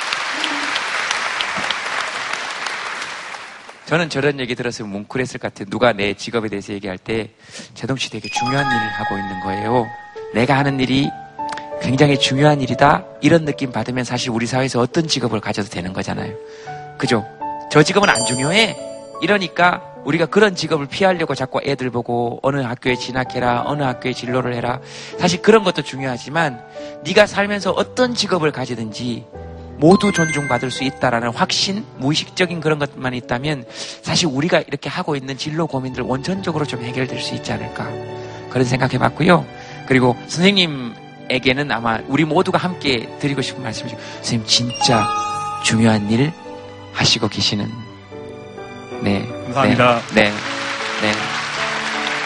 저는 3.91 4.07
저런 4.07 4.39
얘기 4.39 4.55
들었으면 4.55 4.89
뭉클했을 4.89 5.37
것 5.37 5.53
같아요. 5.53 5.69
누가 5.69 5.91
내 5.91 6.13
직업에 6.13 6.47
대해서 6.47 6.71
얘기할 6.71 6.97
때 6.97 7.31
제동 7.73 7.97
씨 7.97 8.09
되게 8.09 8.29
중요한 8.29 8.65
일을 8.65 8.87
하고 8.87 9.17
있는 9.17 9.39
거예요. 9.41 9.85
내가 10.33 10.57
하는 10.57 10.79
일이 10.79 11.09
굉장히 11.81 12.17
중요한 12.17 12.61
일이다. 12.61 13.03
이런 13.19 13.43
느낌 13.43 13.73
받으면 13.73 14.05
사실 14.05 14.29
우리 14.29 14.45
사회에서 14.45 14.79
어떤 14.79 15.09
직업을 15.09 15.41
가져도 15.41 15.67
되는 15.67 15.91
거잖아요. 15.91 16.33
그죠? 16.97 17.25
저 17.69 17.83
직업은 17.83 18.07
안 18.07 18.25
중요해. 18.27 18.77
이러니까 19.21 19.83
우리가 20.05 20.27
그런 20.27 20.55
직업을 20.55 20.87
피하려고 20.87 21.35
자꾸 21.35 21.59
애들 21.61 21.89
보고 21.89 22.39
어느 22.43 22.61
학교에 22.61 22.95
진학해라, 22.95 23.63
어느 23.65 23.83
학교에 23.83 24.13
진로를 24.13 24.55
해라. 24.55 24.79
사실 25.19 25.41
그런 25.41 25.65
것도 25.65 25.81
중요하지만 25.81 26.63
네가 27.03 27.27
살면서 27.27 27.71
어떤 27.71 28.15
직업을 28.15 28.53
가지든지 28.53 29.25
모두 29.81 30.11
존중받을 30.11 30.69
수 30.69 30.83
있다라는 30.83 31.29
확신, 31.29 31.83
무의식적인 31.97 32.61
그런 32.61 32.77
것만 32.77 33.15
있다면 33.15 33.65
사실 34.03 34.27
우리가 34.27 34.59
이렇게 34.59 34.89
하고 34.89 35.15
있는 35.15 35.37
진로 35.37 35.65
고민들 35.65 36.03
원천적으로 36.03 36.65
좀 36.65 36.83
해결될 36.83 37.19
수 37.19 37.33
있지 37.33 37.51
않을까 37.51 37.89
그런 38.51 38.63
생각해 38.63 38.99
봤고요. 38.99 39.43
그리고 39.87 40.15
선생님에게는 40.27 41.71
아마 41.71 41.97
우리 42.07 42.25
모두가 42.25 42.59
함께 42.59 43.09
드리고 43.19 43.41
싶은 43.41 43.63
말씀이죠. 43.63 43.97
선생님 44.17 44.47
진짜 44.47 45.09
중요한 45.63 46.11
일 46.11 46.31
하시고 46.93 47.27
계시는 47.27 47.67
네. 49.01 49.27
감사합니다. 49.45 50.01
네. 50.13 50.25
네. 50.25 50.31
네. 51.01 51.11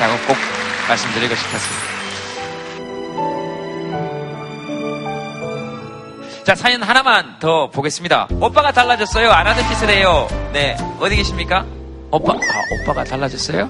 라고 0.02 0.28
꼭 0.28 0.36
말씀드리고 0.90 1.34
싶었습니다. 1.34 1.95
자, 6.46 6.54
사연 6.54 6.84
하나만 6.84 7.40
더 7.40 7.72
보겠습니다. 7.72 8.28
오빠가 8.40 8.72
달라졌어요? 8.72 9.32
안 9.32 9.48
하던 9.48 9.68
짓을 9.68 9.90
해요? 9.90 10.28
네. 10.54 10.78
어디 11.00 11.16
계십니까? 11.16 11.66
오빠, 12.12 12.34
아, 12.34 12.38
오빠가 12.84 13.04
달라졌어요? 13.04 13.68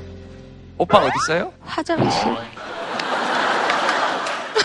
오빠 0.77 0.97
어디 0.97 1.11
있어요? 1.23 1.53
화장실. 1.65 2.35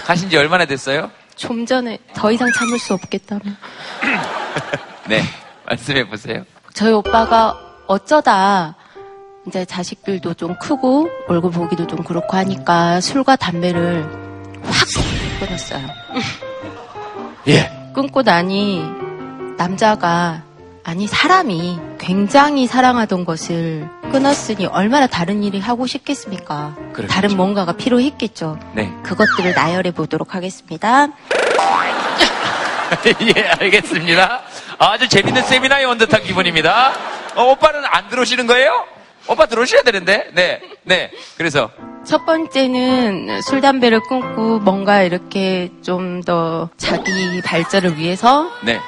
가신 0.04 0.28
지 0.28 0.36
얼마나 0.36 0.64
됐어요? 0.66 1.08
좀 1.36 1.64
전에 1.64 1.98
더 2.12 2.32
이상 2.32 2.50
참을 2.50 2.80
수 2.80 2.94
없겠다며. 2.94 3.42
네. 5.06 5.22
말씀해 5.66 6.08
보세요. 6.08 6.42
저희 6.74 6.92
오빠가 6.92 7.56
어쩌다 7.86 8.74
이제 9.46 9.64
자식들도 9.64 10.34
좀 10.34 10.58
크고 10.58 11.08
얼굴 11.28 11.52
보기도 11.52 11.86
좀 11.86 12.02
그렇고 12.02 12.36
하니까 12.36 13.00
술과 13.00 13.36
담배를 13.36 14.02
확 14.64 14.88
끊었어요. 15.38 15.86
예. 17.46 17.79
끊고 17.92 18.22
나니 18.22 18.84
남자가 19.56 20.42
아니 20.84 21.06
사람이 21.06 21.78
굉장히 21.98 22.66
사랑하던 22.66 23.24
것을 23.24 23.88
끊었으니 24.10 24.66
얼마나 24.66 25.06
다른 25.06 25.42
일이 25.42 25.60
하고 25.60 25.86
싶겠습니까? 25.86 26.74
그렇겠죠. 26.92 27.08
다른 27.08 27.36
뭔가가 27.36 27.72
필요했겠죠. 27.72 28.58
네. 28.74 28.92
그것들을 29.02 29.54
나열해 29.54 29.92
보도록 29.92 30.34
하겠습니다. 30.34 31.08
예, 33.36 33.42
알겠습니다. 33.60 34.40
아주 34.78 35.08
재밌는 35.08 35.42
세미나에 35.44 35.84
온 35.84 35.98
듯한 35.98 36.22
기분입니다. 36.22 36.92
어, 37.36 37.44
오빠는 37.44 37.82
안 37.84 38.08
들어오시는 38.08 38.46
거예요? 38.46 38.84
오빠 39.30 39.46
들어오셔야 39.46 39.82
되는데. 39.82 40.28
네, 40.34 40.60
네. 40.82 41.10
그래서 41.38 41.70
첫 42.04 42.24
번째는 42.26 43.42
술, 43.42 43.60
담배를 43.60 44.00
끊고 44.08 44.58
뭔가 44.58 45.02
이렇게 45.02 45.70
좀 45.82 46.22
더 46.24 46.68
자기 46.76 47.40
발전을 47.42 47.96
위해서 47.96 48.50
네. 48.62 48.78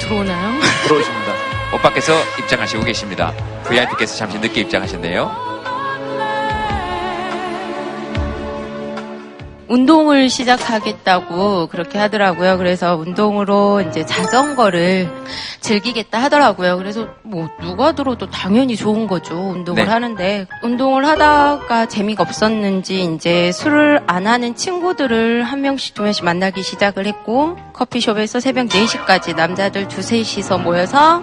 들어오나요? 0.00 0.60
들어오십니다. 0.84 1.32
오빠께서 1.74 2.12
입장하시고 2.40 2.84
계십니다. 2.84 3.32
VIP께서 3.64 4.16
잠시 4.16 4.38
늦게 4.38 4.62
입장하셨네요. 4.62 5.47
운동을 9.68 10.30
시작하겠다고 10.30 11.68
그렇게 11.68 11.98
하더라고요. 11.98 12.58
그래서 12.58 12.96
운동으로 12.96 13.82
이제 13.82 14.04
자전거를 14.06 15.08
즐기겠다 15.60 16.22
하더라고요. 16.22 16.76
그래서 16.78 17.08
뭐 17.22 17.48
누가 17.60 17.92
들어도 17.92 18.30
당연히 18.30 18.76
좋은 18.76 19.06
거죠. 19.06 19.34
운동을 19.34 19.84
네. 19.84 19.90
하는데 19.90 20.46
운동을 20.62 21.04
하다가 21.06 21.86
재미가 21.86 22.22
없었는지 22.22 23.04
이제 23.14 23.52
술을 23.52 24.02
안 24.06 24.26
하는 24.26 24.54
친구들을 24.54 25.42
한 25.42 25.60
명씩 25.60 25.94
두 25.94 26.02
명씩 26.02 26.24
만나기 26.24 26.62
시작을 26.62 27.06
했고 27.06 27.56
커피숍에서 27.74 28.40
새벽 28.40 28.68
4시까지 28.68 29.36
남자들 29.36 29.88
두셋이서 29.88 30.58
모여서 30.58 31.22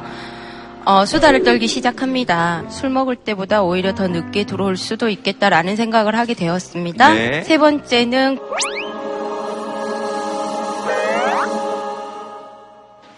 어, 0.86 1.04
수다를 1.06 1.42
떨기 1.44 1.68
시작합니다. 1.68 2.64
술 2.70 2.92
먹을 2.92 3.16
때보다 3.16 3.64
오히려 3.64 3.96
더 3.96 4.08
늦게 4.08 4.46
들어올 4.46 4.78
수도 4.78 5.10
있겠다라는 5.10 5.76
생각을 5.76 6.16
하게 6.16 6.36
되었습니다. 6.36 7.14
네. 7.14 7.44
세 7.44 7.58
번째는 7.58 8.40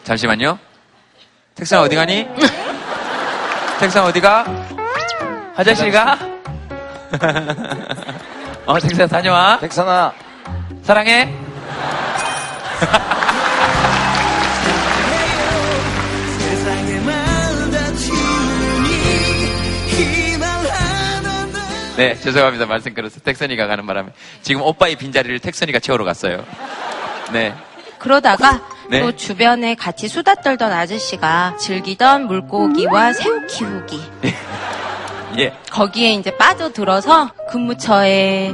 잠시만요. 0.03 0.57
택상 1.55 1.81
어디 1.81 1.97
가니? 1.97 2.25
택상 3.81 4.05
어디 4.05 4.21
가? 4.21 4.45
화장실 5.55 5.91
가? 5.91 6.17
어, 8.65 8.79
택상 8.79 9.09
다녀와. 9.09 9.59
택상아. 9.59 10.13
사랑해. 10.83 11.33
네, 21.97 22.15
죄송합니다. 22.15 22.67
말씀 22.67 22.93
끊어서 22.93 23.19
택선이가 23.19 23.65
가는 23.65 23.85
바람에. 23.85 24.09
지금 24.43 24.61
오빠의 24.61 24.95
빈자리를 24.95 25.39
택선이가 25.39 25.79
채우러 25.79 26.05
갔어요. 26.05 26.45
네. 27.33 27.55
그러다가 27.97 28.61
네. 28.89 29.01
또 29.01 29.15
주변에 29.15 29.73
같이 29.73 30.07
수다 30.07 30.35
떨던 30.35 30.71
아저씨가 30.71 31.57
즐기던 31.57 32.27
물고기와 32.27 33.13
새우 33.13 33.45
키우기. 33.47 33.99
예. 35.39 35.53
거기에 35.71 36.13
이제 36.13 36.29
빠져들어서 36.37 37.31
근무처에 37.49 38.53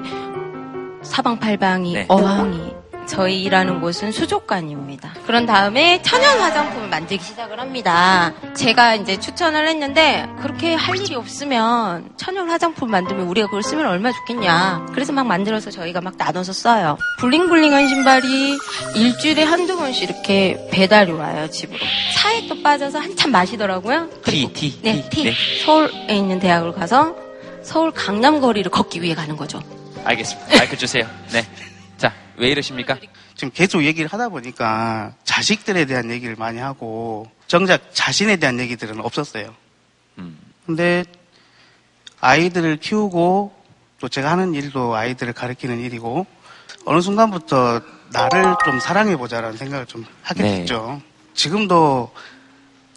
사방팔방이 1.04 1.94
네. 1.94 2.06
어항이 2.08 2.83
저희 3.08 3.44
일하는 3.44 3.82
곳은 3.82 4.12
수족관입니다. 4.12 5.14
그런 5.26 5.46
다음에 5.46 6.02
천연 6.02 6.40
화장품을 6.40 6.90
만들기 6.90 7.24
시작을 7.24 7.60
합니다. 7.60 8.34
제가 8.56 8.96
이제 8.96 9.20
추천을 9.20 9.68
했는데 9.68 10.28
그렇게 10.42 10.74
할 10.76 10.98
일이 10.98 11.16
없으면 11.16 12.10
천연 12.18 12.50
화장품 12.50 12.92
만들면 12.92 13.28
우리가 13.28 13.48
그걸 13.48 13.64
쓰면 13.64 13.86
얼마나 13.86 14.16
좋겠냐. 14.16 14.88
그래서 14.94 15.12
막 15.14 15.26
만들어서 15.28 15.72
저희가 15.72 16.02
막 16.02 16.16
나눠서 16.18 16.54
써요. 16.54 16.98
블링블링한 17.20 17.88
신발이 17.88 18.58
일주일에 18.96 19.44
한두 19.44 19.78
번씩 19.78 20.04
이렇게 20.10 20.68
배달이 20.72 21.12
와요, 21.12 21.50
집으로. 21.50 21.80
차에 22.16 22.48
또 22.48 22.62
빠져서 22.62 23.00
한참 23.00 23.32
마시더라고요. 23.32 24.10
티, 24.24 24.52
티. 24.54 24.80
네, 24.82 25.08
티. 25.10 25.24
네. 25.26 25.34
서울에 25.66 26.16
있는 26.16 26.40
대학을 26.40 26.74
가서 26.74 27.16
서울 27.64 27.92
강남 27.92 28.40
거리를 28.42 28.70
걷기 28.72 29.02
위해 29.02 29.16
가는 29.16 29.36
거죠. 29.38 29.62
알겠습니다. 30.04 30.58
마이크 30.58 30.78
주세요. 30.78 31.06
네. 31.32 31.44
자, 32.04 32.14
왜 32.36 32.50
이러십니까? 32.50 32.98
지금 33.34 33.50
계속 33.54 33.86
얘기를 33.86 34.12
하다 34.12 34.28
보니까 34.28 35.14
자식들에 35.24 35.86
대한 35.86 36.12
얘기를 36.12 36.36
많이 36.36 36.60
하고 36.60 37.32
정작 37.48 37.96
자신에 37.96 38.36
대한 38.36 38.60
얘기들은 38.60 39.00
없었어요. 39.00 39.56
근데 40.66 41.06
아이들을 42.20 42.76
키우고 42.76 43.56
또 44.02 44.10
제가 44.10 44.32
하는 44.32 44.54
일도 44.54 44.94
아이들을 44.94 45.32
가르치는 45.32 45.80
일이고 45.80 46.26
어느 46.84 47.00
순간부터 47.00 47.80
나를 48.12 48.54
좀 48.66 48.82
사랑해보자라는 48.82 49.56
생각을 49.56 49.86
좀 49.86 50.06
하게 50.24 50.44
네. 50.44 50.60
됐죠. 50.60 51.02
지금도 51.34 52.12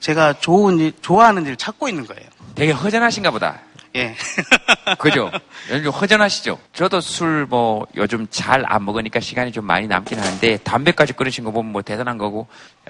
제가 0.00 0.32
좋은 0.32 0.80
일, 0.80 0.92
좋아하는 1.00 1.44
일을 1.44 1.54
찾고 1.54 1.88
있는 1.88 2.09
거예요. 2.09 2.28
되게 2.57 2.72
허전하신가 2.72 3.30
보다. 3.30 3.61
예. 3.97 4.14
그죠? 4.99 5.30
요즘 5.70 5.90
허전하시죠? 5.90 6.59
저도 6.72 7.01
술 7.01 7.47
뭐 7.49 7.86
요즘 7.97 8.26
잘 8.30 8.64
안 8.66 8.84
먹으니까 8.84 9.20
시간이 9.20 9.53
좀 9.53 9.64
많이 9.64 9.86
남긴 9.86 10.18
하는데 10.18 10.57
담배까지 10.59 11.12
끊으신 11.14 11.44
거 11.44 11.51
보면 11.51 11.72
뭐 11.72 11.82
대단한 11.82 12.18
거고 12.18 12.47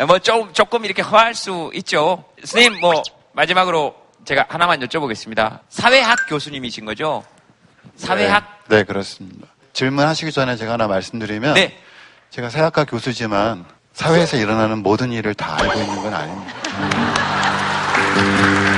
뭐 0.07 0.19
좀, 0.19 0.53
조금 0.53 0.85
이렇게 0.85 1.03
허할 1.03 1.35
수 1.35 1.71
있죠. 1.75 2.25
선생님 2.45 2.81
뭐 2.81 3.03
마지막으로 3.33 3.95
제가 4.25 4.47
하나만 4.49 4.81
여쭤보겠습니다. 4.81 5.61
사회학 5.69 6.19
교수님이신 6.29 6.85
거죠? 6.85 7.25
사회학 7.97 8.65
네, 8.69 8.79
네, 8.79 8.85
그렇습니다. 8.85 9.47
질문하시기 9.73 10.33
전에 10.33 10.57
제가 10.57 10.73
하나 10.73 10.87
말씀드리면 10.89 11.55
네. 11.55 11.77
제가 12.31 12.51
사회학과 12.51 12.85
교수지만 12.85 13.65
사회에서 13.93 14.37
일어나는 14.39 14.79
모든 14.83 15.13
일을 15.13 15.35
다 15.35 15.57
알고 15.61 15.81
있는 15.81 16.03
건 16.03 16.15
아닙니다. 16.15 16.55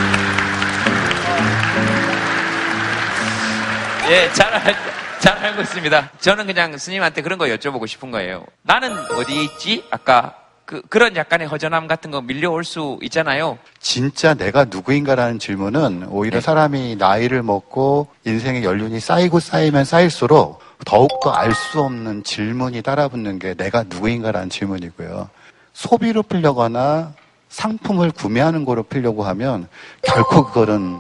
예, 4.11 4.33
잘, 4.33 4.53
알, 4.55 4.75
잘 5.21 5.37
알고 5.37 5.63
있습니다. 5.63 6.11
저는 6.21 6.47
그냥 6.47 6.79
스님한테 6.79 7.23
그런 7.23 7.39
거 7.39 7.47
여쭤보고 7.47 7.87
싶은 7.87 8.11
거예요. 8.11 8.45
나는 8.63 8.97
어디에 9.13 9.43
있지? 9.45 9.85
아까 9.91 10.35
그, 10.65 10.83
그런 10.89 11.17
약간의 11.17 11.47
허전함 11.49 11.87
같은 11.87 12.11
거 12.11 12.21
밀려올 12.21 12.65
수 12.65 12.99
있잖아요. 13.03 13.59
진짜 13.81 14.35
내가 14.35 14.65
누구인가라는 14.67 15.39
질문은 15.39 16.09
오히려 16.11 16.39
네. 16.39 16.41
사람이 16.41 16.97
나이를 16.97 17.43
먹고 17.43 18.09
인생의 18.25 18.65
연륜이 18.65 19.01
쌓이고 19.01 19.41
쌓이면 19.41 19.85
쌓일수록 19.85 20.61
더욱더 20.85 21.31
알 21.31 21.53
수 21.55 21.81
없는 21.83 22.23
질문이 22.23 22.83
따라붙는 22.83 23.39
게 23.39 23.55
내가 23.55 23.85
누구인가라는 23.85 24.51
질문이고요. 24.51 25.29
소비로 25.73 26.23
풀려거나 26.23 27.13
상품을 27.49 28.11
구매하는 28.11 28.65
거로 28.65 28.83
풀려고 28.83 29.25
하면 29.25 29.69
결코 30.03 30.45
그거는 30.47 30.99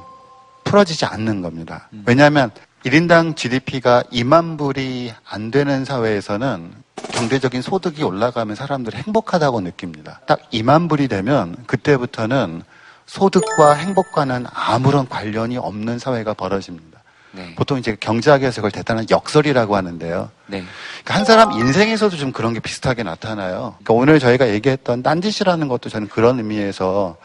풀어지지 0.65 1.05
않는 1.05 1.43
겁니다. 1.43 1.89
왜냐하면 2.07 2.51
1인당 2.85 3.37
GDP가 3.37 4.05
2만 4.12 4.57
불이 4.57 5.12
안 5.29 5.51
되는 5.51 5.85
사회에서는 5.85 6.72
경제적인 7.12 7.61
소득이 7.61 8.05
올라가면 8.05 8.55
사람들이 8.55 8.97
행복하다고 8.97 9.61
느낍니다. 9.62 10.20
딱 10.26 10.49
2만 10.53 10.89
불이 10.89 11.09
되면 11.09 11.57
그때부터는 11.66 12.62
소득과 13.07 13.72
행복과는 13.72 14.47
아무런 14.53 15.09
관련이 15.09 15.57
없는 15.57 15.99
사회가 15.99 16.35
벌어집니다. 16.35 16.97
네. 17.33 17.55
보통 17.57 17.79
이제 17.79 17.97
경제학에서 17.99 18.57
그걸 18.57 18.70
대단한 18.70 19.07
역설이라고 19.11 19.76
하는데요. 19.76 20.31
네. 20.47 20.64
그러니까 21.03 21.14
한 21.14 21.24
사람 21.24 21.53
인생에서도 21.53 22.16
좀 22.16 22.33
그런 22.33 22.55
게 22.55 22.61
비슷하게 22.61 23.03
나타나요. 23.03 23.76
그러니까 23.79 23.95
오늘 23.95 24.18
저희가 24.18 24.49
얘기했던 24.49 25.03
딴짓이라는 25.03 25.68
것도 25.68 25.91
저는 25.91 26.09
그런 26.09 26.39
의미에서 26.39 27.16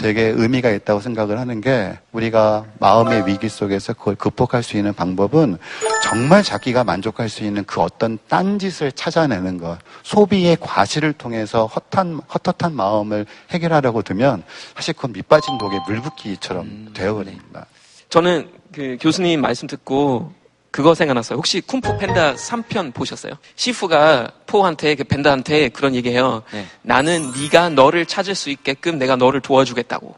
되게 0.00 0.22
의미가 0.22 0.70
있다고 0.70 1.00
생각을 1.00 1.38
하는 1.38 1.60
게 1.60 1.96
우리가 2.10 2.64
마음의 2.80 3.26
위기 3.26 3.48
속에서 3.48 3.92
그걸 3.92 4.16
극복할 4.16 4.62
수 4.62 4.76
있는 4.76 4.92
방법은 4.94 5.58
정말 6.02 6.42
자기가 6.42 6.82
만족할 6.82 7.28
수 7.28 7.44
있는 7.44 7.64
그 7.64 7.80
어떤 7.80 8.18
딴짓을 8.28 8.92
찾아내는 8.92 9.58
것. 9.58 9.78
소비의 10.02 10.56
과실을 10.60 11.12
통해서 11.12 11.66
헛한, 11.66 12.20
헛헛한 12.34 12.74
마음을 12.74 13.26
해결하려고 13.50 14.02
들면 14.02 14.42
사실 14.74 14.94
그건 14.94 15.12
밑빠진 15.12 15.56
독에 15.58 15.78
물 15.86 16.00
붓기처럼 16.00 16.90
되어버립니다. 16.94 17.66
저는 18.08 18.61
그 18.72 18.96
교수님 19.00 19.40
말씀 19.40 19.68
듣고 19.68 20.32
그거 20.70 20.94
생각났어요. 20.94 21.36
혹시 21.36 21.60
쿵푸 21.60 21.98
팬다 21.98 22.34
3편 22.34 22.94
보셨어요? 22.94 23.34
시프가 23.56 24.32
포한테 24.46 24.94
그 24.94 25.04
팬다한테 25.04 25.68
그런 25.68 25.94
얘기해요. 25.94 26.42
네. 26.52 26.66
나는 26.80 27.30
네가 27.38 27.68
너를 27.68 28.06
찾을 28.06 28.34
수 28.34 28.48
있게끔 28.48 28.98
내가 28.98 29.16
너를 29.16 29.40
도와주겠다고. 29.40 30.16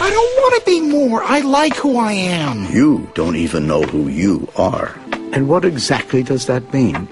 I 0.00 0.10
don't 0.10 0.36
want 0.36 0.56
to 0.56 0.64
be 0.64 0.78
more. 0.78 1.24
I 1.24 1.40
like 1.40 1.78
who 1.78 2.00
I 2.00 2.14
am. 2.14 2.66
You 2.74 3.08
don't 3.14 3.36
even 3.36 3.66
know 3.66 3.82
who 3.82 4.08
you 4.08 4.46
are. 4.58 4.92
And 5.32 5.48
what 5.48 5.66
exactly 5.66 6.24
does 6.24 6.46
that 6.46 6.66
mean? 6.74 7.06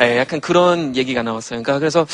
예, 0.00 0.18
약간 0.18 0.40
그런 0.40 0.96
얘기가 0.96 1.22
나왔어요. 1.22 1.62
그러니까 1.62 1.78
그래서 1.78 2.06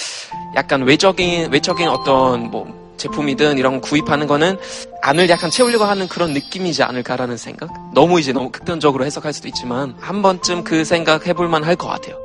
약간 0.55 0.83
외적인 0.83 1.51
외적인 1.51 1.89
어떤 1.89 2.51
뭐 2.51 2.80
제품이든 3.01 3.59
이런 3.59 3.81
거 3.81 3.81
구입하는 3.81 4.27
거는 4.27 4.59
안을 5.03 5.29
약간 5.31 5.51
채우려고 5.51 5.85
하는 5.85 6.07
그런 6.07 6.33
느낌이지 6.33 6.83
않을까라는 6.83 7.37
생각. 7.37 7.71
너무 7.95 8.21
이제 8.21 8.33
너무 8.33 8.51
극단적으로 8.51 9.05
해석할 9.05 9.33
수도 9.33 9.49
있지만 9.49 9.95
한 9.99 10.23
번쯤 10.23 10.65
그 10.65 10.85
생각 10.85 11.27
해볼 11.27 11.49
만할 11.49 11.77
것 11.77 11.89
같아요. 11.89 12.17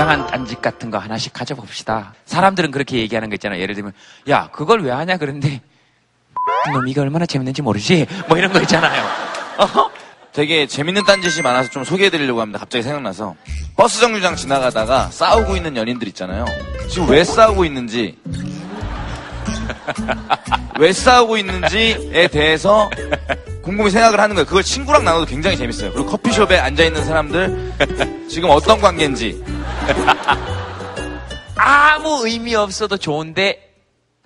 건강한 0.00 0.26
딴짓 0.26 0.62
같은 0.62 0.90
거 0.90 0.96
하나씩 0.96 1.34
가져봅시다. 1.34 2.14
사람들은 2.24 2.70
그렇게 2.70 2.96
얘기하는 2.98 3.28
거 3.28 3.34
있잖아요. 3.34 3.60
예를 3.60 3.74
들면, 3.74 3.92
야, 4.30 4.48
그걸 4.50 4.82
왜 4.82 4.90
하냐? 4.92 5.18
그런데, 5.18 5.60
놈 6.72 6.88
이거 6.88 7.02
얼마나 7.02 7.26
재밌는지 7.26 7.60
모르지? 7.60 8.06
뭐 8.26 8.38
이런 8.38 8.50
거 8.50 8.62
있잖아요. 8.62 9.04
어? 9.58 9.90
되게 10.32 10.66
재밌는 10.66 11.04
딴짓이 11.04 11.42
많아서 11.42 11.68
좀 11.68 11.84
소개해드리려고 11.84 12.40
합니다. 12.40 12.58
갑자기 12.58 12.82
생각나서. 12.82 13.34
버스 13.76 14.00
정류장 14.00 14.36
지나가다가 14.36 15.10
싸우고 15.10 15.56
있는 15.56 15.76
연인들 15.76 16.08
있잖아요. 16.08 16.46
지금 16.88 17.10
왜 17.10 17.22
싸우고 17.22 17.66
있는지, 17.66 18.16
왜 20.80 20.94
싸우고 20.94 21.36
있는지에 21.36 22.28
대해서 22.28 22.88
곰곰이 23.62 23.90
생각을 23.90 24.18
하는 24.18 24.34
거예요. 24.34 24.46
그걸 24.46 24.62
친구랑 24.62 25.04
나눠도 25.04 25.26
굉장히 25.26 25.58
재밌어요. 25.58 25.92
그리고 25.92 26.08
커피숍에 26.08 26.58
앉아있는 26.58 27.04
사람들, 27.04 27.72
지금 28.30 28.48
어떤 28.48 28.80
관계인지. 28.80 29.59
아무 31.56 32.26
의미 32.26 32.54
없어도 32.54 32.96
좋은데, 32.96 33.74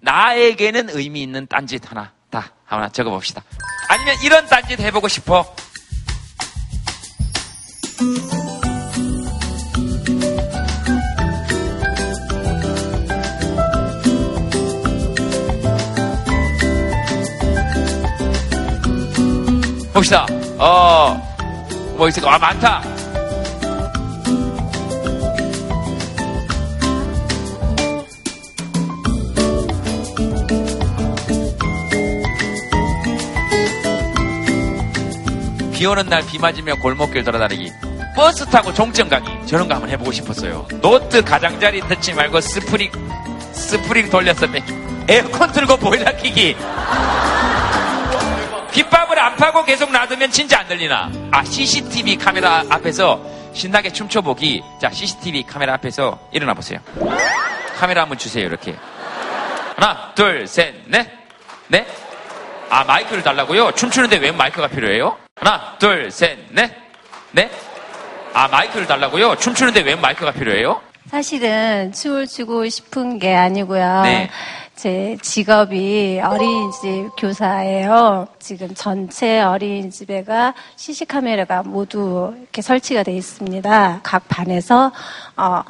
나에게는 0.03 0.91
의미 0.91 1.23
있는 1.23 1.47
딴짓 1.47 1.91
하나, 1.91 2.13
다, 2.31 2.53
하나 2.65 2.89
적어봅시다. 2.89 3.43
아니면 3.89 4.17
이런 4.23 4.47
딴짓 4.47 4.81
해보고 4.81 5.09
싶어. 5.09 5.55
봅시다. 19.95 20.27
어, 20.59 21.17
뭐 21.97 22.09
있을까? 22.09 22.35
아, 22.35 22.39
많다. 22.39 22.94
비 35.85 35.87
오는 35.89 36.07
날 36.09 36.23
비 36.23 36.39
맞으며 36.39 36.77
골목길 36.77 37.25
돌아다니기. 37.25 37.71
버스 38.17 38.47
타고 38.47 38.73
종점 38.73 39.07
가기. 39.11 39.47
저런 39.47 39.69
거 39.69 39.75
한번 39.75 39.91
해보고 39.91 40.13
싶었어요. 40.13 40.67
노트 40.81 41.23
가장자리 41.23 41.83
뜯지 41.87 42.15
말고 42.15 42.41
스프링, 42.41 42.91
스프링 43.53 44.09
돌려서 44.09 44.47
빼. 44.51 44.65
에어컨 45.07 45.53
틀고 45.53 45.77
보일러 45.77 46.11
켜기. 46.17 46.57
귓밥을 48.73 49.19
안 49.19 49.37
파고 49.37 49.63
계속 49.67 49.93
놔두면 49.93 50.31
진짜 50.31 50.61
안 50.61 50.69
들리나? 50.69 51.11
아, 51.31 51.45
CCTV 51.45 52.17
카메라 52.17 52.65
앞에서 52.71 53.21
신나게 53.53 53.93
춤춰보기. 53.93 54.63
자, 54.81 54.89
CCTV 54.89 55.43
카메라 55.43 55.75
앞에서 55.75 56.19
일어나 56.33 56.55
보세요. 56.55 56.79
카메라 57.79 58.01
한번 58.03 58.17
주세요, 58.17 58.47
이렇게. 58.47 58.75
하나, 59.77 60.15
둘, 60.15 60.47
셋, 60.47 60.77
넷. 60.87 61.07
네? 61.69 61.87
아, 62.71 62.85
마이크를 62.85 63.23
달라고요? 63.23 63.73
춤추는데 63.73 64.17
왜 64.17 64.33
마이크가 64.33 64.69
필요해요? 64.69 65.19
하나, 65.45 65.77
둘, 65.79 66.11
셋, 66.11 66.39
넷. 66.53 66.71
네? 67.33 67.51
아, 68.33 68.49
마이크를 68.49 68.87
달라고요? 68.87 69.37
춤추는데 69.37 69.83
왜 69.83 69.95
마이크가 69.95 70.33
필요해요? 70.33 70.81
사실은 71.11 71.93
춤을 71.93 72.27
추고 72.27 72.67
싶은 72.71 73.19
게 73.19 73.35
아니고요. 73.35 74.03
네. 74.05 74.31
제 74.75 75.19
직업이 75.21 76.19
어린이집 76.25 77.11
교사예요. 77.19 78.27
지금 78.39 78.75
전체 78.75 79.43
어린이집에가 79.43 80.55
CC 80.77 81.05
카메라가 81.05 81.63
모두 81.63 82.35
이렇게 82.39 82.63
설치가 82.63 83.03
돼 83.03 83.13
있습니다. 83.13 84.01
각 84.03 84.29
반에서 84.29 84.93
어, 85.37 85.63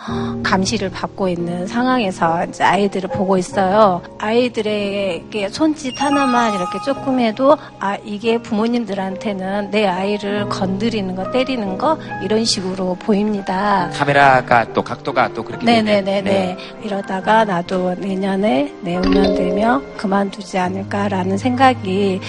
감시를 0.43 0.91
받고 0.91 1.29
있는 1.29 1.67
상황에서 1.67 2.45
이제 2.45 2.63
아이들을 2.63 3.09
보고 3.11 3.39
있어요. 3.39 4.03
아이들에게 4.19 5.49
손짓 5.49 6.01
하나만 6.01 6.55
이렇게 6.55 6.79
조금 6.85 7.19
해도 7.19 7.57
아 7.81 7.97
이게 8.05 8.37
부모님들한테는 8.39 9.71
내 9.71 9.87
아이를 9.87 10.49
건드리는 10.51 11.15
거, 11.17 11.31
때리는 11.31 11.79
거 11.79 11.99
이런 12.23 12.45
식으로 12.45 12.97
보입니다. 12.97 13.91
카메라가 13.95 14.73
또 14.75 14.83
각도가 14.83 15.33
또 15.33 15.43
그렇게 15.43 15.65
네네네네. 15.65 16.23
네. 16.23 16.57
이러다가 16.83 17.47
나도 17.47 17.95
내년에 17.95 18.75
내후년 18.83 19.35
되면 19.35 19.97
그만두지 19.97 20.59
않을까라는 20.59 21.39
생각이 21.39 22.21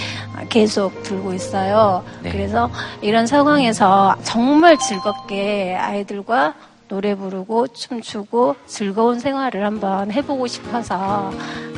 계속 0.48 1.04
들고 1.04 1.34
있어요. 1.34 2.02
네. 2.24 2.32
그래서 2.32 2.70
이런 3.02 3.28
상황에서 3.28 4.16
정말 4.24 4.78
즐겁게 4.78 5.76
아이들과 5.76 6.54
노래 6.88 7.16
부르고 7.16 7.68
춤추고 7.70 8.56
즐거운 8.68 9.20
생활을 9.20 9.66
한번 9.66 10.12
해보고 10.12 10.46
싶어서. 10.48 11.32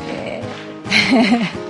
네. 0.05 0.43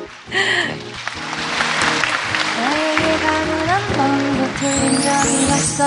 나에게 2.57 3.17
가는 3.19 3.69
한 3.69 3.81
번도 3.95 4.53
틀린 4.57 4.93
적이 4.93 5.51
없어. 5.53 5.83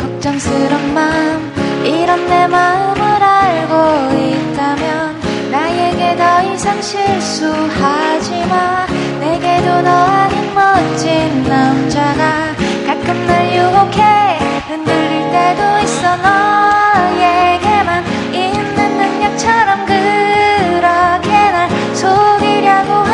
걱정스런 0.00 0.94
마음 0.94 1.52
이런 1.84 2.26
내 2.26 2.46
마음을 2.46 3.02
알고 3.02 4.18
있다면 4.18 5.20
나에게 5.50 6.16
더 6.16 6.42
이상 6.54 6.80
실수하지 6.80 8.46
마. 8.46 8.86
내게도 9.20 9.82
너 9.82 9.90
아닌 9.90 10.54
멋진 10.54 11.42
남자가 11.44 12.54
가끔 12.86 13.26
날 13.26 13.54
유혹해 13.54 14.33
흔들릴 14.66 15.30
때도 15.30 15.78
있어 15.84 16.16
너에게만 16.16 18.04
있는 18.32 18.96
능력처럼 18.96 19.84
그렇게 19.84 21.28
날 21.50 21.68
속이려고 21.94 23.13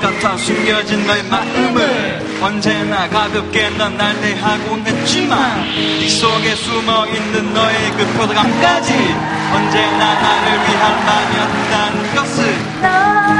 같아 0.00 0.36
숨겨진 0.36 1.06
너의 1.06 1.22
마음을 1.24 2.38
언제나 2.40 3.08
가볍게 3.08 3.68
넌 3.70 3.96
날 3.96 4.14
대하곤 4.20 4.86
했지만 4.86 5.64
네 5.74 6.08
속에 6.08 6.54
숨어있는 6.54 7.52
너의 7.52 7.90
그 7.96 8.06
표정감까지 8.16 8.92
언제나 9.52 10.14
나를 10.14 10.52
위한 10.68 11.06
말이었다는 11.06 12.14
것을 12.14 13.37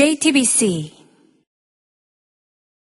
JTBC 0.00 0.99